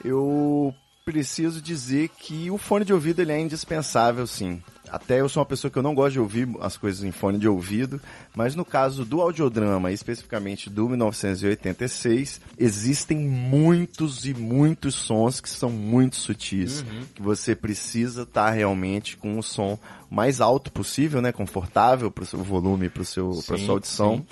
Eu 0.03 0.73
preciso 1.03 1.59
dizer 1.61 2.09
que 2.19 2.51
o 2.51 2.57
fone 2.59 2.85
de 2.85 2.93
ouvido 2.93 3.21
ele 3.21 3.31
é 3.31 3.39
indispensável, 3.39 4.27
sim. 4.27 4.61
Até 4.89 5.21
eu 5.21 5.29
sou 5.29 5.41
uma 5.41 5.45
pessoa 5.45 5.71
que 5.71 5.77
eu 5.77 5.83
não 5.83 5.95
gosto 5.95 6.13
de 6.13 6.19
ouvir 6.19 6.47
as 6.61 6.77
coisas 6.77 7.03
em 7.03 7.11
fone 7.11 7.37
de 7.37 7.47
ouvido, 7.47 7.99
mas 8.35 8.55
no 8.55 8.63
caso 8.63 9.03
do 9.03 9.21
audiodrama, 9.21 9.91
especificamente 9.91 10.69
do 10.69 10.89
1986, 10.89 12.41
existem 12.57 13.17
muitos 13.17 14.25
e 14.25 14.33
muitos 14.33 14.95
sons 14.95 15.41
que 15.41 15.49
são 15.49 15.69
muito 15.69 16.15
sutis, 16.15 16.83
que 17.13 17.21
você 17.21 17.55
precisa 17.55 18.23
estar 18.23 18.51
realmente 18.51 19.17
com 19.17 19.37
o 19.37 19.43
som 19.43 19.77
mais 20.09 20.39
alto 20.41 20.71
possível, 20.71 21.21
né, 21.21 21.31
confortável 21.31 22.11
para 22.11 22.23
o 22.23 22.27
seu 22.27 22.43
volume, 22.43 22.89
para 22.89 23.03
sua 23.03 23.31
audição 23.67 24.17
sim. 24.17 24.25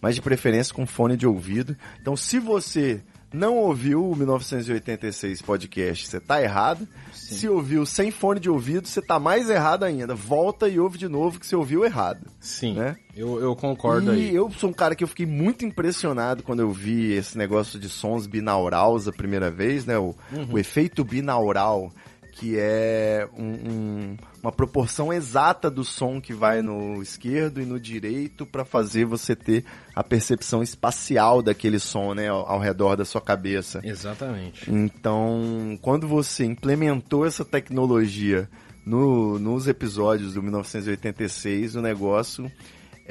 mas 0.00 0.14
de 0.14 0.22
preferência 0.22 0.74
com 0.74 0.86
fone 0.86 1.16
de 1.16 1.26
ouvido. 1.26 1.76
Então, 2.00 2.16
se 2.16 2.38
você 2.38 3.02
não 3.32 3.56
ouviu 3.56 4.10
o 4.10 4.16
1986 4.16 5.42
podcast, 5.42 6.06
você 6.08 6.20
tá 6.20 6.42
errado. 6.42 6.86
Se 7.12 7.48
ouviu 7.48 7.86
sem 7.86 8.10
fone 8.10 8.40
de 8.40 8.50
ouvido, 8.50 8.88
você 8.88 9.00
tá 9.00 9.18
mais 9.20 9.48
errado 9.48 9.84
ainda. 9.84 10.14
Volta 10.14 10.68
e 10.68 10.80
ouve 10.80 10.98
de 10.98 11.06
novo 11.08 11.38
que 11.38 11.46
você 11.46 11.54
ouviu 11.54 11.84
errado. 11.84 12.26
Sim. 12.40 12.74
Né? 12.74 12.96
Eu, 13.16 13.40
eu 13.40 13.54
concordo 13.54 14.12
e 14.14 14.28
aí. 14.30 14.34
eu 14.34 14.50
sou 14.50 14.70
um 14.70 14.72
cara 14.72 14.94
que 14.94 15.04
eu 15.04 15.08
fiquei 15.08 15.26
muito 15.26 15.64
impressionado 15.64 16.42
quando 16.42 16.60
eu 16.60 16.72
vi 16.72 17.12
esse 17.12 17.36
negócio 17.38 17.78
de 17.78 17.88
sons 17.88 18.26
binaurals 18.26 19.06
a 19.06 19.12
primeira 19.12 19.50
vez, 19.50 19.84
né? 19.86 19.96
O, 19.98 20.14
Uhum. 20.32 20.46
o 20.54 20.58
efeito 20.58 21.04
binaural, 21.04 21.92
que 22.30 22.54
é 22.58 23.28
um- 23.36 23.42
um- 23.70 24.16
uma 24.42 24.52
proporção 24.52 25.12
exata 25.12 25.70
do 25.70 25.84
som 25.84 26.20
que 26.20 26.32
vai 26.32 26.62
no 26.62 27.02
esquerdo 27.02 27.60
e 27.60 27.66
no 27.66 27.78
direito 27.78 28.46
para 28.46 28.64
fazer 28.64 29.04
você 29.04 29.34
ter 29.36 29.64
a 29.94 30.02
percepção 30.02 30.62
espacial 30.62 31.42
daquele 31.42 31.78
som, 31.78 32.14
né? 32.14 32.28
Ao, 32.28 32.48
ao 32.48 32.58
redor 32.58 32.96
da 32.96 33.04
sua 33.04 33.20
cabeça. 33.20 33.80
Exatamente. 33.84 34.70
Então, 34.70 35.78
quando 35.82 36.06
você 36.08 36.44
implementou 36.44 37.26
essa 37.26 37.44
tecnologia 37.44 38.48
no- 38.86 39.38
nos 39.38 39.68
episódios 39.68 40.34
do 40.34 40.42
1986, 40.42 41.74
o 41.76 41.82
negócio 41.82 42.50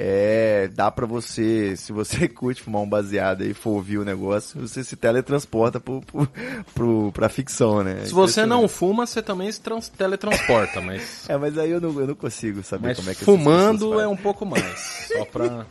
é, 0.02 0.66
dá 0.68 0.90
pra 0.90 1.04
você, 1.04 1.76
se 1.76 1.92
você 1.92 2.26
curte 2.28 2.62
fumar 2.62 2.80
um 2.80 2.88
baseado 2.88 3.44
e 3.44 3.52
for 3.52 3.72
ouvir 3.72 3.98
o 3.98 4.04
negócio, 4.04 4.58
você 4.66 4.82
se 4.82 4.96
teletransporta 4.96 5.78
pro, 5.78 6.00
pro, 6.00 6.26
pro, 6.74 7.12
pra 7.12 7.28
ficção, 7.28 7.82
né? 7.84 8.04
Se 8.06 8.14
você 8.14 8.46
não 8.46 8.66
fuma, 8.66 9.06
você 9.06 9.20
também 9.20 9.52
se 9.52 9.60
trans- 9.60 9.90
teletransporta, 9.90 10.80
mas, 10.80 11.24
É, 11.28 11.36
mas 11.36 11.58
aí 11.58 11.70
eu 11.70 11.80
não, 11.80 12.00
eu 12.00 12.06
não 12.06 12.14
consigo 12.14 12.62
saber 12.62 12.88
mas 12.88 12.96
como 12.98 13.10
é 13.10 13.14
que 13.14 13.24
fumando 13.24 14.00
é 14.00 14.08
um 14.08 14.16
pouco 14.16 14.46
mais. 14.46 15.06
Só 15.12 15.24
pra, 15.26 15.66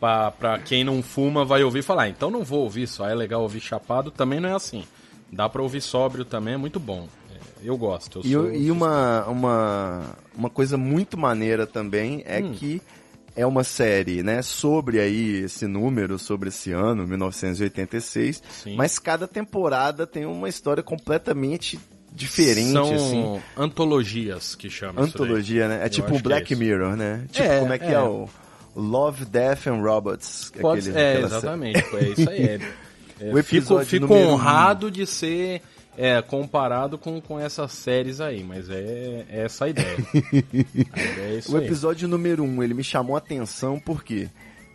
pra, 0.00 0.30
pra 0.32 0.58
quem 0.58 0.82
não 0.82 1.00
fuma 1.00 1.44
vai 1.44 1.62
ouvir 1.62 1.82
falar, 1.82 2.02
"Ah, 2.04 2.08
então 2.08 2.30
não 2.32 2.42
vou 2.42 2.64
ouvir, 2.64 2.88
só 2.88 3.08
é 3.08 3.14
legal 3.14 3.42
ouvir 3.42 3.60
chapado, 3.60 4.10
também 4.10 4.40
não 4.40 4.48
é 4.48 4.54
assim. 4.54 4.82
Dá 5.30 5.48
pra 5.48 5.62
ouvir 5.62 5.80
sóbrio 5.82 6.24
também, 6.24 6.54
é 6.54 6.56
muito 6.56 6.80
bom. 6.80 7.06
É, 7.30 7.38
Eu 7.68 7.76
gosto. 7.76 8.18
Eu 8.20 8.24
E, 8.24 8.32
sou- 8.32 8.52
e 8.52 8.70
uma, 8.72 9.24
uma, 9.26 10.02
uma 10.36 10.50
coisa 10.50 10.76
muito 10.76 11.16
maneira 11.16 11.64
também 11.66 12.22
é 12.26 12.40
Hum. 12.40 12.52
que 12.52 12.82
é 13.40 13.46
uma 13.46 13.64
série, 13.64 14.22
né, 14.22 14.42
sobre 14.42 15.00
aí 15.00 15.44
esse 15.44 15.66
número, 15.66 16.18
sobre 16.18 16.48
esse 16.48 16.72
ano, 16.72 17.06
1986, 17.06 18.42
Sim. 18.64 18.76
mas 18.76 18.98
cada 18.98 19.26
temporada 19.28 20.06
tem 20.06 20.26
uma 20.26 20.48
história 20.48 20.82
completamente 20.82 21.78
diferente, 22.12 22.72
São 22.72 22.94
assim. 22.94 23.40
antologias 23.56 24.54
que 24.54 24.68
chamam. 24.70 25.04
Antologia, 25.04 25.68
né? 25.68 25.80
É 25.82 25.86
Eu 25.86 25.90
tipo 25.90 26.12
que 26.12 26.22
Black 26.22 26.52
é. 26.52 26.56
Mirror, 26.56 26.96
né? 26.96 27.24
Tipo, 27.30 27.46
É, 27.46 27.60
como 27.60 27.72
é 27.72 27.78
que 27.78 27.84
é, 27.84 27.92
é. 27.92 28.00
o 28.00 28.28
Love, 28.74 29.24
Death 29.24 29.66
and 29.68 29.80
Robots? 29.82 30.52
Pode, 30.60 30.88
aquele- 30.90 30.98
é, 31.04 31.20
exatamente. 31.20 31.84
É 31.94 32.04
isso 32.08 32.30
aí. 32.30 32.60
É, 33.20 33.30
é, 33.30 33.42
fico 33.42 33.84
fico 33.84 34.06
número 34.06 34.28
um. 34.28 34.32
honrado 34.34 34.92
de 34.92 35.04
ser 35.04 35.60
é, 35.98 36.22
comparado 36.22 36.96
com, 36.96 37.20
com 37.20 37.40
essas 37.40 37.72
séries 37.72 38.20
aí, 38.20 38.44
mas 38.44 38.70
é, 38.70 39.26
é 39.28 39.44
essa 39.44 39.64
a 39.64 39.68
ideia. 39.68 39.96
a 40.92 41.00
ideia 41.00 41.42
é 41.44 41.50
O 41.50 41.56
aí. 41.56 41.64
episódio 41.64 42.06
número 42.06 42.44
um, 42.44 42.62
ele 42.62 42.72
me 42.72 42.84
chamou 42.84 43.16
a 43.16 43.18
atenção 43.18 43.80
porque 43.80 44.28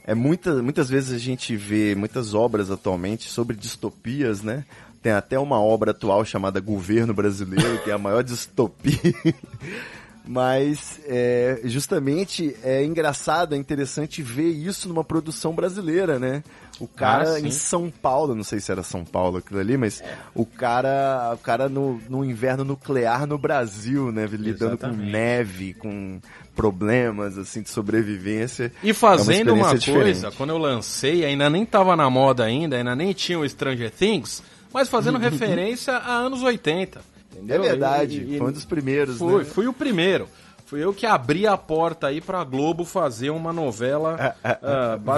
é 0.05 0.13
muita, 0.13 0.61
muitas 0.61 0.89
vezes 0.89 1.13
a 1.13 1.17
gente 1.17 1.55
vê 1.55 1.95
muitas 1.95 2.33
obras 2.33 2.69
atualmente 2.69 3.29
sobre 3.29 3.55
distopias, 3.55 4.41
né? 4.41 4.65
Tem 5.01 5.13
até 5.13 5.39
uma 5.39 5.61
obra 5.61 5.91
atual 5.91 6.25
chamada 6.25 6.59
Governo 6.59 7.13
Brasileiro, 7.13 7.81
que 7.83 7.89
é 7.89 7.93
a 7.93 7.97
maior 7.97 8.21
distopia. 8.21 8.97
Mas 10.27 10.99
é, 11.05 11.61
justamente 11.65 12.55
é 12.63 12.83
engraçado, 12.83 13.55
é 13.55 13.57
interessante 13.57 14.21
ver 14.21 14.49
isso 14.49 14.87
numa 14.89 15.03
produção 15.03 15.53
brasileira, 15.53 16.19
né? 16.19 16.43
O 16.83 16.87
cara 16.87 17.35
Ah, 17.35 17.39
em 17.39 17.49
São 17.49 17.89
Paulo, 17.89 18.35
não 18.35 18.43
sei 18.43 18.59
se 18.59 18.69
era 18.69 18.83
São 18.83 19.05
Paulo 19.05 19.37
aquilo 19.37 19.57
ali, 19.61 19.77
mas 19.77 20.03
o 20.35 20.45
cara, 20.45 21.31
o 21.33 21.37
cara 21.37 21.69
no, 21.69 21.97
no 22.09 22.25
inverno 22.25 22.65
nuclear 22.65 23.25
no 23.25 23.37
Brasil, 23.37 24.11
né? 24.11 24.25
Lidando 24.29 24.77
com 24.77 24.87
Exatamente. 24.87 25.11
neve, 25.11 25.73
com 25.75 26.19
problemas 26.53 27.37
assim 27.37 27.61
de 27.61 27.69
sobrevivência. 27.69 28.71
E 28.83 28.93
fazendo 28.93 29.51
É 29.51 29.53
uma, 29.53 29.73
experiência 29.73 29.93
coisa, 29.93 30.13
diferente. 30.13 30.37
quando 30.37 30.49
eu 30.49 30.57
lancei, 30.57 31.23
ainda 31.25 31.49
nem 31.49 31.65
tava 31.65 31.95
na 31.95 32.09
moda 32.09 32.43
ainda, 32.43 32.75
ainda 32.75 32.95
nem 32.95 33.13
tinha 33.13 33.39
o 33.39 33.47
Stranger 33.47 33.89
Things, 33.91 34.43
mas 34.73 34.89
fazendo 34.89 35.17
referência 35.19 35.93
a 35.93 36.13
anos 36.15 36.41
80. 36.41 36.99
É 36.99 37.35
Entendeu? 37.37 37.63
verdade, 37.63 38.19
E- 38.21 38.35
e- 38.35 38.37
foi 38.37 38.49
um 38.49 38.51
dos 38.51 38.65
primeiros, 38.65 39.17
Fui, 39.17 39.39
né? 39.39 39.45
fui 39.45 39.67
o 39.67 39.73
primeiro. 39.73 40.27
Fui 40.73 40.83
eu 40.83 40.91
que 40.91 41.05
abri 41.05 41.45
a 41.45 41.55
porta 41.55 42.07
aí 42.07 42.19
pra 42.19 42.43
Globo 42.43 42.83
fazer 42.83 43.29
uma 43.29 43.53
novela 43.53 44.35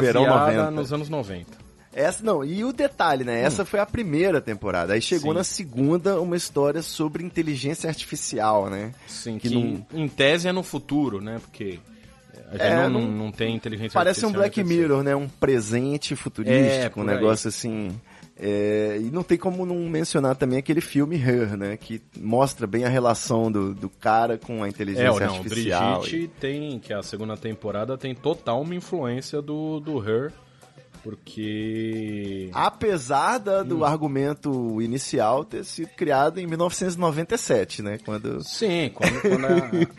Verão 0.02 0.26
baseada 0.26 0.63
90. 0.65 0.72
nos 0.72 0.91
anos 0.91 1.08
90. 1.08 1.50
Essa 1.94 2.22
não, 2.26 2.44
e 2.44 2.62
o 2.65 2.74
detalhe, 2.74 3.24
né? 3.24 3.41
Essa 3.41 3.63
foi 3.63 3.80
a 3.80 3.86
primeira 3.86 4.41
temporada. 4.41 4.91
Aí 4.91 5.02
chegou 5.02 5.30
Hum. 5.32 5.34
Sim. 5.36 5.38
na 5.38 5.44
segunda 5.46 6.20
uma 6.20 6.36
história 6.36 6.82
sobre 6.82 7.24
inteligência 7.24 7.88
artificial, 7.88 8.70
né? 8.70 8.91
Sim, 9.08 9.38
Que 9.38 9.48
que, 9.48 9.56
não- 9.56 9.86
em 9.94 10.10
tese 10.10 10.46
é 10.50 10.52
no 10.52 10.62
futuro, 10.62 11.22
né? 11.22 11.39
Porque 11.39 11.80
a 12.50 12.52
gente 12.52 12.62
É, 12.62 12.89
não, 12.89 13.00
não- 13.00 13.08
não, 13.12 13.32
tem 13.32 13.56
inteligência 13.56 13.94
Parece 13.94 14.26
um 14.26 14.28
artificial. 14.28 14.41
Black 14.41 14.56
quer 14.56 14.63
dizer. 14.63 14.76
Mirror, 14.88 15.04
né? 15.04 15.15
Um 15.15 15.30
presente 15.30 16.13
É, 16.13 16.18
futurístico, 16.18 17.00
um 17.00 17.04
por 17.06 17.10
aí. 17.10 17.15
negócio 17.15 17.48
assim. 17.48 17.98
É, 18.38 18.98
e 19.00 19.10
não 19.12 19.24
tem 19.24 19.38
como 19.38 19.65
não 19.65 19.78
mencionar 19.89 20.36
também 20.36 20.60
aquele 20.60 20.82
filme 20.82 21.15
Her, 21.15 21.56
né? 21.56 21.78
Que 21.78 22.02
mostra 22.17 22.67
bem 22.67 22.84
a 22.84 22.89
relação 22.89 23.50
do, 23.50 23.74
do 23.74 23.89
cara 23.89 24.38
com 24.38 24.62
a 24.62 24.67
É, 24.67 24.69
inteligência 24.69 25.12
ou 25.12 25.19
não, 25.19 25.36
artificial. 25.38 26.02
Brigitte 26.02 26.32
tem, 26.39 26.80
que 26.80 26.91
é 26.91 26.98
a 26.98 27.04
segunda 27.04 27.38
temporada, 27.38 27.98
tem 27.98 28.13
total 28.13 28.62
uma 28.62 28.76
influência 28.76 29.41
do, 29.41 29.80
do 29.80 30.00
Her, 30.04 30.34
porque... 31.06 32.50
Apesar 32.54 33.38
da- 33.38 33.62
Hum. 33.62 33.65
do 33.65 33.86
argumento 33.86 34.82
inicial 34.82 35.46
ter 35.46 35.63
sido 35.63 35.89
criado 35.96 36.39
em 36.39 36.48
1997, 36.48 37.82
né? 37.82 37.98
Quando 38.04 38.44
Sim, 38.44 38.91
quando, 38.94 39.22
quando 39.22 39.46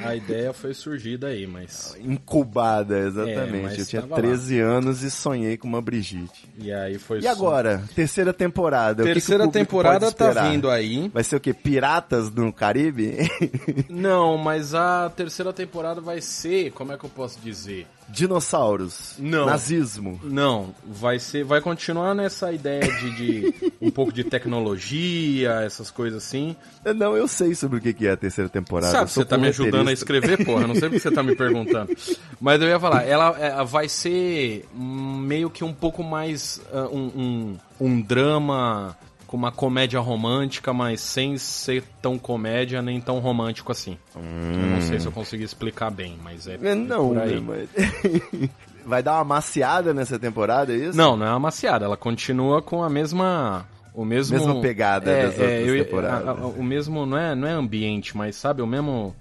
a, 0.05 0.09
a 0.11 0.17
ideia 0.17 0.53
foi 0.53 0.75
surgida 0.75 1.29
aí, 1.29 1.47
mas... 1.47 1.97
incubada, 2.03 2.99
exatamente. 2.99 3.57
É, 3.57 3.63
mas 3.63 3.79
Eu 3.79 3.87
tinha 3.87 4.03
tava 4.03 4.15
lá. 4.17 4.21
13 4.21 4.61
anos 4.61 5.03
e 5.03 5.11
sonhei 5.11 5.57
com 5.57 5.67
uma 5.69 5.81
Brigitte. 5.81 6.49
E 6.59 6.73
aí 6.73 6.99
foi 6.99 7.19
E 7.19 7.23
só- 7.23 7.31
agora? 7.31 7.83
Terceira 7.95 8.33
temporada. 8.33 9.03
o 9.03 9.07
que 9.07 9.13
que 9.13 9.21
Terceira 9.21 9.49
temporada 9.49 10.13
pode 10.13 10.35
tá 10.35 10.49
vindo 10.51 10.69
aí. 10.69 11.09
Vai 11.15 11.25
ser 11.25 11.37
o 11.37 11.41
quê? 11.41 11.55
Piratas 11.55 12.31
no 12.31 12.53
Caribe? 12.53 13.17
Não, 13.89 14.37
mas 14.37 14.75
a 14.75 15.09
terceira 15.11 15.53
temporada 15.53 16.01
vai 16.01 16.21
ser, 16.21 16.73
como 16.73 16.93
é 16.93 16.99
que 16.99 17.05
eu 17.05 17.11
posso 17.11 17.39
dizer? 17.41 17.87
Dinossauros. 18.09 19.15
Não. 19.19 19.47
Nazismo. 19.47 20.21
Não, 20.23 20.75
vai 20.85 21.19
ser, 21.19 21.45
vai 21.45 21.61
continuar 21.61 22.15
nessa 22.15 22.53
ideia 22.53 22.81
de, 22.81 23.17
de 23.17 23.73
um 23.81 23.91
pouco 23.91 24.13
de 24.13 24.25
tecnologia, 24.25 25.63
essas 25.65 25.91
coisas 25.91 26.25
assim. 26.25 26.57
Não, 26.85 27.17
eu 27.17 27.27
sei 27.27 27.55
sobre 27.55 27.79
o 27.79 27.81
que 27.81 28.07
é 28.07 28.13
a 28.13 28.17
terceira 28.17 28.49
temporada. 28.49 28.93
Sabe, 28.93 29.11
você 29.11 29.25
tá 29.25 29.37
me 29.37 29.49
ajudando 29.49 29.89
a 29.89 29.93
escrever, 29.93 30.45
porra, 30.45 30.67
não 30.67 30.75
sei 30.75 30.89
porque 30.89 31.01
você 31.01 31.11
tá 31.11 31.23
me 31.23 31.35
perguntando. 31.35 31.91
Mas 32.41 32.61
eu 32.61 32.69
ia 32.69 32.79
falar, 32.79 33.03
ela 33.05 33.37
é, 33.39 33.65
vai 33.65 33.89
ser 33.89 34.65
meio 34.75 35.51
que 35.51 35.65
um 35.65 35.73
pouco 35.73 36.03
mais 36.03 36.61
ah, 36.73 36.89
um, 36.93 37.07
um, 37.17 37.57
um 37.81 38.01
drama 38.01 38.97
com 39.27 39.37
uma 39.37 39.51
comédia 39.51 39.99
romântica, 40.01 40.73
mas 40.73 41.01
sem 41.01 41.37
ser 41.37 41.83
tão 42.01 42.19
comédia 42.19 42.81
nem 42.81 43.01
tão 43.01 43.19
romântico 43.19 43.73
assim. 43.73 43.99
Eu 44.15 44.23
não 44.23 44.81
sei 44.81 45.01
se 45.01 45.07
eu 45.07 45.13
consegui 45.13 45.45
explicar 45.45 45.91
bem, 45.91 46.17
mas 46.23 46.47
é, 46.47 46.55
É, 46.63 46.75
Não, 46.75 47.09
por 47.09 47.19
aí. 47.19 47.41
né, 47.41 47.67
mas... 47.75 48.51
Vai 48.87 49.03
dar 49.03 49.15
uma 49.15 49.25
maciada 49.25 49.93
nessa 49.93 50.17
temporada, 50.17 50.73
é 50.73 50.77
isso? 50.77 50.97
Não, 50.97 51.17
não 51.17 51.27
é 51.27 51.31
uma 51.31 51.41
maciada, 51.41 51.85
ela 51.87 51.97
continua 51.97 52.63
com 52.63 52.85
a 52.85 52.89
mesma 52.89 53.67
o 53.93 54.05
mesmo 54.05 54.37
Mesma 54.37 54.61
pegada 54.61 55.11
é, 55.11 55.23
das 55.27 55.39
é, 55.41 55.63
eu 55.63 55.85
temporadas. 55.85 56.29
a- 56.29 56.31
a- 56.33 56.47
o 56.47 56.63
mesmo 56.63 57.05
não 57.07 57.17
é 57.19 57.35
não 57.35 57.49
é 57.49 57.53
ambiente, 57.53 58.17
mas 58.17 58.37
sabe 58.37 58.61
o 58.63 58.67
mesmo 58.67 59.17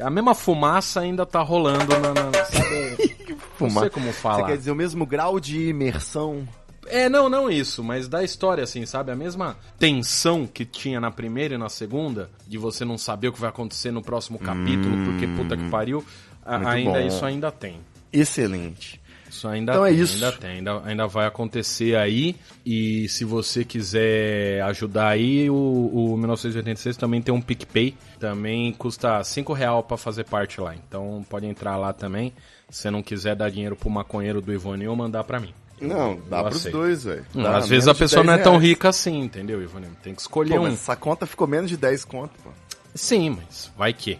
a 0.00 0.10
mesma 0.10 0.34
fumaça 0.34 1.00
ainda 1.00 1.24
tá 1.24 1.40
rolando 1.42 1.92
na, 2.00 2.12
na 2.14 2.44
sabe, 2.44 3.36
não 3.60 3.70
sei 3.70 3.90
como 3.90 4.06
Você 4.06 4.12
falar. 4.12 4.46
quer 4.46 4.56
dizer 4.56 4.70
o 4.72 4.74
mesmo 4.74 5.06
grau 5.06 5.38
de 5.38 5.68
imersão? 5.68 6.48
É, 6.86 7.08
não, 7.08 7.28
não 7.28 7.50
isso, 7.50 7.82
mas 7.82 8.08
da 8.08 8.22
história, 8.22 8.62
assim, 8.64 8.84
sabe? 8.86 9.10
A 9.10 9.16
mesma 9.16 9.56
tensão 9.78 10.46
que 10.46 10.64
tinha 10.64 11.00
na 11.00 11.10
primeira 11.10 11.54
e 11.54 11.58
na 11.58 11.68
segunda, 11.68 12.28
de 12.46 12.58
você 12.58 12.84
não 12.84 12.98
saber 12.98 13.28
o 13.28 13.32
que 13.32 13.40
vai 13.40 13.50
acontecer 13.50 13.90
no 13.90 14.02
próximo 14.02 14.38
capítulo, 14.38 14.96
porque 15.04 15.26
puta 15.28 15.56
que 15.56 15.68
pariu, 15.70 15.98
Hum. 16.46 16.52
Muito 16.56 16.68
ainda 16.68 17.00
bom. 17.00 17.06
isso 17.06 17.24
ainda 17.24 17.50
tem. 17.50 17.80
Excelente. 18.12 19.00
Isso 19.30 19.48
ainda 19.48 19.72
Então 19.72 19.84
é 19.86 19.90
tem, 19.90 19.98
isso. 20.00 20.14
ainda 20.14 20.32
tem, 20.32 20.50
ainda, 20.58 20.82
ainda 20.84 21.06
vai 21.08 21.26
acontecer 21.26 21.96
aí. 21.96 22.36
E 22.64 23.08
se 23.08 23.24
você 23.24 23.64
quiser 23.64 24.60
ajudar 24.62 25.08
aí, 25.08 25.48
o, 25.50 25.54
o 25.54 26.16
1986 26.18 26.96
também 26.96 27.20
tem 27.22 27.34
um 27.34 27.40
PicPay. 27.40 27.94
Também 28.20 28.72
custa 28.74 29.24
5 29.24 29.52
real 29.52 29.82
pra 29.82 29.96
fazer 29.96 30.24
parte 30.24 30.60
lá. 30.60 30.74
Então 30.74 31.24
pode 31.28 31.46
entrar 31.46 31.76
lá 31.76 31.92
também. 31.92 32.32
Se 32.70 32.82
você 32.82 32.90
não 32.90 33.02
quiser 33.02 33.34
dar 33.34 33.50
dinheiro 33.50 33.74
pro 33.74 33.90
maconheiro 33.90 34.40
do 34.40 34.52
Ivone 34.52 34.86
ou 34.86 34.94
mandar 34.94 35.24
pra 35.24 35.40
mim. 35.40 35.52
Não, 35.88 36.18
dá 36.28 36.38
Eu 36.38 36.44
pros 36.44 36.56
aceito. 36.58 36.76
dois, 36.78 37.04
velho. 37.04 37.24
Hum, 37.34 37.46
Às 37.46 37.68
vezes 37.68 37.88
a 37.88 37.94
pessoa 37.94 38.22
10 38.22 38.26
não 38.26 38.34
é 38.34 38.38
tão 38.38 38.56
rica 38.58 38.88
assim, 38.88 39.20
entendeu, 39.20 39.62
Ivone? 39.62 39.86
Tem 40.02 40.14
que 40.14 40.20
escolher 40.20 40.56
Pô, 40.56 40.62
um. 40.62 40.66
essa 40.68 40.94
conta 40.96 41.26
ficou 41.26 41.46
menos 41.46 41.68
de 41.70 41.76
10 41.76 42.04
conto, 42.04 42.32
pô. 42.42 42.50
Sim, 42.94 43.36
mas 43.38 43.70
vai 43.76 43.92
que. 43.92 44.18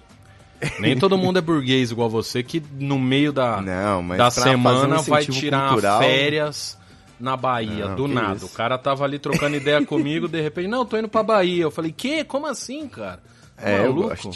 Nem 0.79 0.97
todo 0.97 1.19
mundo 1.19 1.39
é 1.39 1.43
burguês 1.43 1.91
igual 1.91 2.09
você 2.09 2.43
que 2.43 2.63
no 2.79 2.99
meio 2.99 3.33
da, 3.33 3.61
Não, 3.63 4.07
da 4.17 4.31
semana 4.31 5.01
um 5.01 5.03
vai 5.03 5.25
tirar 5.25 5.69
cultural- 5.71 5.99
férias 6.01 6.79
na 7.21 7.37
Bahia, 7.37 7.89
Não, 7.89 7.97
do 7.97 8.09
nada. 8.09 8.37
isso. 8.37 8.47
O 8.47 8.49
cara 8.51 8.77
tava 8.79 9.05
ali 9.05 9.19
trocando 9.19 9.57
ideia 9.57 9.85
comigo, 9.87 10.27
de 10.29 10.41
repente, 10.41 10.69
não, 10.69 10.85
tô 10.87 10.97
indo 10.97 11.09
pra 11.09 11.23
Bahia. 11.23 11.63
Eu 11.65 11.71
falei, 11.71 11.93
que? 11.93 12.25
Como 12.25 12.47
assim, 12.47 12.89
cara? 12.89 13.23
Tá 13.57 13.69
É, 13.71 13.87
eu 13.87 13.95
gosto. 13.95 14.31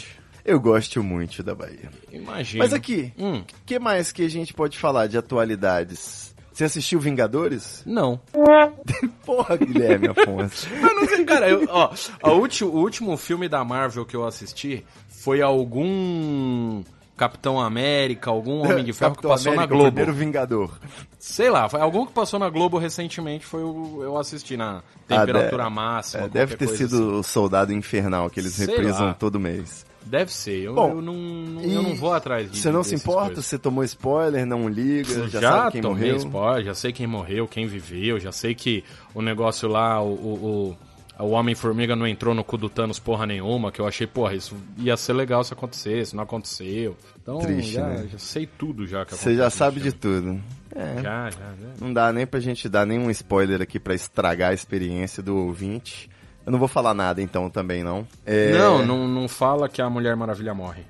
Eu 0.45 0.59
gosto 0.59 1.03
muito 1.03 1.43
da 1.43 1.53
Bahia. 1.53 1.89
Imagina. 2.11 2.63
Mas 2.63 2.73
aqui, 2.73 3.13
o 3.17 3.23
Hum, 3.25 3.43
que 3.65 3.77
mais 3.77 4.11
que 4.11 4.23
a 4.23 4.29
gente 4.29 4.53
pode 4.53 4.77
falar 4.79 5.05
de 5.07 5.17
atualidades? 5.17 6.28
Você 6.59 6.65
assistiu 6.65 6.99
Vingadores? 6.99 7.83
não. 7.85 8.19
Porra, 9.25 9.55
Guilherme 9.55 10.09
Afonso. 10.09 10.67
Eu 10.75 10.93
não 10.95 11.07
sei, 11.07 11.23
cara, 11.23 11.49
eu, 11.49 11.65
ó, 11.69 11.89
o 12.23 12.67
último 12.77 13.15
filme 13.15 13.47
da 13.47 13.63
Marvel 13.63 14.05
que 14.05 14.13
eu 14.15 14.25
assisti 14.25 14.83
foi 15.07 15.41
algum 15.41 16.83
Capitão 17.15 17.61
América, 17.61 18.29
algum 18.29 18.59
Homem 18.67 18.83
de 18.83 18.91
Ferro 18.91 19.15
que 19.15 19.21
passou 19.21 19.53
América, 19.53 19.61
na 19.61 19.65
Globo. 19.67 19.87
O 19.87 19.91
primeiro 19.93 20.13
Vingador. 20.13 20.77
Sei 21.17 21.49
lá, 21.49 21.69
foi 21.69 21.79
algum 21.79 22.05
que 22.05 22.11
passou 22.11 22.37
na 22.39 22.49
Globo 22.49 22.77
recentemente 22.77 23.45
foi 23.45 23.63
o 23.63 23.99
eu 24.03 24.17
assisti 24.17 24.57
na 24.57 24.81
temperatura 25.07 25.63
Ah, 25.65 25.69
de- 25.69 25.73
máxima. 25.75 26.23
É, 26.25 26.27
deve 26.29 26.57
ter 26.57 26.67
sido 26.67 26.95
assim. 26.95 27.19
o 27.19 27.23
Soldado 27.23 27.71
Infernal 27.71 28.29
que 28.29 28.39
eles 28.41 28.53
Sei 28.53 28.67
reprisam 28.67 29.07
lá. 29.07 29.13
todo 29.13 29.39
mês. 29.39 29.85
Deve 30.05 30.31
ser, 30.33 30.63
eu, 30.63 30.73
Bom, 30.73 30.89
eu 30.91 31.01
não, 31.01 31.61
eu 31.61 31.83
não 31.83 31.95
vou 31.95 32.13
atrás 32.13 32.49
disso. 32.49 32.63
Você 32.63 32.71
não 32.71 32.83
se 32.83 32.95
importa? 32.95 33.41
Você 33.41 33.59
tomou 33.59 33.83
spoiler, 33.83 34.45
não 34.45 34.67
liga, 34.67 35.27
já, 35.27 35.39
Já, 35.39 35.51
sabe 35.51 35.71
quem 35.73 35.81
tomei 35.81 36.01
morreu? 36.11 36.17
spoiler, 36.17 36.65
já 36.65 36.73
sei 36.73 36.91
quem 36.91 37.05
morreu, 37.07 37.47
quem 37.47 37.67
viveu, 37.67 38.19
já 38.19 38.31
sei 38.31 38.55
que 38.55 38.83
o 39.13 39.21
negócio 39.21 39.67
lá, 39.69 40.01
o, 40.01 40.07
o, 40.13 40.77
o, 41.19 41.25
o 41.25 41.29
Homem-Formiga 41.31 41.95
não 41.95 42.07
entrou 42.07 42.33
no 42.33 42.43
cu 42.43 42.57
do 42.57 42.69
Thanos 42.69 42.97
porra 42.97 43.27
nenhuma, 43.27 43.71
que 43.71 43.79
eu 43.81 43.85
achei, 43.87 44.07
porra, 44.07 44.33
isso 44.33 44.55
ia 44.77 44.95
ser 44.97 45.13
legal 45.13 45.43
se 45.43 45.53
acontecesse, 45.53 46.15
não 46.15 46.23
aconteceu. 46.23 46.95
Então, 47.21 47.39
Triste, 47.39 47.73
já, 47.73 47.87
né? 47.87 48.07
já 48.11 48.17
sei 48.17 48.47
tudo 48.47 48.87
já 48.87 49.05
que 49.05 49.13
Você 49.15 49.35
já 49.35 49.49
sabe 49.49 49.79
de 49.79 49.91
tudo. 49.91 50.39
É, 50.73 51.01
Já, 51.01 51.29
já, 51.29 51.29
já. 51.31 51.67
não 51.81 51.91
dá 51.93 52.13
nem 52.13 52.25
pra 52.25 52.39
gente 52.39 52.69
dar 52.69 52.85
nenhum 52.85 53.09
spoiler 53.11 53.61
aqui 53.61 53.79
pra 53.79 53.93
estragar 53.93 54.51
a 54.51 54.53
experiência 54.53 55.21
do 55.21 55.35
ouvinte. 55.35 56.09
Eu 56.49 56.51
não 56.51 56.57
vou 56.57 56.67
falar 56.67 56.95
nada 56.95 57.21
então 57.21 57.47
também, 57.47 57.83
não. 57.83 58.07
É... 58.25 58.57
Não, 58.57 58.83
não, 58.83 59.07
não 59.07 59.27
fala 59.27 59.69
que 59.69 59.83
a 59.83 59.87
Mulher 59.87 60.15
Maravilha 60.15 60.51
morre. 60.51 60.81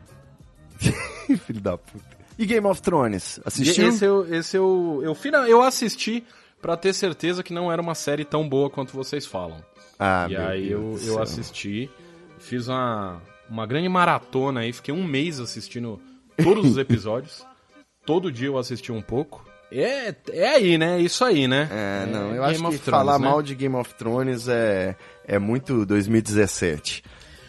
Filho 0.80 1.60
da 1.60 1.78
puta. 1.78 2.18
E 2.38 2.46
Game 2.46 2.66
of 2.66 2.82
Thrones? 2.82 3.42
Assistiu? 3.44 3.90
Esse 3.90 4.06
eu, 4.06 4.34
esse 4.34 4.56
eu, 4.56 5.02
eu, 5.04 5.14
final, 5.14 5.46
eu 5.46 5.62
assisti 5.62 6.24
pra 6.62 6.78
ter 6.78 6.94
certeza 6.94 7.44
que 7.44 7.52
não 7.52 7.70
era 7.70 7.82
uma 7.82 7.94
série 7.94 8.24
tão 8.24 8.48
boa 8.48 8.70
quanto 8.70 8.94
vocês 8.94 9.26
falam. 9.26 9.62
Ah, 10.00 10.28
e 10.30 10.38
aí 10.38 10.72
eu, 10.72 10.98
eu 11.04 11.22
assisti, 11.22 11.92
fiz 12.40 12.70
uma, 12.70 13.22
uma 13.50 13.66
grande 13.66 13.90
maratona 13.90 14.62
aí, 14.62 14.72
fiquei 14.72 14.94
um 14.94 15.04
mês 15.04 15.42
assistindo 15.42 16.00
todos 16.42 16.72
os 16.72 16.78
episódios. 16.78 17.46
Todo 18.06 18.32
dia 18.32 18.48
eu 18.48 18.58
assisti 18.58 18.94
um 18.94 19.02
pouco. 19.02 19.46
É, 19.72 20.16
é 20.32 20.50
aí, 20.56 20.78
né? 20.78 21.00
Isso 21.00 21.24
aí, 21.24 21.48
né? 21.48 21.68
É, 21.72 22.06
não, 22.12 22.34
eu 22.34 22.42
Game 22.44 22.46
acho 22.46 22.54
que 22.56 22.78
Thrones, 22.80 22.86
falar 22.86 23.20
né? 23.20 23.28
mal 23.28 23.42
de 23.42 23.54
Game 23.56 23.76
of 23.76 23.94
Thrones 23.96 24.48
é, 24.48 24.96
é 25.28 25.38
muito 25.38 25.86
2017. 25.86 27.04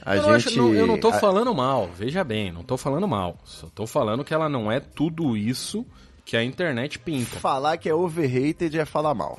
A 0.05 0.17
eu, 0.17 0.23
não 0.23 0.39
gente... 0.39 0.49
acho- 0.49 0.59
não- 0.59 0.75
eu 0.75 0.87
não 0.87 0.99
tô 0.99 1.09
a- 1.09 1.13
falando 1.15 1.55
mal, 1.55 1.89
veja 1.97 2.23
bem, 2.25 2.51
não 2.53 2.63
tô 2.63 2.77
falando 2.77 3.07
mal. 3.09 3.37
Só 3.45 3.69
tô 3.75 3.87
falando 3.87 4.25
que 4.25 4.33
ela 4.35 4.49
não 4.49 4.71
é 4.71 4.81
tudo 4.81 5.37
isso 5.37 5.85
que 6.25 6.37
a 6.37 6.45
internet 6.45 6.99
pinta. 6.99 7.37
Falar 7.39 7.77
que 7.77 7.89
é 7.89 7.95
overrated 7.95 8.79
é 8.79 8.85
falar 8.85 9.15
mal. 9.15 9.39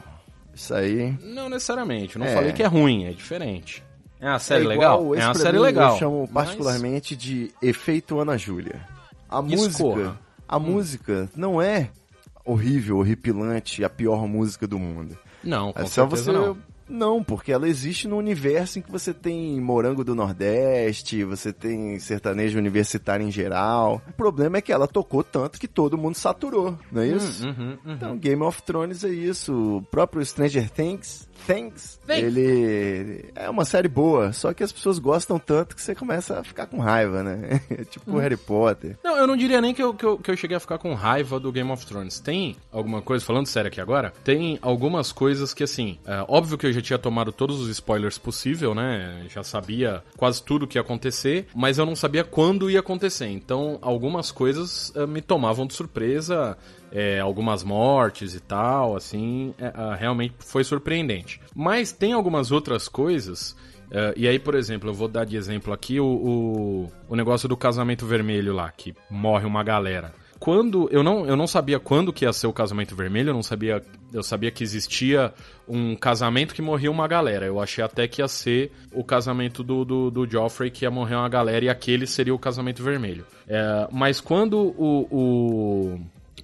Isso 0.54 0.74
aí... 0.74 1.18
Não 1.22 1.50
necessariamente, 1.50 2.18
não 2.20 2.26
É. 2.26 2.34
falei 2.34 2.52
que 2.52 2.62
é 2.62 2.68
ruim, 2.68 3.06
é 3.06 3.12
diferente. 3.12 3.84
É 4.20 4.28
uma 4.28 4.38
série 4.40 4.66
é 4.66 4.68
legal? 4.68 5.16
É 5.16 5.26
uma 5.26 5.34
série 5.34 5.58
mim 5.58 5.64
legal. 5.64 5.94
Eu 5.94 6.00
chamo 6.00 6.30
mas- 6.32 6.46
particularmente 6.46 7.16
de 7.16 7.52
efeito 7.62 8.20
Ana 8.20 8.38
Júlia. 8.38 8.82
A 9.30 9.42
música, 9.42 9.70
Escorra. 9.70 10.20
a 10.48 10.60
música 10.60 11.30
não 11.36 11.60
é 11.62 11.90
horrível, 12.46 12.98
horripilante, 12.98 13.84
a 13.84 13.90
pior 13.90 14.28
música 14.28 14.68
do 14.68 14.80
mundo. 14.80 15.18
Não, 15.44 15.74
com 15.74 15.80
É 15.80 15.86
só 15.86 16.06
você 16.06 16.32
não. 16.32 16.58
Não, 16.92 17.24
porque 17.24 17.54
ela 17.54 17.70
existe 17.70 18.06
no 18.06 18.18
universo 18.18 18.78
em 18.78 18.82
que 18.82 18.92
você 18.92 19.14
tem 19.14 19.62
morango 19.62 20.04
do 20.04 20.14
Nordeste, 20.14 21.24
você 21.24 21.54
tem 21.54 21.98
sertanejo 22.00 22.60
universitário 22.60 23.26
em 23.26 23.32
geral. 23.32 24.02
O 24.10 24.12
problema 24.12 24.58
é 24.58 24.62
que 24.62 24.74
ela 24.74 24.90
tocou 24.90 25.24
tanto 25.24 25.58
que 25.58 25.70
todo 25.70 25.98
mundo 25.98 26.16
saturou, 26.16 26.78
não 26.92 27.02
é 27.02 27.08
isso? 27.08 27.48
Uhum, 27.48 27.78
uhum. 27.86 27.94
Então, 27.94 28.18
Game 28.18 28.44
of 28.44 28.62
Thrones 28.64 29.06
é 29.06 29.10
isso. 29.10 29.78
O 29.78 29.82
próprio 29.84 30.26
Stranger 30.26 30.70
Things, 30.70 31.30
Things, 31.46 32.00
Things. 32.06 32.24
ele 32.24 33.32
é 33.36 33.50
uma 33.50 33.66
série 33.66 33.88
boa, 33.88 34.32
só 34.34 34.54
que 34.54 34.64
as 34.64 34.72
pessoas 34.72 35.00
gostam 35.00 35.40
tanto 35.40 35.76
que 35.76 35.82
você 35.82 35.96
começa 35.96 36.40
a 36.40 36.44
ficar 36.44 36.68
com 36.68 36.80
raiva, 36.80 37.24
né? 37.24 37.62
Tipo 37.90 38.18
Harry 38.18 38.38
Potter. 38.38 38.98
Não, 39.04 39.18
eu 39.18 39.28
não 39.28 39.36
diria 39.36 39.62
nem 39.62 39.74
que 39.74 39.82
eu, 39.82 39.94
que, 39.94 40.06
eu, 40.06 40.18
que 40.18 40.32
eu 40.32 40.38
cheguei 40.38 40.58
a 40.58 40.60
ficar 40.60 40.78
com 40.78 40.94
raiva 40.94 41.40
do 41.40 41.52
Game 41.52 41.70
of 41.72 41.86
Thrones. 41.86 42.20
Tem 42.20 42.56
alguma 42.72 43.02
coisa, 43.02 43.26
falando 43.26 43.48
sério 43.48 43.68
aqui 43.68 43.82
agora, 43.82 44.14
tem 44.24 44.60
algumas 44.62 45.12
coisas 45.12 45.54
que, 45.54 45.64
assim, 45.64 45.98
é, 46.06 46.24
óbvio 46.28 46.58
que 46.58 46.66
eu 46.66 46.74
já 46.74 46.82
tinha 46.82 47.00
tomado 47.00 47.32
todos 47.32 47.60
os 47.60 47.70
spoilers 47.70 48.18
possível, 48.18 48.74
né? 48.76 49.26
Já 49.30 49.44
sabia 49.44 50.04
quase 50.18 50.44
tudo 50.44 50.68
que 50.68 50.78
ia 50.78 50.82
acontecer, 50.82 51.48
mas 51.56 51.78
eu 51.78 51.86
não 51.86 51.96
sabia 51.96 52.24
quando 52.24 52.70
ia 52.70 52.80
acontecer. 52.80 53.28
Então, 53.28 53.78
algumas 53.82 54.32
coisas 54.32 54.92
é, 54.96 55.06
me 55.06 55.22
tomavam 55.22 55.66
de 55.66 55.74
surpresa, 55.74 56.58
é, 56.92 57.20
algumas 57.20 57.64
mortes 57.64 58.36
e 58.36 58.40
tal, 58.40 58.96
assim, 58.96 59.54
é, 59.58 59.66
é, 59.66 59.96
realmente 59.96 60.36
foi 60.40 60.64
surpreendente. 60.64 61.40
Mas 61.56 61.92
tem 61.92 62.14
algumas 62.14 62.52
outras 62.52 62.88
coisas 62.88 63.56
é, 63.92 64.14
e 64.16 64.28
aí, 64.28 64.40
por 64.40 64.56
exemplo, 64.56 64.90
eu 64.90 64.94
vou 64.94 65.10
dar 65.10 65.26
de 65.26 65.36
exemplo 65.36 65.74
aqui 65.74 66.00
o, 66.00 66.06
o, 66.06 66.92
o 67.10 67.16
negócio 67.16 67.48
do 67.50 67.58
casamento 67.58 68.06
vermelho 68.06 68.54
lá, 68.54 68.72
que 68.72 68.96
morre 69.10 69.46
uma 69.46 69.64
galera. 69.64 70.14
Quando 70.40 70.90
eu 70.92 71.04
não, 71.04 71.24
eu 71.28 71.36
não 71.36 71.46
sabia 71.46 71.80
quando 71.80 72.12
que 72.12 72.26
ia 72.26 72.34
ser 72.34 72.48
o 72.48 72.54
casamento 72.54 72.96
vermelho, 72.96 73.30
eu 73.30 73.34
não 73.34 73.44
sabia, 73.44 73.80
eu 74.12 74.24
sabia 74.24 74.50
que 74.50 74.64
existia 74.64 75.32
um 75.68 75.96
casamento 75.96 76.56
que 76.56 76.64
morria 76.64 76.90
uma 76.90 77.08
galera. 77.08 77.46
Eu 77.46 77.60
achei 77.60 77.84
até 77.84 78.08
que 78.08 78.24
ia 78.24 78.28
ser 78.28 78.72
o 78.92 79.04
casamento 79.04 79.62
do, 79.62 79.86
do, 79.86 80.10
do 80.10 80.28
Joffrey 80.28 80.72
que 80.72 80.84
ia 80.84 80.90
morrer 80.90 81.14
uma 81.14 81.30
galera 81.30 81.66
e 81.66 81.70
aquele 81.70 82.08
seria 82.08 82.34
o 82.34 82.40
casamento 82.40 82.82
vermelho. 82.82 83.24
É, 83.48 83.88
mas 83.92 84.20
quando 84.20 84.58
o, 84.58 85.08
o, 85.12 86.00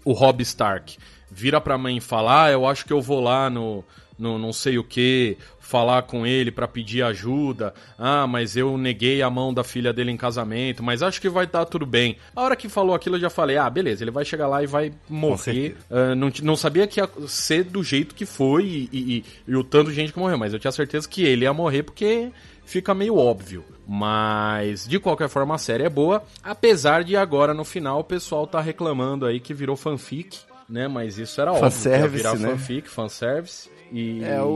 o 0.09 0.13
Robb 0.13 0.41
Stark 0.41 0.97
vira 1.29 1.59
pra 1.59 1.77
mãe 1.77 1.97
e 1.97 2.01
fala, 2.01 2.45
ah, 2.45 2.51
eu 2.51 2.65
acho 2.65 2.85
que 2.85 2.93
eu 2.93 3.01
vou 3.01 3.19
lá 3.21 3.49
no, 3.49 3.83
no 4.17 4.39
não 4.39 4.53
sei 4.53 4.77
o 4.77 4.83
que, 4.83 5.37
falar 5.59 6.03
com 6.03 6.25
ele 6.25 6.49
pra 6.49 6.65
pedir 6.67 7.03
ajuda. 7.03 7.73
Ah, 7.99 8.25
mas 8.25 8.55
eu 8.55 8.77
neguei 8.77 9.21
a 9.21 9.29
mão 9.29 9.53
da 9.53 9.63
filha 9.63 9.91
dele 9.91 10.09
em 10.11 10.15
casamento, 10.17 10.81
mas 10.81 11.03
acho 11.03 11.19
que 11.19 11.27
vai 11.27 11.43
estar 11.43 11.65
tudo 11.65 11.85
bem. 11.85 12.15
A 12.33 12.41
hora 12.41 12.55
que 12.55 12.69
falou 12.69 12.95
aquilo 12.95 13.17
eu 13.17 13.19
já 13.19 13.29
falei, 13.29 13.57
ah, 13.57 13.69
beleza, 13.69 14.03
ele 14.03 14.11
vai 14.11 14.23
chegar 14.23 14.47
lá 14.47 14.63
e 14.63 14.67
vai 14.67 14.93
morrer. 15.09 15.75
Ah, 15.91 16.15
não, 16.15 16.31
não 16.41 16.55
sabia 16.55 16.87
que 16.87 17.01
ia 17.01 17.09
ser 17.27 17.65
do 17.65 17.83
jeito 17.83 18.15
que 18.15 18.25
foi 18.25 18.63
e, 18.63 18.89
e- 18.93 19.17
e- 19.17 19.25
e 19.51 19.55
o 19.57 19.63
tanto 19.63 19.89
de 19.89 19.95
gente 19.95 20.13
que 20.13 20.19
morreu, 20.19 20.37
mas 20.37 20.53
eu 20.53 20.59
tinha 20.59 20.71
certeza 20.71 21.07
que 21.09 21.23
ele 21.23 21.43
ia 21.43 21.53
morrer 21.53 21.83
porque 21.83 22.29
fica 22.67 22.93
meio 22.93 23.15
óbvio. 23.15 23.63
Mas, 23.87 24.87
de 24.87 24.99
qualquer 24.99 25.29
forma, 25.29 25.55
a 25.55 25.57
série 25.57 25.83
é 25.83 25.89
boa, 25.89 26.23
apesar 26.43 27.03
de 27.03 27.15
agora 27.17 27.53
no 27.53 27.63
final 27.63 28.01
o 28.01 28.03
pessoal 28.03 28.45
tá 28.45 28.61
reclamando 28.61 29.25
aí 29.25 29.39
que 29.39 29.53
virou 29.53 29.75
fanfic, 29.75 30.37
né? 30.69 30.87
Mas 30.87 31.17
isso 31.17 31.39
era 31.41 31.51
óbvio 31.51 31.71
Fanservice, 31.71 32.15
virar 32.15 32.35
né? 32.37 32.49
fanfic, 32.49 32.89
fanservice. 32.89 33.69
E... 33.91 34.23
É, 34.23 34.41
o, 34.41 34.47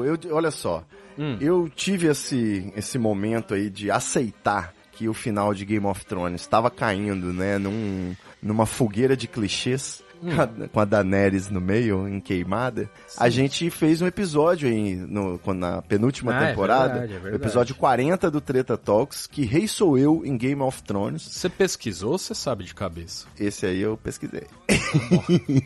o- 0.00 0.04
eu, 0.04 0.18
olha 0.36 0.50
só, 0.50 0.84
Hum. 1.18 1.36
eu 1.40 1.68
tive 1.74 2.06
esse, 2.06 2.72
esse 2.76 2.96
momento 2.98 3.52
aí 3.54 3.68
de 3.68 3.90
aceitar 3.90 4.72
que 4.92 5.08
o 5.08 5.14
final 5.14 5.52
de 5.54 5.64
Game 5.64 5.84
of 5.86 6.04
Thrones 6.06 6.40
estava 6.42 6.70
caindo, 6.70 7.32
né, 7.32 7.56
num, 7.58 8.14
numa 8.42 8.66
fogueira 8.66 9.16
de 9.16 9.26
clichês, 9.26 10.02
Hum. 10.22 10.68
com 10.72 10.80
a- 10.80 10.84
Daenerys 10.84 11.48
no 11.50 11.60
meio, 11.60 12.08
em 12.08 12.20
queimada. 12.20 12.88
A 13.16 13.28
gente 13.28 13.70
fez 13.70 14.00
um 14.02 14.06
episódio 14.06 14.68
aí 14.68 14.96
no, 14.96 15.38
na 15.54 15.82
penúltima 15.82 16.32
Ah, 16.36 16.44
é 16.44 16.48
temporada, 16.50 16.88
verdade, 16.94 17.12
é 17.12 17.18
verdade. 17.18 17.34
o 17.34 17.36
episódio 17.36 17.74
40 17.74 18.30
do 18.30 18.40
Treta 18.40 18.76
Talks, 18.76 19.26
que 19.26 19.44
Rei 19.44 19.68
Sou 19.68 19.98
Eu 19.98 20.22
em 20.24 20.36
Game 20.36 20.60
of 20.62 20.82
Thrones. 20.82 21.22
Você 21.22 21.48
pesquisou 21.48 22.12
ou 22.12 22.18
você 22.18 22.34
sabe 22.34 22.64
de 22.64 22.74
cabeça? 22.74 23.26
Esse 23.38 23.66
aí 23.66 23.80
eu 23.80 23.96
pesquisei. 23.96 24.44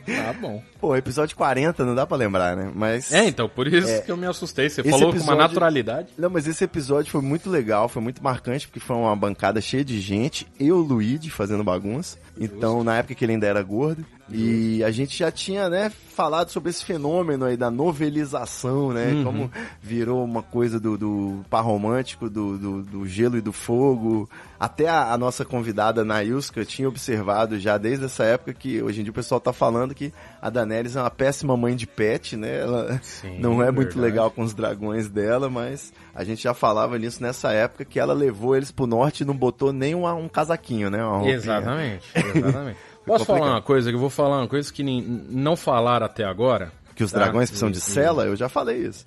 Tá 0.07 0.33
bom. 0.41 0.63
Pô, 0.81 0.97
episódio 0.97 1.37
40 1.37 1.85
não 1.85 1.95
dá 1.95 2.05
pra 2.07 2.17
lembrar, 2.17 2.57
né? 2.57 2.71
Mas... 2.75 3.13
É, 3.13 3.25
então, 3.29 3.49
por 3.49 3.69
isso 3.69 4.03
que 4.03 4.11
eu 4.11 4.17
me 4.17 4.27
assustei. 4.27 4.69
Você 4.69 4.81
Esse 4.81 4.91
falou 4.91 5.07
com 5.07 5.13
uma 5.13 5.19
episódio- 5.19 5.43
naturalidade. 5.43 6.09
Não, 6.19 6.29
mas 6.29 6.47
esse 6.49 6.65
episódio 6.65 7.11
foi 7.13 7.21
muito 7.23 7.49
legal, 7.49 7.89
foi 7.89 8.03
muito 8.03 8.23
marcante, 8.23 8.67
porque 8.67 8.81
foi 8.81 8.97
uma 8.97 9.15
bancada 9.15 9.61
cheia 9.61 9.85
de 9.85 10.01
gente, 10.01 10.47
eu, 10.59 10.79
Luigi, 10.79 11.31
fazendo 11.31 11.63
bagunça. 11.63 12.19
Então, 12.39 12.83
na 12.83 12.97
época 12.97 13.15
que 13.15 13.25
ele 13.25 13.33
ainda 13.33 13.47
era 13.47 13.63
gordo. 13.63 14.05
E 14.31 14.83
a 14.83 14.91
gente 14.91 15.19
já 15.19 15.31
tinha, 15.31 15.69
né, 15.69 15.91
falado 15.91 16.49
sobre 16.49 16.71
esse 16.71 16.83
fenômeno 16.85 17.45
aí 17.45 17.57
da 17.57 17.71
novelização, 17.71 18.91
né? 18.93 19.13
Uhum. 19.13 19.25
Como 19.25 19.51
virou 19.81 20.25
uma 20.25 20.43
coisa 20.43 20.81
do, 20.81 20.97
do 20.97 21.45
par 21.51 21.63
romântico, 21.63 22.31
do, 22.31 22.57
do, 22.57 22.83
do 22.83 23.07
gelo 23.07 23.37
e 23.37 23.43
do 23.43 23.53
fogo. 23.53 24.29
Até 24.65 24.89
a, 24.89 25.13
a 25.13 25.19
nossa 25.19 25.45
convidada 25.45 26.05
Nayuska 26.05 26.65
tinha 26.65 26.89
observado 26.89 27.59
já 27.59 27.77
desde 27.77 28.05
essa 28.05 28.23
época 28.23 28.55
que 28.55 28.81
hoje 28.81 29.01
em 29.01 29.03
dia 29.03 29.11
o 29.11 29.15
pessoal 29.15 29.41
tá 29.41 29.53
falando 29.53 29.93
que 29.93 30.13
a 30.41 30.49
Daenerys 30.49 30.95
é 30.95 31.01
uma 31.01 31.11
péssima 31.11 31.57
mãe 31.57 31.75
de 31.75 31.85
pet, 31.85 32.37
né? 32.37 32.61
Ela 32.61 33.01
Sim, 33.03 33.41
não 33.41 33.55
é 33.61 33.73
muito 33.73 33.95
verdade. 33.95 34.01
legal 34.01 34.31
com 34.31 34.43
os 34.43 34.55
dragões 34.55 35.09
dela, 35.09 35.51
mas 35.51 35.93
a 36.15 36.23
gente 36.23 36.45
já 36.45 36.55
falava 36.55 36.97
nisso 36.97 37.21
nessa 37.21 37.51
época 37.51 37.85
que 37.85 37.99
ela 37.99 38.13
levou 38.15 38.55
eles 38.55 38.71
pro 38.71 38.87
norte 38.87 39.23
e 39.23 39.27
não 39.27 39.37
botou 39.37 39.73
nem 39.73 39.97
uma- 39.97 40.15
um 40.15 40.29
casaquinho, 40.29 40.89
né? 40.91 41.01
Exatamente, 41.27 42.07
exatamente. 42.15 42.79
Posso 43.05 43.27
complicado. 43.27 43.27
falar 43.27 43.51
uma 43.57 43.63
coisa? 43.63 43.91
Que 43.91 43.97
eu 43.97 44.01
vou 44.01 44.11
falar 44.11 44.39
uma 44.39 44.49
coisa 44.49 44.73
que 44.73 44.85
nin- 44.85 45.27
não 45.29 45.57
falaram 45.57 46.07
até 46.07 46.23
agora. 46.23 46.71
Que 46.95 47.03
os 47.03 47.11
Tá. 47.11 47.19
dragões 47.19 47.49
precisam 47.51 47.71
de 47.71 47.81
cela, 47.81 48.27
eu 48.27 48.37
já 48.37 48.49
falei 48.49 48.87
isso. 48.87 49.05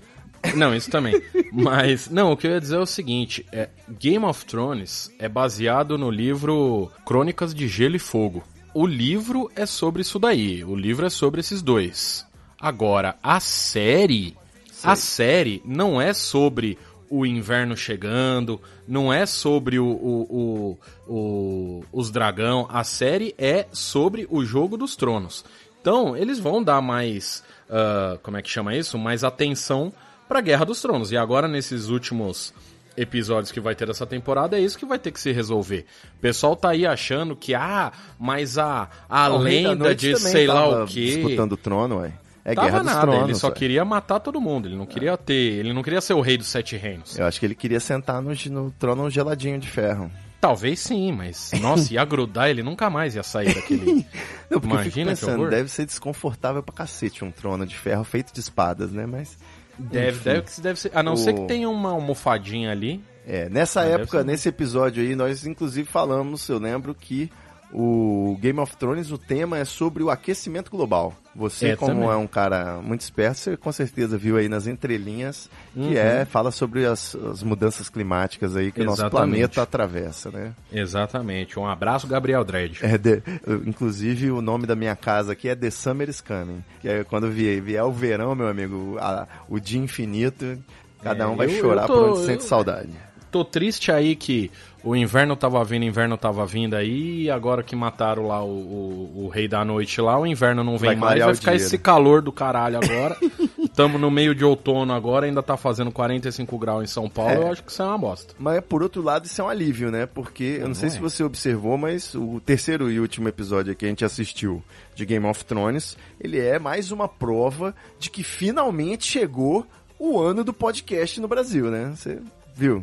Não, 0.55 0.75
isso 0.75 0.89
também. 0.91 1.21
Mas, 1.51 2.09
não, 2.09 2.31
o 2.31 2.37
que 2.37 2.45
eu 2.47 2.51
ia 2.51 2.59
dizer 2.61 2.75
é 2.75 2.79
o 2.79 2.85
seguinte: 2.85 3.45
é, 3.51 3.69
Game 3.99 4.23
of 4.25 4.45
Thrones 4.45 5.11
é 5.17 5.27
baseado 5.29 5.97
no 5.97 6.09
livro 6.11 6.91
Crônicas 7.05 7.53
de 7.53 7.67
Gelo 7.67 7.95
e 7.95 7.99
Fogo. 7.99 8.43
O 8.73 8.85
livro 8.85 9.49
é 9.55 9.65
sobre 9.65 10.01
isso 10.01 10.19
daí. 10.19 10.63
O 10.63 10.75
livro 10.75 11.05
é 11.05 11.09
sobre 11.09 11.39
esses 11.39 11.61
dois. 11.61 12.25
Agora, 12.59 13.15
a 13.23 13.39
série. 13.39 14.35
A 14.83 14.95
série 14.95 15.61
não 15.65 15.99
é 15.99 16.13
sobre 16.13 16.77
o 17.09 17.25
inverno 17.25 17.75
chegando, 17.77 18.59
não 18.87 19.11
é 19.13 19.25
sobre 19.25 19.79
o, 19.79 19.85
o, 19.87 20.77
o, 21.07 21.13
o- 21.13 21.83
os 21.91 22.11
dragão. 22.11 22.67
A 22.69 22.83
série 22.83 23.33
é 23.37 23.65
sobre 23.71 24.27
o 24.29 24.43
jogo 24.43 24.75
dos 24.77 24.95
tronos. 24.95 25.43
Então, 25.81 26.15
eles 26.17 26.37
vão 26.39 26.61
dar 26.63 26.81
mais. 26.81 27.43
ah, 27.69 28.19
como 28.21 28.37
é 28.37 28.41
que 28.41 28.49
chama 28.49 28.75
isso? 28.75 28.97
Mais 28.97 29.23
atenção 29.23 29.93
pra 30.27 30.41
Guerra 30.41 30.65
dos 30.65 30.81
Tronos. 30.81 31.11
E 31.11 31.17
agora, 31.17 31.47
nesses 31.47 31.87
últimos 31.89 32.53
episódios 32.97 33.51
que 33.51 33.59
vai 33.59 33.75
ter 33.75 33.89
essa 33.89 34.05
temporada, 34.05 34.57
é 34.57 34.61
isso 34.61 34.77
que 34.77 34.85
vai 34.85 34.97
ter 34.97 35.11
que 35.11 35.19
se 35.19 35.31
resolver. 35.31 35.85
O 36.17 36.21
pessoal 36.21 36.55
tá 36.55 36.69
aí 36.69 36.85
achando 36.85 37.35
que, 37.35 37.53
ah, 37.53 37.91
mas 38.17 38.57
a, 38.57 38.89
a 39.09 39.29
O 39.29 39.37
lenda 39.37 39.93
de 39.93 40.15
sei 40.17 40.47
lá 40.47 40.83
o 40.83 40.87
quê. 40.87 41.05
Disputando 41.05 41.53
o 41.53 41.57
trono, 41.57 41.97
ué. 41.99 42.13
É 42.47 42.53
Tava 42.53 42.67
Guerra 42.67 42.83
dos 42.83 42.93
nada, 42.93 43.01
Tronos. 43.01 43.23
ele 43.29 43.35
só 43.35 43.47
ué. 43.47 43.53
queria 43.53 43.83
matar 43.83 44.19
todo 44.19 44.39
mundo, 44.39 44.67
ele 44.67 44.75
não 44.75 44.85
queria 44.85 45.17
ter, 45.17 45.33
ele 45.33 45.73
não 45.73 45.81
queria 45.81 45.99
ser 45.99 46.13
o 46.13 46.21
rei 46.21 46.37
dos 46.37 46.47
sete 46.47 46.77
reinos. 46.77 47.17
Eu 47.17 47.25
acho 47.25 47.39
que 47.39 47.45
ele 47.45 47.55
queria 47.55 47.79
sentar 47.79 48.21
no, 48.21 48.31
no 48.51 48.71
trono 48.71 49.09
geladinho 49.09 49.59
de 49.59 49.67
ferro. 49.67 50.11
Talvez 50.39 50.79
sim, 50.79 51.11
mas 51.11 51.49
nossa, 51.59 51.91
ia 51.91 52.05
grudar, 52.05 52.47
ele 52.51 52.61
nunca 52.61 52.87
mais 52.87 53.15
ia 53.15 53.23
sair 53.23 53.51
daquele. 53.51 54.05
Não, 54.47 54.59
porque 54.59 54.67
eu 54.67 54.69
Imagina 54.69 54.83
fico 54.83 54.91
que 54.93 55.05
pensando, 55.05 55.39
horror. 55.39 55.49
deve 55.49 55.69
ser 55.71 55.87
desconfortável 55.87 56.61
pra 56.61 56.75
cacete 56.75 57.25
um 57.25 57.31
trono 57.31 57.65
de 57.65 57.75
ferro 57.75 58.03
feito 58.03 58.31
de 58.31 58.41
espadas, 58.41 58.91
né? 58.91 59.07
Mas. 59.07 59.35
Deve, 59.77 60.09
enfim. 60.17 60.23
deve, 60.23 60.61
deve 60.61 60.79
ser. 60.79 60.91
A 60.93 61.03
não 61.03 61.13
O- 61.13 61.17
ser 61.17 61.33
que 61.33 61.45
tenha 61.47 61.69
uma 61.69 61.91
almofadinha 61.91 62.71
ali. 62.71 63.03
É, 63.27 63.49
nessa 63.49 63.81
Ah, 63.81 63.85
época, 63.85 64.23
nesse 64.23 64.47
episódio 64.49 65.01
aí, 65.03 65.15
nós 65.15 65.45
inclusive 65.45 65.87
falamos, 65.89 66.47
eu 66.47 66.59
lembro 66.59 66.93
que 66.93 67.29
o 67.77 68.37
Game 68.39 68.57
of 68.59 68.77
Thrones, 68.77 69.11
o 69.11 69.17
tema 69.17 69.57
é 69.57 69.65
sobre 69.65 70.01
o 70.01 70.09
aquecimento 70.09 70.71
global. 70.71 71.13
Você, 71.35 71.71
É, 71.71 71.75
como 71.75 71.91
também. 71.93 72.09
é 72.09 72.15
um 72.15 72.25
cara 72.27 72.79
muito 72.81 73.01
esperto, 73.01 73.37
você 73.37 73.57
com 73.57 73.69
certeza 73.69 74.17
viu 74.17 74.37
aí 74.37 74.47
nas 74.47 74.65
entrelinhas 74.65 75.49
que 75.73 75.79
Uhum. 75.81 75.91
é, 75.97 76.23
fala 76.23 76.51
sobre 76.51 76.85
as, 76.85 77.13
as 77.13 77.43
mudanças 77.43 77.89
climáticas 77.89 78.55
aí 78.55 78.71
que 78.71 78.79
o 78.81 78.85
nosso 78.85 79.01
Exatamente. 79.01 79.31
planeta 79.31 79.61
atravessa, 79.61 80.31
né? 80.31 80.53
Exatamente. 80.71 81.59
Um 81.59 81.67
abraço, 81.67 82.07
Gabriel 82.07 82.45
Dredd. 82.45 82.79
É 82.81 82.97
de- 82.97 83.21
inclusive, 83.65 84.31
o 84.31 84.41
nome 84.41 84.65
da 84.65 84.75
minha 84.75 84.95
casa 84.95 85.33
aqui 85.33 85.49
é 85.49 85.55
The 85.55 85.69
Summer 85.69 86.07
is 86.09 86.21
Coming. 86.21 86.63
Que 86.79 86.87
é 86.87 87.03
quando 87.03 87.29
vier, 87.29 87.61
vier 87.61 87.83
o 87.83 87.91
verão, 87.91 88.33
meu 88.35 88.47
amigo, 88.47 88.97
a- 88.99 89.27
o 89.49 89.59
dia 89.59 89.81
infinito, 89.81 90.57
cada 91.03 91.25
É, 91.25 91.27
um 91.27 91.35
vai 91.35 91.47
eu- 91.47 91.59
chorar 91.59 91.81
eu 91.83 91.87
tô- 91.87 91.93
por 91.93 92.09
onde 92.11 92.19
eu- 92.21 92.25
sente 92.25 92.43
saudade. 92.45 92.89
Tô 93.29 93.43
triste 93.43 93.91
aí 93.91 94.15
que 94.15 94.49
o 94.85 94.95
inverno 94.95 95.35
tava 95.35 95.63
vindo, 95.63 95.81
o 95.81 95.85
inverno 95.85 96.15
tava 96.17 96.45
vindo 96.45 96.75
aí, 96.75 97.23
e 97.23 97.29
agora 97.31 97.63
que 97.63 97.75
mataram 97.75 98.27
lá 98.27 98.43
o, 98.43 98.47
o, 98.49 99.25
o 99.25 99.27
rei 99.27 99.47
da 99.47 99.65
noite 99.65 99.99
lá, 99.99 100.17
o 100.17 100.27
inverno 100.27 100.63
não 100.63 100.77
vem 100.77 100.91
Vai 100.91 100.95
mais, 100.95 101.25
vai 101.25 101.35
ficar 101.35 101.55
esse 101.55 101.77
calor 101.77 102.21
do 102.21 102.31
caralho 102.31 102.77
agora. 102.77 103.17
Tamo 103.75 103.97
no 103.97 104.09
meio 104.09 104.33
de 104.33 104.45
outono 104.45 104.93
agora, 104.93 105.25
ainda 105.25 105.43
tá 105.43 105.57
fazendo 105.57 105.91
45 105.91 106.57
graus 106.57 106.83
em 106.83 106.87
São 106.87 107.09
Paulo, 107.09 107.31
É. 107.31 107.37
eu 107.37 107.51
acho 107.51 107.63
que 107.63 107.71
isso 107.71 107.81
é 107.81 107.85
uma 107.85 107.97
bosta. 107.97 108.33
Mas 108.39 108.61
por 108.61 108.81
outro 108.81 109.01
lado, 109.01 109.25
isso 109.25 109.41
é 109.41 109.43
um 109.43 109.49
alívio, 109.49 109.91
né? 109.91 110.05
Porque 110.05 110.59
eu 110.61 110.67
não 110.67 110.75
sei 110.75 110.89
se 110.89 110.99
você 110.99 111.23
observou, 111.23 111.77
mas 111.77 112.15
o 112.15 112.39
terceiro 112.45 112.89
e 112.89 112.99
último 112.99 113.27
episódio 113.27 113.75
que 113.75 113.85
a 113.85 113.89
gente 113.89 114.05
assistiu 114.05 114.63
de 114.95 115.05
Game 115.05 115.25
of 115.25 115.43
Thrones, 115.43 115.97
ele 116.21 116.39
é 116.39 116.57
mais 116.57 116.91
uma 116.91 117.07
prova 117.09 117.75
de 117.99 118.09
que 118.09 118.23
finalmente 118.23 119.05
chegou 119.11 119.65
o 119.99 120.21
ano 120.21 120.43
do 120.43 120.53
podcast 120.53 121.19
no 121.19 121.27
Brasil, 121.27 121.69
né? 121.69 121.91
Você 121.95 122.19
viu? 122.55 122.81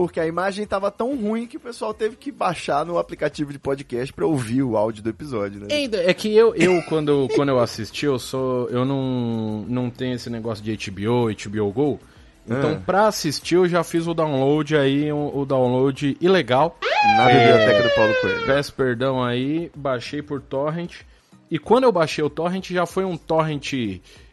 Porque 0.00 0.18
a 0.18 0.26
imagem 0.26 0.66
tava 0.66 0.90
tão 0.90 1.14
ruim 1.14 1.46
que 1.46 1.58
o 1.58 1.60
pessoal 1.60 1.92
teve 1.92 2.16
que 2.16 2.32
baixar 2.32 2.86
no 2.86 2.96
aplicativo 2.96 3.52
de 3.52 3.58
podcast 3.58 4.10
pra 4.14 4.24
ouvir 4.26 4.62
o 4.62 4.74
áudio 4.74 5.02
do 5.02 5.10
episódio, 5.10 5.60
né? 5.60 5.66
Ainda 5.70 5.98
é 6.02 6.14
que 6.14 6.34
eu, 6.34 6.54
eu 6.54 6.80
quando, 6.84 7.28
quando 7.36 7.50
eu 7.50 7.58
assisti, 7.60 8.06
eu 8.06 8.18
sou 8.18 8.66
eu 8.70 8.86
não 8.86 9.62
não 9.68 9.90
tenho 9.90 10.14
esse 10.14 10.30
negócio 10.30 10.64
de 10.64 10.74
HBO, 10.90 11.26
HBO 11.30 11.70
Go. 11.70 12.00
Então, 12.48 12.72
Ah. 12.72 12.82
pra 12.86 13.06
assistir, 13.08 13.56
eu 13.56 13.68
já 13.68 13.84
fiz 13.84 14.06
o 14.06 14.14
download 14.14 14.74
aí, 14.74 15.12
o, 15.12 15.32
o 15.40 15.44
download 15.44 16.16
ilegal. 16.18 16.78
Na 17.18 17.30
É. 17.30 17.34
biblioteca 17.52 17.82
do 17.86 17.94
Paulo 17.94 18.14
Coelho. 18.22 18.46
Peço 18.46 18.72
perdão 18.72 19.22
aí, 19.22 19.70
baixei 19.76 20.22
por 20.22 20.40
torrent. 20.40 21.02
E 21.50 21.58
quando 21.58 21.84
eu 21.84 21.92
baixei 21.92 22.24
o 22.24 22.30
torrent, 22.30 22.70
já 22.70 22.86
foi 22.86 23.04
um 23.04 23.18
torrent 23.18 23.74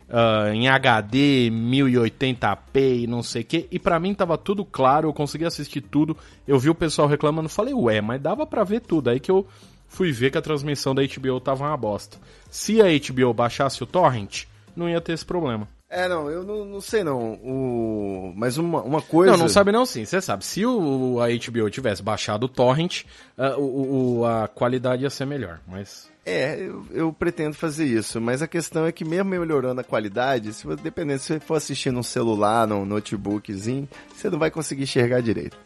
ah, 0.09 0.49
em 0.53 0.67
HD, 0.67 1.49
1080p 1.51 3.03
e 3.03 3.07
não 3.07 3.21
sei 3.23 3.41
o 3.41 3.45
que. 3.45 3.67
E 3.71 3.79
pra 3.79 3.99
mim 3.99 4.13
tava 4.13 4.37
tudo 4.37 4.63
claro, 4.65 5.09
eu 5.09 5.13
consegui 5.13 5.45
assistir 5.45 5.81
tudo. 5.81 6.15
Eu 6.47 6.59
vi 6.59 6.69
o 6.69 6.75
pessoal 6.75 7.07
reclamando, 7.07 7.49
falei, 7.49 7.73
ué, 7.73 8.01
mas 8.01 8.21
dava 8.21 8.45
pra 8.45 8.63
ver 8.63 8.81
tudo. 8.81 9.09
Aí 9.09 9.19
que 9.19 9.31
eu 9.31 9.45
fui 9.87 10.11
ver 10.11 10.31
que 10.31 10.37
a 10.37 10.41
transmissão 10.41 10.93
da 10.93 11.01
HBO 11.03 11.39
tava 11.39 11.65
uma 11.65 11.77
bosta. 11.77 12.17
Se 12.49 12.81
a 12.81 12.85
HBO 12.85 13.33
baixasse 13.33 13.81
o 13.83 13.85
torrent, 13.85 14.43
não 14.75 14.89
ia 14.89 15.01
ter 15.01 15.13
esse 15.13 15.25
problema. 15.25 15.67
É, 15.89 16.05
não, 16.09 16.29
eu 16.29 16.43
não, 16.43 16.65
não 16.65 16.81
sei 16.81 17.01
não. 17.01 17.35
O... 17.35 18.33
Mas 18.35 18.57
uma, 18.57 18.81
uma 18.81 19.01
coisa. 19.01 19.31
Não, 19.31 19.39
não 19.39 19.47
sabe 19.49 19.71
não 19.71 19.85
sim, 19.85 20.03
você 20.03 20.19
sabe. 20.19 20.43
Se 20.43 20.65
o, 20.65 21.21
a 21.21 21.27
HBO 21.29 21.69
tivesse 21.69 22.03
baixado 22.03 22.43
o 22.45 22.49
torrent, 22.49 23.03
ah, 23.37 23.55
o- 23.57 24.25
a 24.25 24.49
qualidade 24.49 25.03
ia 25.03 25.09
ser 25.09 25.25
melhor, 25.25 25.61
mas... 25.65 26.09
É, 26.29 26.59
eu, 26.59 26.85
eu 26.91 27.13
pretendo 27.13 27.53
fazer 27.55 27.85
isso, 27.85 28.19
mas 28.19 28.41
a 28.41 28.47
questão 28.47 28.85
é 28.85 28.91
que 28.91 29.05
mesmo 29.05 29.29
melhorando 29.29 29.79
a 29.79 29.83
qualidade, 29.83 30.51
se 30.51 30.65
você, 30.65 30.83
dependendo, 30.83 31.21
se 31.21 31.27
você 31.27 31.39
for 31.39 31.55
assistir 31.55 31.89
num 31.89 32.03
celular, 32.03 32.67
num 32.67 32.83
notebookzinho, 32.83 33.87
você 34.13 34.29
não 34.29 34.37
vai 34.37 34.51
conseguir 34.51 34.83
enxergar 34.83 35.21
direito. 35.21 35.57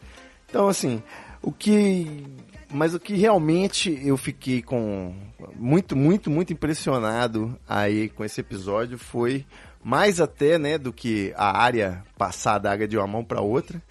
Então, 0.48 0.68
assim, 0.68 1.02
o 1.42 1.52
que... 1.52 2.24
Mas 2.70 2.94
o 2.94 3.00
que 3.00 3.16
realmente 3.16 4.00
eu 4.06 4.16
fiquei 4.16 4.62
com... 4.62 5.16
Muito, 5.56 5.96
muito, 5.96 6.30
muito 6.30 6.54
impressionado 6.54 7.58
aí 7.68 8.10
com 8.10 8.24
esse 8.24 8.40
episódio 8.40 9.00
foi 9.00 9.44
mais 9.84 10.22
até, 10.22 10.60
né, 10.60 10.78
do 10.78 10.94
que 10.94 11.34
a 11.36 11.60
área 11.60 12.04
passar 12.16 12.60
da 12.60 12.72
água 12.72 12.88
de 12.88 12.98
uma 12.98 13.08
mão 13.08 13.24
para 13.24 13.42
outra, 13.42 13.82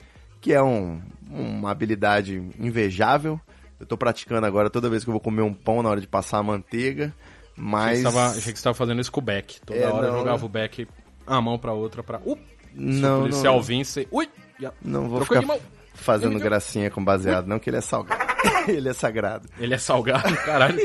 que 0.40 0.52
é 0.52 0.62
um, 0.62 1.02
uma 1.28 1.72
habilidade 1.72 2.40
invejável. 2.60 3.40
Eu 3.80 3.86
tô 3.86 3.96
praticando 3.96 4.46
agora 4.46 4.68
toda 4.70 4.88
vez 4.90 5.02
que 5.02 5.10
eu 5.10 5.12
vou 5.12 5.20
comer 5.20 5.42
um 5.42 5.54
pão 5.54 5.82
na 5.82 5.88
hora 5.88 6.00
de 6.00 6.06
passar 6.06 6.38
a 6.38 6.42
manteiga, 6.42 7.12
mas... 7.56 8.04
Achei 8.04 8.04
que, 8.04 8.10
você 8.10 8.18
tava, 8.18 8.34
que 8.52 8.58
você 8.58 8.62
tava 8.64 8.74
fazendo 8.74 9.00
isso 9.00 9.10
com 9.10 9.20
o 9.20 9.24
Beck. 9.24 9.60
Toda 9.64 9.78
É, 9.78 9.86
hora 9.88 10.06
eu 10.06 10.12
não. 10.12 10.18
jogava 10.20 10.46
o 10.46 10.48
Beck 10.48 10.86
a 11.26 11.40
mão 11.40 11.58
pra 11.58 11.72
outra 11.72 12.02
pra. 12.02 12.18
Uh, 12.18 12.36
se 12.36 12.74
Não, 12.74 13.18
o 13.18 13.22
policial 13.22 13.54
não. 13.56 14.06
Ui! 14.10 14.28
já 14.60 14.72
Não 14.82 15.08
vou 15.08 15.20
trocou 15.24 15.40
ficar 15.42 15.58
fazendo 15.94 16.38
gracinha 16.38 16.90
com 16.90 17.02
baseado, 17.04 17.46
não, 17.46 17.58
que 17.58 17.70
ele 17.70 17.76
é 17.78 17.80
salgado. 17.80 18.20
ele 18.68 18.88
é 18.88 18.92
sagrado. 18.92 19.48
Ele 19.58 19.74
é 19.74 19.78
salgado, 19.78 20.34
caralho. 20.44 20.78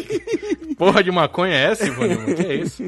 Porra 0.77 1.01
de 1.03 1.09
maconha 1.11 1.53
é 1.55 1.71
essa, 1.71 1.85
Ivanildo? 1.85 2.35
Que 2.35 2.41
é 2.45 2.55
isso? 2.55 2.83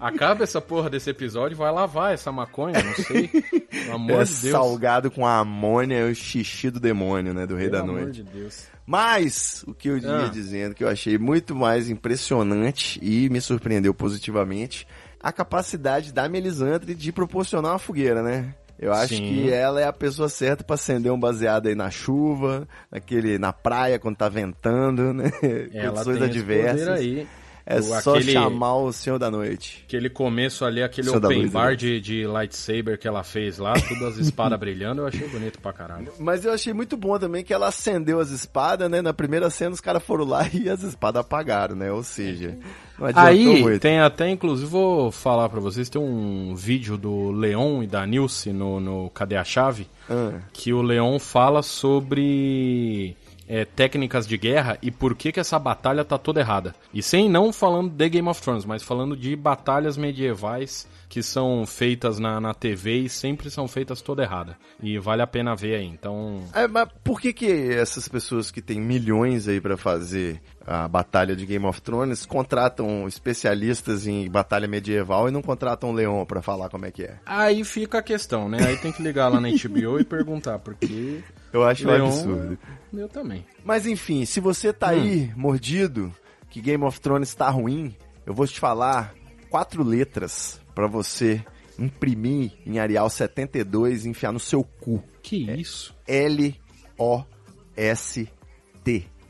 Acaba 0.00 0.44
essa 0.44 0.60
porra 0.60 0.88
desse 0.88 1.10
episódio 1.10 1.54
e 1.54 1.58
vai 1.58 1.70
lavar 1.72 2.14
essa 2.14 2.30
maconha, 2.30 2.80
não 2.82 2.94
sei. 2.94 3.26
Pelo 3.28 3.94
amor 3.94 4.20
é 4.22 4.24
de 4.24 4.30
Deus. 4.40 4.52
salgado 4.52 5.10
com 5.10 5.26
a 5.26 5.38
amônia 5.38 5.98
e 6.06 6.12
o 6.12 6.14
xixi 6.14 6.70
do 6.70 6.78
demônio, 6.78 7.34
né, 7.34 7.44
do 7.46 7.56
Rei 7.56 7.68
Pelo 7.68 7.82
da 7.82 7.88
amor 7.90 8.02
Noite. 8.02 8.22
de 8.22 8.30
Deus. 8.30 8.66
Mas, 8.86 9.64
o 9.66 9.72
que 9.74 9.88
eu 9.88 9.98
ia 9.98 10.26
Ah. 10.26 10.28
dizendo, 10.28 10.74
que 10.74 10.84
eu 10.84 10.88
achei 10.88 11.16
muito 11.18 11.54
mais 11.54 11.88
impressionante 11.88 12.98
e 13.02 13.28
me 13.30 13.40
surpreendeu 13.40 13.94
positivamente, 13.94 14.86
a 15.20 15.32
capacidade 15.32 16.12
da 16.12 16.28
Melisandre 16.28 16.94
de 16.94 17.10
proporcionar 17.10 17.72
uma 17.72 17.78
fogueira, 17.78 18.22
né? 18.22 18.54
Eu 18.78 18.92
acho 18.92 19.14
Sim. 19.14 19.22
que 19.22 19.50
ela 19.52 19.80
é 19.80 19.84
a 19.86 19.92
pessoa 19.92 20.28
certa 20.28 20.62
pra 20.64 20.74
acender 20.74 21.10
um 21.10 21.18
baseado 21.18 21.68
aí 21.68 21.74
na 21.74 21.90
chuva, 21.90 22.68
naquele, 22.90 23.38
na 23.38 23.52
praia 23.52 23.98
quando 23.98 24.16
tá 24.16 24.28
ventando, 24.28 25.14
né? 25.14 25.30
Ela 25.72 25.92
Condições 26.04 26.18
tem 26.18 26.28
esse 26.28 26.38
adversas. 26.38 26.80
poder 26.88 26.92
aí. 26.98 27.26
É 27.66 27.78
O- 27.78 27.82
só 27.82 28.14
aquele- 28.16 28.32
chamar 28.32 28.74
o 28.76 28.92
Senhor 28.92 29.18
da 29.18 29.30
Noite. 29.30 29.82
Aquele 29.86 30.10
começo 30.10 30.66
ali, 30.66 30.82
aquele 30.82 31.10
da 31.10 31.16
open 31.28 31.48
bar 31.48 31.70
né? 31.70 31.76
de, 31.76 31.98
de 32.00 32.26
lightsaber 32.26 32.98
que 32.98 33.08
ela 33.08 33.22
fez 33.22 33.56
lá, 33.58 33.72
todas 33.72 34.02
as 34.02 34.16
espadas 34.18 34.58
brilhando, 34.60 35.00
eu 35.00 35.06
achei 35.06 35.26
bonito 35.28 35.58
pra 35.60 35.72
caralho. 35.72 36.12
Mas 36.20 36.44
eu 36.44 36.52
achei 36.52 36.74
muito 36.74 36.94
bom 36.96 37.18
também 37.18 37.42
que 37.42 37.54
ela 37.54 37.68
acendeu 37.68 38.20
as 38.20 38.28
espadas, 38.30 38.90
né? 38.90 39.00
Na 39.00 39.14
primeira 39.14 39.48
cena 39.48 39.70
os 39.72 39.80
caras 39.80 40.02
foram 40.02 40.26
lá 40.26 40.46
e 40.52 40.68
as 40.68 40.82
espadas 40.82 41.20
apagaram, 41.22 41.74
né? 41.74 41.90
Ou 41.90 42.02
seja, 42.02 42.58
não 42.98 43.06
adiantou 43.06 43.30
Aí, 43.30 43.62
muito. 43.62 43.80
tem 43.80 43.98
até, 43.98 44.28
inclusive, 44.28 44.68
vou 44.68 45.10
falar 45.10 45.48
pra 45.48 45.58
vocês, 45.60 45.88
tem 45.88 46.00
um 46.02 46.54
vídeo 46.54 46.98
do 46.98 47.30
Leon 47.30 47.82
e 47.82 47.86
da 47.86 48.04
Nilce 48.06 48.52
no, 48.52 48.78
no 48.78 49.08
Cadê 49.10 49.36
a 49.36 49.44
Chave? 49.44 49.88
Ah. 50.10 50.38
que 50.52 50.70
o 50.70 50.82
Leon 50.82 51.18
fala 51.18 51.62
sobre 51.62 53.16
é, 53.48 53.64
técnicas 53.64 54.26
de 54.26 54.36
guerra 54.36 54.78
e 54.82 54.90
por 54.90 55.14
que, 55.14 55.32
que 55.32 55.40
essa 55.40 55.58
batalha 55.58 56.04
tá 56.04 56.18
toda 56.18 56.40
errada. 56.40 56.74
E 56.92 57.02
sem 57.02 57.28
não 57.28 57.52
falando 57.52 57.90
de 57.90 58.08
Game 58.08 58.28
of 58.28 58.40
Thrones, 58.40 58.64
mas 58.64 58.82
falando 58.82 59.16
de 59.16 59.34
batalhas 59.36 59.96
medievais 59.96 60.86
que 61.08 61.22
são 61.22 61.64
feitas 61.64 62.18
na, 62.18 62.40
na 62.40 62.52
TV 62.52 63.00
e 63.02 63.08
sempre 63.08 63.48
são 63.48 63.68
feitas 63.68 64.00
toda 64.02 64.24
errada. 64.24 64.56
E 64.82 64.98
vale 64.98 65.22
a 65.22 65.26
pena 65.26 65.54
ver 65.54 65.76
aí. 65.76 65.86
Então, 65.86 66.42
É, 66.52 66.66
mas 66.66 66.88
por 67.04 67.20
que 67.20 67.32
que 67.32 67.46
essas 67.72 68.08
pessoas 68.08 68.50
que 68.50 68.60
têm 68.60 68.80
milhões 68.80 69.46
aí 69.46 69.60
pra 69.60 69.76
fazer 69.76 70.40
a 70.66 70.88
batalha 70.88 71.36
de 71.36 71.46
Game 71.46 71.64
of 71.66 71.80
Thrones 71.82 72.26
contratam 72.26 73.06
especialistas 73.06 74.06
em 74.08 74.28
batalha 74.28 74.66
medieval 74.66 75.28
e 75.28 75.30
não 75.30 75.42
contratam 75.42 75.90
o 75.90 75.92
Leon 75.92 76.24
pra 76.24 76.42
falar 76.42 76.68
como 76.68 76.86
é 76.86 76.90
que 76.90 77.04
é? 77.04 77.18
aí 77.24 77.62
fica 77.64 77.98
a 77.98 78.02
questão, 78.02 78.48
né? 78.48 78.58
Aí 78.66 78.76
tem 78.78 78.90
que 78.90 79.02
ligar 79.02 79.28
lá 79.28 79.40
na 79.40 79.48
HBO 79.54 80.00
e 80.00 80.04
perguntar, 80.04 80.58
porque 80.58 81.22
Eu 81.54 81.62
acho 81.62 81.86
um 81.86 81.90
Leon, 81.92 82.06
absurdo. 82.08 82.58
eu 82.92 83.08
também. 83.08 83.46
Mas 83.64 83.86
enfim, 83.86 84.24
se 84.24 84.40
você 84.40 84.72
tá 84.72 84.88
aí 84.88 85.32
mordido 85.36 86.12
que 86.50 86.60
Game 86.60 86.82
of 86.82 87.00
Thrones 87.00 87.32
tá 87.32 87.48
ruim, 87.48 87.94
eu 88.26 88.34
vou 88.34 88.44
te 88.44 88.58
falar 88.58 89.14
quatro 89.48 89.84
letras 89.84 90.60
pra 90.74 90.88
você 90.88 91.44
imprimir 91.78 92.52
em 92.66 92.80
Arial 92.80 93.08
72 93.08 94.04
e 94.04 94.08
enfiar 94.08 94.32
no 94.32 94.40
seu 94.40 94.64
cu. 94.64 95.00
Que 95.22 95.48
isso? 95.52 95.94
L-O-S-T. 96.08 96.56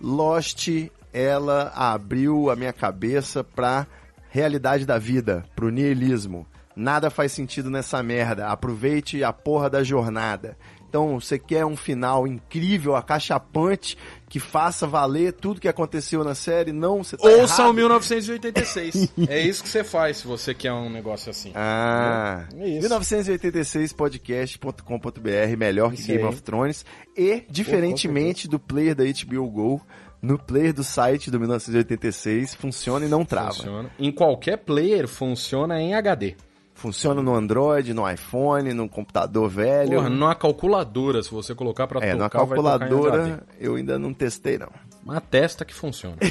Lost, 0.01 0.69
ela 1.13 1.73
abriu 1.75 2.49
a 2.51 2.57
minha 2.57 2.73
cabeça 2.73 3.45
pra 3.45 3.87
realidade 4.31 4.87
da 4.87 4.99
vida, 4.99 5.45
pro 5.55 5.71
niilismo. 5.71 6.47
Nada 6.77 7.09
faz 7.09 7.33
sentido 7.33 7.71
nessa 7.71 8.03
merda. 8.03 8.49
Aproveite 8.49 9.23
a 9.23 9.33
porra 9.33 9.71
da 9.71 9.85
jornada. 9.85 10.57
Então, 10.95 11.19
você 11.19 11.41
quer 11.41 11.67
um 11.67 11.77
final 11.77 12.25
incrível, 12.25 12.95
acachapante, 12.95 13.99
que 14.29 14.39
faça 14.39 14.87
valer 14.87 15.33
tudo 15.33 15.61
que 15.61 15.67
aconteceu 15.67 16.23
na 16.23 16.37
série? 16.37 16.71
Não, 16.71 17.03
você 17.03 17.17
tá 17.17 17.27
Ouça 17.27 17.63
errado. 17.63 17.73
o 17.73 17.75
1986. 17.75 19.09
é 19.29 19.41
isso 19.41 19.65
que 19.65 19.69
você 19.69 19.83
faz 19.83 20.19
se 20.19 20.27
você 20.29 20.55
quer 20.55 20.73
um 20.73 20.89
negócio 20.89 21.31
assim. 21.31 21.51
Ah, 21.53 22.45
É 22.57 22.69
isso. 22.69 22.89
1986podcast.com.br, 22.89 25.57
melhor 25.59 25.93
que 25.93 26.05
Game 26.05 26.23
aí. 26.23 26.29
of 26.29 26.41
Thrones. 26.41 26.87
E, 27.17 27.43
diferentemente 27.51 28.47
do 28.47 28.61
player 28.61 28.95
da 28.95 29.03
HBO 29.03 29.51
Go, 29.51 29.83
no 30.23 30.39
player 30.39 30.73
do 30.73 30.85
site 30.85 31.29
do 31.29 31.41
1986, 31.41 32.55
funciona 32.55 33.05
e 33.05 33.09
não 33.09 33.25
trava. 33.25 33.55
Funciona. 33.55 33.91
Em 33.99 34.13
qualquer 34.13 34.59
player 34.59 35.09
funciona 35.09 35.83
em 35.83 35.93
HD. 35.93 36.37
Funciona 36.85 37.23
no 37.23 37.35
Android, 37.35 37.95
no 37.95 38.07
iPhone, 38.07 38.75
no 38.75 38.87
computador 38.87 39.49
velho. 39.49 39.93
Porra, 39.97 40.11
numa 40.11 40.35
calculadora, 40.35 41.23
se 41.23 41.31
você 41.31 41.55
colocar 41.55 41.87
pra 41.87 41.99
é, 42.05 42.11
tocar, 42.11 42.23
na 42.23 42.29
calculadora 42.29 43.43
eu 43.59 43.77
ainda 43.77 43.99
não 43.99 44.13
testei, 44.13 44.59
não. 44.59 44.69
Mas 45.03 45.23
testa 45.31 45.65
que 45.65 45.73
funciona. 45.73 46.19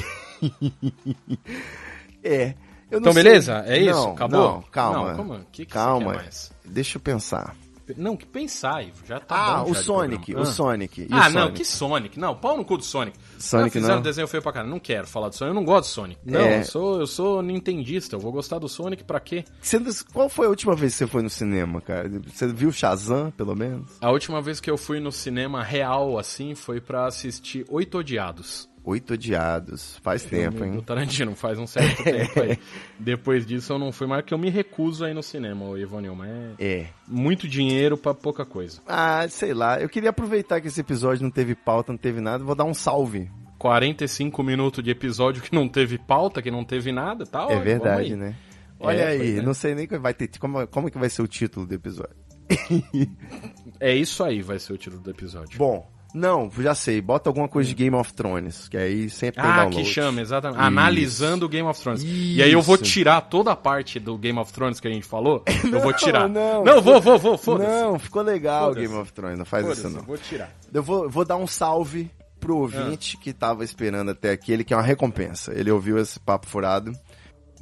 É. 2.26 2.54
Então, 2.90 3.12
sei- 3.12 3.22
beleza? 3.22 3.64
É 3.66 3.78
isso? 3.78 3.90
Não, 3.90 4.12
Acabou? 4.12 4.40
Não, 4.40 4.62
calma. 4.70 5.08
Não, 5.12 5.16
como? 5.16 5.38
Que 5.52 5.66
que 5.66 5.72
você 5.72 5.78
calma. 5.78 6.24
Deixa 6.64 6.96
eu 6.96 7.00
pensar. 7.02 7.54
Não, 7.96 8.16
que 8.16 8.24
pensar, 8.26 8.82
Ivo. 8.82 9.04
Já 9.06 9.20
tá 9.20 9.34
ah, 9.58 9.64
bom 9.64 9.70
o 9.70 9.74
Sonic, 9.74 10.34
o 10.34 10.44
Sonic. 10.46 11.02
E 11.02 11.08
ah, 11.10 11.16
o 11.16 11.18
não, 11.24 11.30
Sonic? 11.42 11.52
que 11.58 11.64
Sonic? 11.64 12.18
Não, 12.18 12.34
pau 12.34 12.56
no 12.56 12.64
cu 12.64 12.78
do 12.78 12.84
Sonic. 12.84 13.16
Sonic 13.38 13.64
não, 13.76 13.82
fizeram 13.82 13.94
não? 13.96 14.02
desenho 14.02 14.26
feio 14.28 14.42
pra 14.42 14.52
caralho. 14.52 14.70
Não 14.70 14.80
quero 14.80 15.06
falar 15.06 15.28
do 15.28 15.34
Sonic. 15.34 15.50
Eu 15.50 15.60
não 15.60 15.64
gosto 15.64 15.88
do 15.90 15.92
Sonic. 15.92 16.20
Não, 16.24 16.40
É. 16.40 16.60
eu, 16.60 16.64
sou, 16.64 17.00
eu 17.00 17.06
sou 17.06 17.42
nintendista. 17.42 18.16
Eu 18.16 18.20
vou 18.20 18.32
gostar 18.32 18.58
do 18.58 18.68
Sonic 18.68 19.04
pra 19.04 19.20
quê? 19.20 19.44
Você- 19.60 19.78
qual 20.12 20.28
foi 20.28 20.46
a 20.46 20.50
última 20.50 20.74
vez 20.74 20.92
que 20.92 20.98
você 20.98 21.06
foi 21.06 21.22
no 21.22 21.30
cinema, 21.30 21.80
cara? 21.80 22.10
Você 22.32 22.46
viu 22.46 22.72
Shazam, 22.72 23.30
pelo 23.30 23.54
menos? 23.54 23.90
A 24.00 24.10
última 24.10 24.40
vez 24.40 24.60
que 24.60 24.70
eu 24.70 24.78
fui 24.78 25.00
no 25.00 25.12
cinema 25.12 25.62
real, 25.62 26.18
assim, 26.18 26.54
foi 26.54 26.80
pra 26.80 27.06
assistir 27.06 27.64
Oito 27.68 27.98
Odiados. 27.98 28.68
Oito 28.84 29.14
Odiados. 29.14 29.96
Faz 30.02 30.24
tempo, 30.24 30.58
Filme 30.58 30.72
hein? 30.72 30.76
Do 30.76 30.82
Tarantino, 30.82 31.34
faz 31.34 31.58
um 31.58 31.66
certo 31.66 32.02
tempo 32.04 32.40
aí. 32.42 32.58
Depois 32.98 33.46
disso 33.46 33.72
eu 33.72 33.78
não 33.78 33.90
fui 33.90 34.06
mais, 34.06 34.20
porque 34.22 34.34
eu 34.34 34.38
me 34.38 34.50
recuso 34.50 35.04
a 35.06 35.10
ir 35.10 35.14
no 35.14 35.22
cinema, 35.22 35.64
ô 35.64 35.78
Ivonil. 35.78 36.14
Mas 36.14 36.30
é 36.58 36.64
É. 36.80 36.86
muito 37.08 37.48
dinheiro 37.48 37.96
pra 37.96 38.12
pouca 38.12 38.44
coisa. 38.44 38.80
Ah, 38.86 39.26
sei 39.28 39.54
lá. 39.54 39.80
Eu 39.80 39.88
queria 39.88 40.10
aproveitar 40.10 40.60
que 40.60 40.68
esse 40.68 40.80
episódio 40.82 41.22
não 41.22 41.30
teve 41.30 41.54
pauta, 41.54 41.92
não 41.92 41.98
teve 41.98 42.20
nada. 42.20 42.44
Vou 42.44 42.54
dar 42.54 42.64
um 42.64 42.74
salve. 42.74 43.30
45 43.58 44.42
minutos 44.42 44.84
de 44.84 44.90
episódio 44.90 45.42
que 45.42 45.54
não 45.54 45.66
teve 45.66 45.96
pauta, 45.96 46.42
que 46.42 46.50
não 46.50 46.62
teve 46.64 46.92
nada, 46.92 47.24
tá 47.24 47.46
é 47.48 47.58
verdade, 47.58 48.12
aí. 48.12 48.16
né? 48.16 48.36
Olha 48.78 48.98
É, 49.00 49.06
aí, 49.08 49.18
pois 49.18 49.38
é. 49.38 49.42
não 49.42 49.54
sei 49.54 49.74
nem 49.74 49.86
que 49.86 49.96
vai 49.96 50.12
ter. 50.12 50.28
Como, 50.38 50.66
como 50.66 50.90
que 50.90 50.98
vai 50.98 51.08
ser 51.08 51.22
o 51.22 51.26
título 51.26 51.64
do 51.66 51.72
episódio? 51.74 52.14
É 53.80 53.94
isso 53.94 54.22
aí, 54.22 54.40
vai 54.42 54.58
ser 54.58 54.72
o 54.72 54.78
título 54.78 55.02
do 55.02 55.10
episódio. 55.10 55.58
Bom, 55.58 55.90
não, 56.14 56.48
já 56.60 56.76
sei. 56.76 57.00
Bota 57.00 57.28
alguma 57.28 57.48
coisa 57.48 57.68
de 57.68 57.74
Game 57.74 57.96
of 57.96 58.12
Thrones, 58.14 58.68
que 58.68 58.76
aí 58.76 59.10
sempre 59.10 59.42
tem 59.42 59.50
ah, 59.50 59.64
download. 59.64 59.82
que 59.82 59.84
chama, 59.84 60.20
exatamente. 60.20 60.60
Isso. 60.60 60.66
Analisando 60.66 61.46
o 61.46 61.48
Game 61.48 61.68
of 61.68 61.80
Thrones. 61.80 62.02
E 62.04 62.40
aí 62.40 62.52
eu 62.52 62.62
vou 62.62 62.76
Isso. 62.76 62.84
tirar 62.84 63.20
toda 63.22 63.50
a 63.50 63.56
parte 63.56 63.98
do 63.98 64.16
Game 64.16 64.38
of 64.38 64.52
Thrones 64.52 64.78
que 64.78 64.86
a 64.86 64.92
gente 64.92 65.04
falou. 65.04 65.42
eu 65.64 65.80
vou 65.80 65.92
tirar. 65.92 66.28
não. 66.28 66.62
não 66.62 66.80
vou, 66.80 67.00
vou, 67.00 67.18
vou, 67.18 67.36
foda-se. 67.36 67.68
Não, 67.68 67.98
ficou 67.98 68.22
legal 68.22 68.70
o. 68.70 68.74
Game 68.74 68.94
of 68.94 69.12
Thrones, 69.12 69.36
não 69.36 69.44
faz 69.44 69.66
isso 69.66 69.90
não. 69.90 70.02
vou 70.02 70.16
tirar. 70.16 70.54
Eu 70.72 70.84
vou, 70.84 71.10
vou 71.10 71.24
dar 71.24 71.36
um 71.36 71.48
salve 71.48 72.08
pro 72.38 72.58
ouvinte 72.58 73.16
que 73.16 73.32
tava 73.32 73.64
esperando 73.64 74.12
até 74.12 74.30
aqui, 74.30 74.52
ele 74.52 74.62
quer 74.62 74.76
uma 74.76 74.82
recompensa. 74.82 75.52
Ele 75.52 75.70
ouviu 75.70 75.98
esse 75.98 76.20
papo 76.20 76.46
furado. 76.46 76.92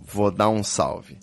Vou 0.04 0.30
dar 0.30 0.50
um 0.50 0.62
salve. 0.62 1.16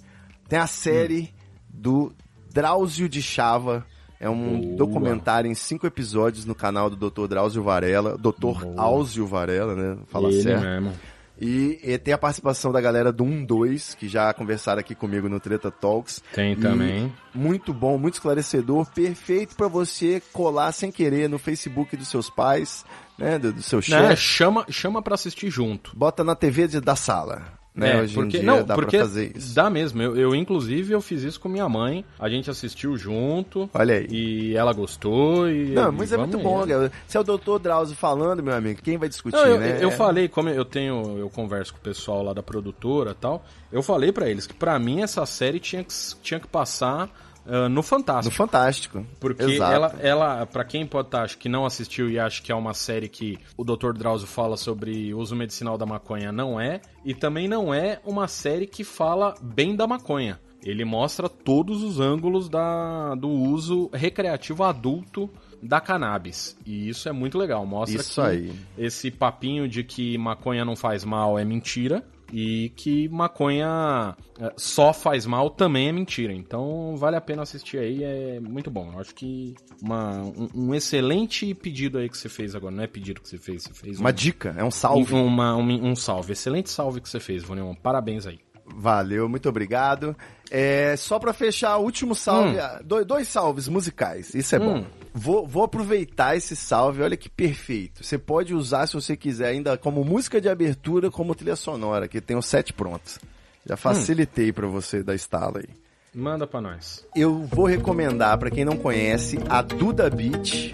Tem 0.47 0.57
a 0.57 0.65
série 0.65 1.32
do 1.69 2.11
Drauzio 2.51 3.07
de 3.07 3.21
Chava. 3.21 3.86
É 4.20 4.30
um 4.30 4.59
Boa. 4.59 4.76
documentário 4.76 5.49
em 5.49 5.55
cinco 5.55 5.88
episódios 5.88 6.43
no 6.45 6.53
canal 6.53 6.89
do 6.89 7.09
Dr. 7.09 7.28
Drauzio 7.28 7.63
Varela. 7.63 8.17
Dr. 8.17 8.32
Boa. 8.39 8.74
Áuzio 8.78 9.26
Varela, 9.26 9.76
né? 9.76 9.97
Fala 10.07 10.30
Ele 10.30 10.41
certo. 10.41 10.61
mesmo. 10.63 10.93
E, 11.41 11.80
e 11.82 11.97
tem 11.97 12.13
a 12.13 12.17
participação 12.17 12.70
da 12.70 12.82
galera 12.82 13.13
do 13.13 13.24
1-2, 13.24 13.95
que 13.95 14.09
já 14.09 14.34
conversaram 14.34 14.82
aqui 14.82 14.93
comigo 14.93 15.30
no 15.30 15.39
Treta 15.39 15.72
Talks. 15.72 16.22
Tem 16.34 16.51
E 16.51 16.55
também. 16.57 17.13
Muito 17.34 17.74
bom, 17.74 17.97
muito 17.97 18.15
esclarecedor, 18.15 18.86
perfeito 18.91 19.55
pra 19.55 19.70
você 19.70 20.22
colar 20.34 20.74
sem 20.74 20.91
querer 20.91 21.30
no 21.30 21.39
Facebook 21.39 21.95
dos 21.95 22.09
seus 22.09 22.30
pais, 22.30 22.84
né, 23.17 23.39
do, 23.39 23.53
do 23.53 23.61
seu 23.61 23.78
Né, 23.80 23.84
chefe. 23.84 24.17
chama, 24.17 24.65
chama 24.70 25.01
pra 25.01 25.15
assistir 25.15 25.49
junto. 25.49 25.95
Bota 25.95 26.26
na 26.26 26.36
TV 26.36 26.67
de- 26.67 26.82
da 26.82 26.97
sala, 26.97 27.43
né? 27.74 27.97
É, 27.97 28.01
Hoje 28.01 28.13
porque, 28.13 28.38
em 28.38 28.41
dia 28.41 28.51
não, 28.51 28.63
dá 28.63 28.76
porque 28.76 28.97
pra 28.97 29.05
fazer 29.05 29.38
isso. 29.38 29.55
dá 29.55 29.70
mesmo. 29.70 30.01
Eu, 30.01 30.15
eu, 30.17 30.36
inclusive, 30.36 30.93
eu 30.93 31.01
fiz 31.01 31.24
isso 31.24 31.39
com 31.39 31.47
minha 31.47 31.67
mãe. 31.70 32.03
A 32.20 32.28
gente 32.30 32.49
assistiu 32.49 32.97
junto. 32.97 33.70
Olha 33.74 33.95
aí. 33.95 34.07
E 34.09 34.55
ela 34.55 34.74
gostou. 34.74 35.49
E, 35.49 35.70
Não, 35.72 35.91
mas 35.91 36.11
é 36.11 36.17
muito 36.17 36.38
aí. 36.38 36.43
bom, 36.43 36.65
galera. 36.65 36.91
Se 37.07 37.15
é 37.15 37.20
o 37.20 37.24
doutor 37.24 37.59
Drauzio 37.59 37.95
falando, 37.95 38.43
meu 38.43 38.53
amigo, 38.55 38.82
quem 38.82 38.97
vai 38.97 39.07
discutir, 39.07 39.38
Não, 39.38 39.45
eu, 39.45 39.59
né? 39.59 39.78
eu 39.82 39.91
falei, 39.91 40.28
como 40.28 40.49
eu 40.49 40.65
tenho, 40.65 41.17
eu 41.17 41.30
converso 41.30 41.74
com 41.74 41.80
o 41.80 41.82
pessoal 41.84 42.24
lá 42.24 42.34
da 42.34 42.43
produtora 42.43 43.11
e 43.11 43.15
tal, 43.15 43.45
eu 43.72 43.82
falei 43.82 44.11
pra 44.11 44.28
eles 44.30 44.45
que 44.47 44.53
pra 44.53 44.78
mim 44.80 45.01
essa 45.01 45.26
série 45.26 45.59
tinha 45.59 45.84
que, 45.84 45.93
tinha 46.22 46.39
que 46.39 46.47
passar 46.47 47.09
ah, 47.49 47.67
no 47.67 47.79
No 47.79 47.83
Fantástico. 47.83 48.35
Fantástico. 48.35 49.05
Porque 49.19 49.43
Exato. 49.43 49.73
ela, 49.73 49.95
ela, 50.01 50.45
pra 50.45 50.63
quem 50.63 50.85
pode 50.85 51.07
estar, 51.07 51.23
acho 51.23 51.37
que 51.37 51.49
não 51.49 51.65
assistiu 51.65 52.09
e 52.09 52.19
acha 52.19 52.41
que 52.41 52.51
é 52.51 52.55
uma 52.55 52.73
série 52.73 53.09
que 53.09 53.37
o 53.57 53.63
Dr. 53.63 53.93
Drauzio 53.93 54.27
fala 54.27 54.55
sobre 54.57 55.13
uso 55.13 55.35
medicinal 55.35 55.77
da 55.77 55.85
maconha, 55.85 56.31
não 56.31 56.59
é. 56.59 56.81
E 57.03 57.13
também 57.13 57.47
não 57.47 57.73
é 57.73 57.99
uma 58.05 58.27
série 58.27 58.67
que 58.67 58.83
fala 58.83 59.33
bem 59.41 59.75
da 59.75 59.87
maconha. 59.87 60.39
Ele 60.63 60.83
mostra 60.83 61.29
todos 61.29 61.81
os 61.83 61.99
ângulos 61.99 62.49
da, 62.49 63.15
do 63.15 63.29
uso 63.29 63.89
recreativo 63.93 64.63
adulto 64.63 65.29
da 65.61 65.79
cannabis. 65.79 66.57
E 66.65 66.89
isso 66.89 67.07
é 67.07 67.11
muito 67.11 67.37
legal. 67.37 67.65
Mostra 67.65 68.01
Isso 68.01 68.21
que 68.21 68.27
aí. 68.27 68.53
esse 68.77 69.11
papinho 69.11 69.67
de 69.67 69.83
que 69.83 70.17
maconha 70.17 70.65
não 70.65 70.75
faz 70.75 71.03
mal 71.03 71.39
é 71.39 71.45
mentira. 71.45 72.03
E 72.32 72.69
que 72.75 73.09
maconha 73.09 74.15
eh, 74.39 74.53
só 74.55 74.93
faz 74.93 75.25
mal 75.25 75.49
também 75.49 75.89
é 75.89 75.91
mentira. 75.91 76.32
Então 76.34 76.95
vale 76.97 77.15
a 77.15 77.21
pena 77.21 77.41
assistir 77.41 77.77
aí, 77.80 78.03
é 78.03 78.39
muito 78.39 78.69
bom. 78.69 78.91
Eu 78.93 78.99
acho 78.99 79.15
que 79.15 79.55
uma, 79.82 80.21
um, 80.21 80.47
um 80.53 80.75
excelente 80.75 81.53
pedido 81.53 81.97
aí 81.97 82.07
que 82.09 82.17
você 82.17 82.30
fez 82.30 82.53
agora. 82.55 82.73
Não 82.75 82.84
é 82.84 82.88
pedido 82.88 83.21
que 83.21 83.27
você 83.30 83.38
fez, 83.38 83.63
você 83.63 83.73
fez 83.73 83.99
Uma 83.99 84.09
um, 84.09 84.13
dica, 84.13 84.53
é 84.57 84.63
um 84.63 84.71
salve. 84.71 85.13
um, 85.15 85.25
uma- 85.25 85.55
um- 85.55 85.88
um 85.91 85.95
salve. 85.95 86.34
Excelente 86.34 86.69
salve 86.69 87.01
que 87.01 87.09
você 87.09 87.19
fez, 87.19 87.43
Vonilson. 87.43 87.75
Parabéns 87.75 88.27
aí. 88.27 88.39
Valeu, 88.75 89.27
muito 89.27 89.49
obrigado. 89.49 90.15
É, 90.51 90.95
só 90.97 91.19
pra 91.19 91.31
fechar, 91.33 91.77
o 91.77 91.83
último 91.83 92.15
salve, 92.15 92.57
Hum. 92.57 92.61
ah, 92.61 92.81
dois, 92.83 93.05
dois 93.05 93.27
salves 93.27 93.67
musicais, 93.67 94.33
isso 94.33 94.55
é 94.55 94.59
bom. 94.59 94.77
Hum. 94.79 94.85
Vou, 95.13 95.45
vou 95.47 95.63
aproveitar 95.63 96.35
esse 96.35 96.55
salve, 96.55 97.01
olha 97.01 97.17
que 97.17 97.29
perfeito. 97.29 98.03
Você 98.03 98.17
pode 98.17 98.53
usar, 98.53 98.87
se 98.87 98.93
você 98.93 99.15
quiser, 99.17 99.47
ainda 99.49 99.77
como 99.77 100.03
música 100.03 100.39
de 100.41 100.47
abertura, 100.49 101.11
como 101.11 101.35
trilha 101.35 101.55
sonora, 101.55 102.07
que 102.07 102.19
tem 102.21 102.37
os 102.37 102.45
sete 102.45 102.73
prontos. 102.73 103.19
Já 103.65 103.75
facilitei 103.77 104.51
pra 104.51 104.67
você 104.67 105.03
da 105.03 105.13
estala 105.13 105.59
aí. 105.59 105.69
Manda 106.13 106.47
pra 106.47 106.59
nós. 106.61 107.05
Eu 107.15 107.43
vou 107.43 107.65
recomendar 107.65 108.37
pra 108.39 108.49
quem 108.49 108.65
não 108.65 108.77
conhece 108.77 109.37
a 109.47 109.61
Duda 109.61 110.09
Beat. 110.09 110.71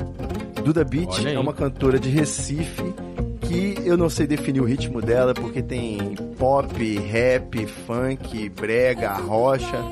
Duda 0.64 0.84
Beat 0.86 1.10
Olha 1.10 1.30
aí. 1.32 1.36
é 1.36 1.40
uma 1.40 1.54
cantora 1.54 2.00
de 2.00 2.08
Recife 2.10 2.84
que 3.48 3.76
eu 3.86 3.98
não 3.98 4.10
sei 4.10 4.28
definir 4.28 4.62
o 4.62 4.66
ritmo 4.66 5.02
dela 5.02 5.34
porque 5.34 5.62
tem 5.62 6.16
pop, 6.38 6.98
rap, 7.00 7.66
funk, 7.68 8.50
brega, 8.50 9.14
rocha, 9.14 9.84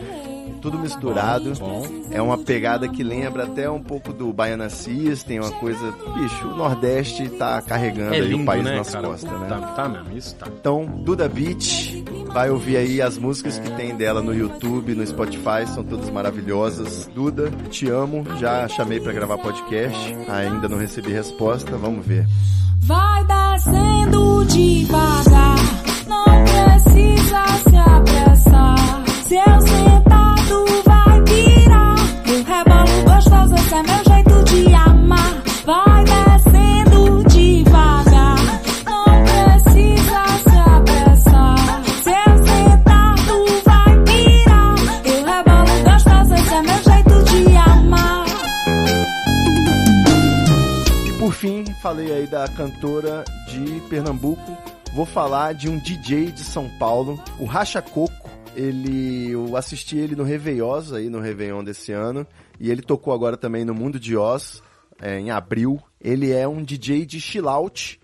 tudo 0.61 0.79
misturado. 0.79 1.53
Bom. 1.59 1.85
É 2.09 2.21
uma 2.21 2.37
pegada 2.37 2.87
que 2.87 3.03
lembra 3.03 3.43
até 3.43 3.69
um 3.69 3.81
pouco 3.81 4.13
do 4.13 4.31
Baiana 4.31 4.69
System, 4.69 5.41
uma 5.41 5.51
coisa, 5.51 5.91
bicho, 6.15 6.47
o 6.47 6.55
Nordeste 6.55 7.27
tá 7.29 7.61
carregando 7.61 8.13
É 8.13 8.17
aí 8.19 8.27
lindo, 8.27 8.43
o 8.43 8.45
país 8.45 8.63
né, 8.63 8.77
nas 8.77 8.91
cara? 8.91 9.07
costas, 9.07 9.39
né? 9.39 9.47
Tá 9.75 9.89
mesmo, 9.89 10.17
isso 10.17 10.35
tá. 10.35 10.47
Então, 10.47 10.85
Duda 10.85 11.27
Beat, 11.27 12.03
vai 12.31 12.49
ouvir 12.49 12.77
aí 12.77 13.01
as 13.01 13.17
músicas 13.17 13.59
que 13.59 13.69
tem 13.71 13.95
dela 13.95 14.21
no 14.21 14.33
YouTube, 14.33 14.95
no 14.95 15.05
Spotify, 15.05 15.67
são 15.67 15.83
todas 15.83 16.09
maravilhosas. 16.09 17.09
Duda, 17.13 17.51
te 17.69 17.89
amo, 17.89 18.25
já 18.39 18.67
chamei 18.69 18.99
pra 19.01 19.11
gravar 19.11 19.37
podcast, 19.37 20.15
ainda 20.29 20.69
não 20.69 20.77
recebi 20.77 21.11
resposta, 21.11 21.75
vamos 21.77 22.05
ver. 22.05 22.25
Vai 22.85 23.23
descendo 23.23 24.43
devagar, 24.45 25.55
não 26.05 26.25
precisa 26.43 27.45
se 27.69 27.75
apressar. 27.77 29.03
Aí 52.01 52.25
da 52.25 52.47
cantora 52.47 53.23
de 53.47 53.79
Pernambuco. 53.87 54.57
Vou 54.95 55.05
falar 55.05 55.53
de 55.53 55.69
um 55.69 55.77
DJ 55.77 56.31
de 56.31 56.43
São 56.43 56.67
Paulo, 56.79 57.21
o 57.39 57.45
Racha 57.45 57.81
Coco. 57.81 58.29
Ele, 58.55 59.31
eu 59.31 59.55
assisti 59.55 59.97
ele 59.97 60.15
no 60.15 60.23
Réveillós, 60.23 60.91
aí 60.91 61.09
no 61.09 61.19
Réveillon 61.19 61.63
desse 61.63 61.91
ano, 61.91 62.25
e 62.59 62.71
ele 62.71 62.81
tocou 62.81 63.13
agora 63.13 63.37
também 63.37 63.63
no 63.63 63.73
Mundo 63.73 63.99
de 63.99 64.17
Oz, 64.17 64.61
é, 65.01 65.19
em 65.19 65.29
abril. 65.31 65.79
Ele 66.01 66.31
é 66.31 66.47
um 66.47 66.63
DJ 66.63 67.05
de 67.05 67.21
chill 67.21 67.45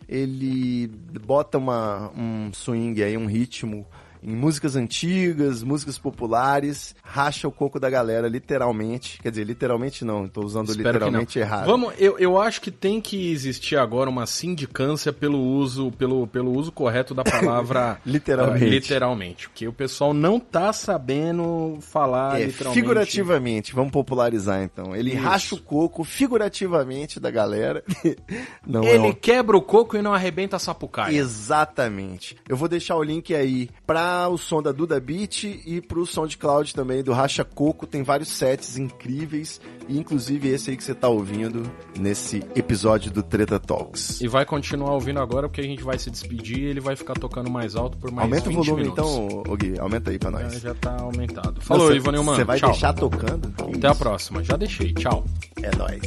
ele 0.07 0.87
bota 1.23 1.57
uma, 1.57 2.11
um 2.15 2.51
swing 2.53 3.03
aí, 3.03 3.17
um 3.17 3.25
ritmo 3.25 3.85
em 4.21 4.35
músicas 4.35 4.75
antigas, 4.75 5.63
músicas 5.63 5.97
populares, 5.97 6.95
racha 7.03 7.47
o 7.47 7.51
coco 7.51 7.79
da 7.79 7.89
galera, 7.89 8.27
literalmente. 8.27 9.19
Quer 9.21 9.29
dizer, 9.31 9.43
literalmente 9.45 10.03
não, 10.03 10.27
tô 10.27 10.41
usando 10.43 10.69
Espero 10.69 10.89
literalmente 10.93 11.39
errado. 11.39 11.65
Vamos, 11.65 11.93
eu, 11.97 12.17
eu 12.19 12.39
acho 12.39 12.61
que 12.61 12.71
tem 12.71 12.99
que 12.99 13.31
existir 13.31 13.77
agora 13.77 14.09
uma 14.09 14.25
sindicância 14.25 15.13
pelo 15.13 15.39
uso, 15.39 15.91
pelo, 15.91 16.27
pelo 16.27 16.51
uso 16.57 16.71
correto 16.71 17.13
da 17.13 17.23
palavra 17.23 17.99
Literalmente. 18.05 18.65
ah, 18.65 18.69
literalmente. 18.69 19.49
Porque 19.49 19.67
o 19.67 19.73
pessoal 19.73 20.13
não 20.13 20.39
tá 20.39 20.71
sabendo 20.73 21.77
falar 21.81 22.39
É, 22.41 22.45
literalmente. 22.45 22.81
figurativamente, 22.81 23.73
vamos 23.73 23.91
popularizar 23.91 24.61
então. 24.61 24.95
Ele 24.95 25.11
Isso. 25.13 25.21
racha 25.23 25.55
o 25.55 25.61
coco 25.61 26.03
figurativamente 26.03 27.19
da 27.19 27.31
galera. 27.31 27.83
Não 28.65 28.83
é 28.83 28.95
Ele 28.95 29.07
um- 29.07 29.13
quebra 29.13 29.57
o 29.57 29.61
coco 29.61 29.97
e 29.97 30.01
não 30.01 30.13
arrebenta 30.13 30.55
a 30.55 30.59
sapucaia. 30.59 31.17
Exatamente. 31.17 32.35
Eu 32.47 32.55
vou 32.55 32.67
deixar 32.67 32.95
o 32.95 33.03
link 33.03 33.33
aí 33.33 33.69
pra 33.85 34.08
o 34.29 34.37
som 34.37 34.61
da 34.61 34.71
Duda 34.71 34.99
Beat 34.99 35.43
e 35.43 35.81
pro 35.81 36.05
SoundCloud 36.05 36.73
também 36.73 37.03
do 37.03 37.11
Racha 37.13 37.43
Coco. 37.43 37.85
Tem 37.87 38.03
vários 38.03 38.29
sets 38.29 38.77
incríveis, 38.77 39.59
e 39.87 39.97
inclusive 39.97 40.47
esse 40.49 40.71
aí 40.71 40.77
que 40.77 40.83
você 40.83 40.93
tá 40.95 41.07
ouvindo 41.07 41.63
nesse 41.97 42.43
episódio 42.55 43.11
do 43.11 43.21
Treta 43.23 43.59
Talks. 43.59 44.21
E 44.21 44.27
vai 44.27 44.45
continuar 44.45 44.93
ouvindo 44.93 45.19
agora 45.19 45.47
porque 45.47 45.61
a 45.61 45.63
gente 45.63 45.83
vai 45.83 45.97
se 45.99 46.09
despedir 46.09 46.59
e 46.59 46.65
ele 46.65 46.79
vai 46.79 46.95
ficar 46.95 47.13
tocando 47.13 47.49
mais 47.49 47.75
alto 47.75 47.97
por 47.97 48.11
mais 48.11 48.25
Aumenta 48.25 48.49
o 48.49 48.53
20 48.53 48.65
volume 48.65 48.83
minutos. 48.83 49.09
então, 49.13 49.55
Gui. 49.55 49.79
Aumenta 49.79 50.11
aí 50.11 50.19
pra 50.19 50.31
nós. 50.31 50.53
Já, 50.53 50.59
já 50.59 50.75
tá 50.75 50.97
aumentado. 51.01 51.61
Falou, 51.61 51.87
Você- 51.87 51.95
Ivan 51.97 52.11
Nilman. 52.11 52.35
Você 52.35 52.43
vai 52.43 52.59
Tchau. 52.59 52.71
deixar 52.71 52.93
tocando? 52.93 53.49
Que 53.51 53.77
Até 53.77 53.87
a 53.87 53.91
isso? 53.91 53.99
próxima. 53.99 54.43
Já 54.43 54.55
deixei. 54.57 54.93
Tchau. 54.93 55.23
É 55.61 55.75
nóis. 55.75 56.01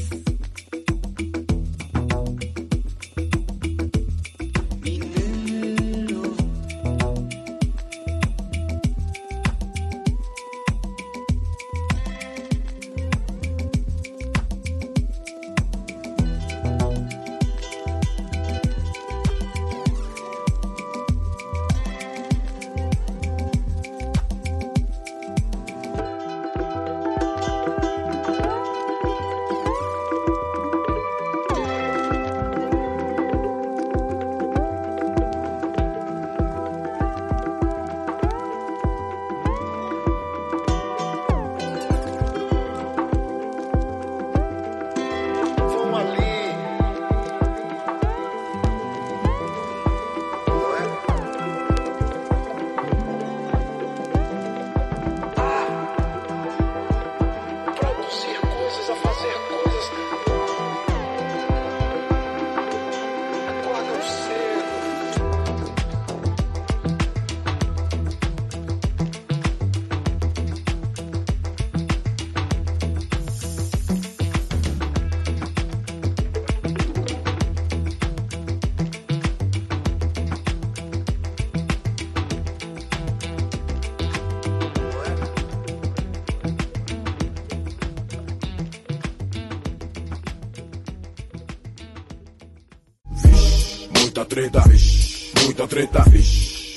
Treta, 94.32 94.60
vixe, 94.66 95.30
muita 95.44 95.68
treta, 95.68 96.02
vixe, 96.08 96.74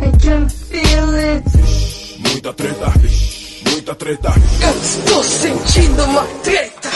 I 0.00 0.10
can 0.20 0.48
feel 0.48 1.14
it. 1.14 1.44
muita 2.18 2.52
treta, 2.52 2.90
vixe, 2.98 3.62
muita 3.70 3.94
treta, 3.94 4.30
vixe. 4.30 4.64
Eu 4.64 4.82
estou 4.82 5.22
sentindo 5.22 6.02
uma 6.02 6.26
treta. 6.42 6.88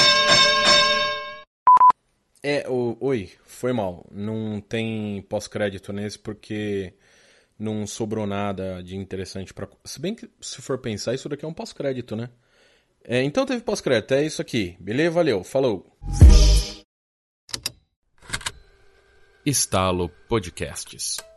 É, 2.42 2.68
o, 2.68 2.96
oi, 3.00 3.30
foi 3.46 3.72
mal. 3.72 4.04
Não 4.10 4.60
tem 4.60 5.22
pós-crédito 5.28 5.92
nesse 5.92 6.18
porque 6.18 6.94
não 7.56 7.86
sobrou 7.86 8.26
nada 8.26 8.82
de 8.82 8.96
interessante 8.96 9.54
pra. 9.54 9.68
Se 9.84 10.00
bem 10.00 10.16
que, 10.16 10.28
se 10.40 10.60
for 10.60 10.78
pensar, 10.78 11.14
isso 11.14 11.28
daqui 11.28 11.44
é 11.44 11.48
um 11.48 11.54
pós-crédito, 11.54 12.16
né? 12.16 12.28
É, 13.04 13.22
então 13.22 13.46
teve 13.46 13.62
pós-crédito, 13.62 14.14
é 14.14 14.26
isso 14.26 14.42
aqui. 14.42 14.76
Beleza? 14.80 15.12
Valeu, 15.12 15.44
falou. 15.44 15.86
Estalo 19.44 20.08
Podcasts. 20.28 21.31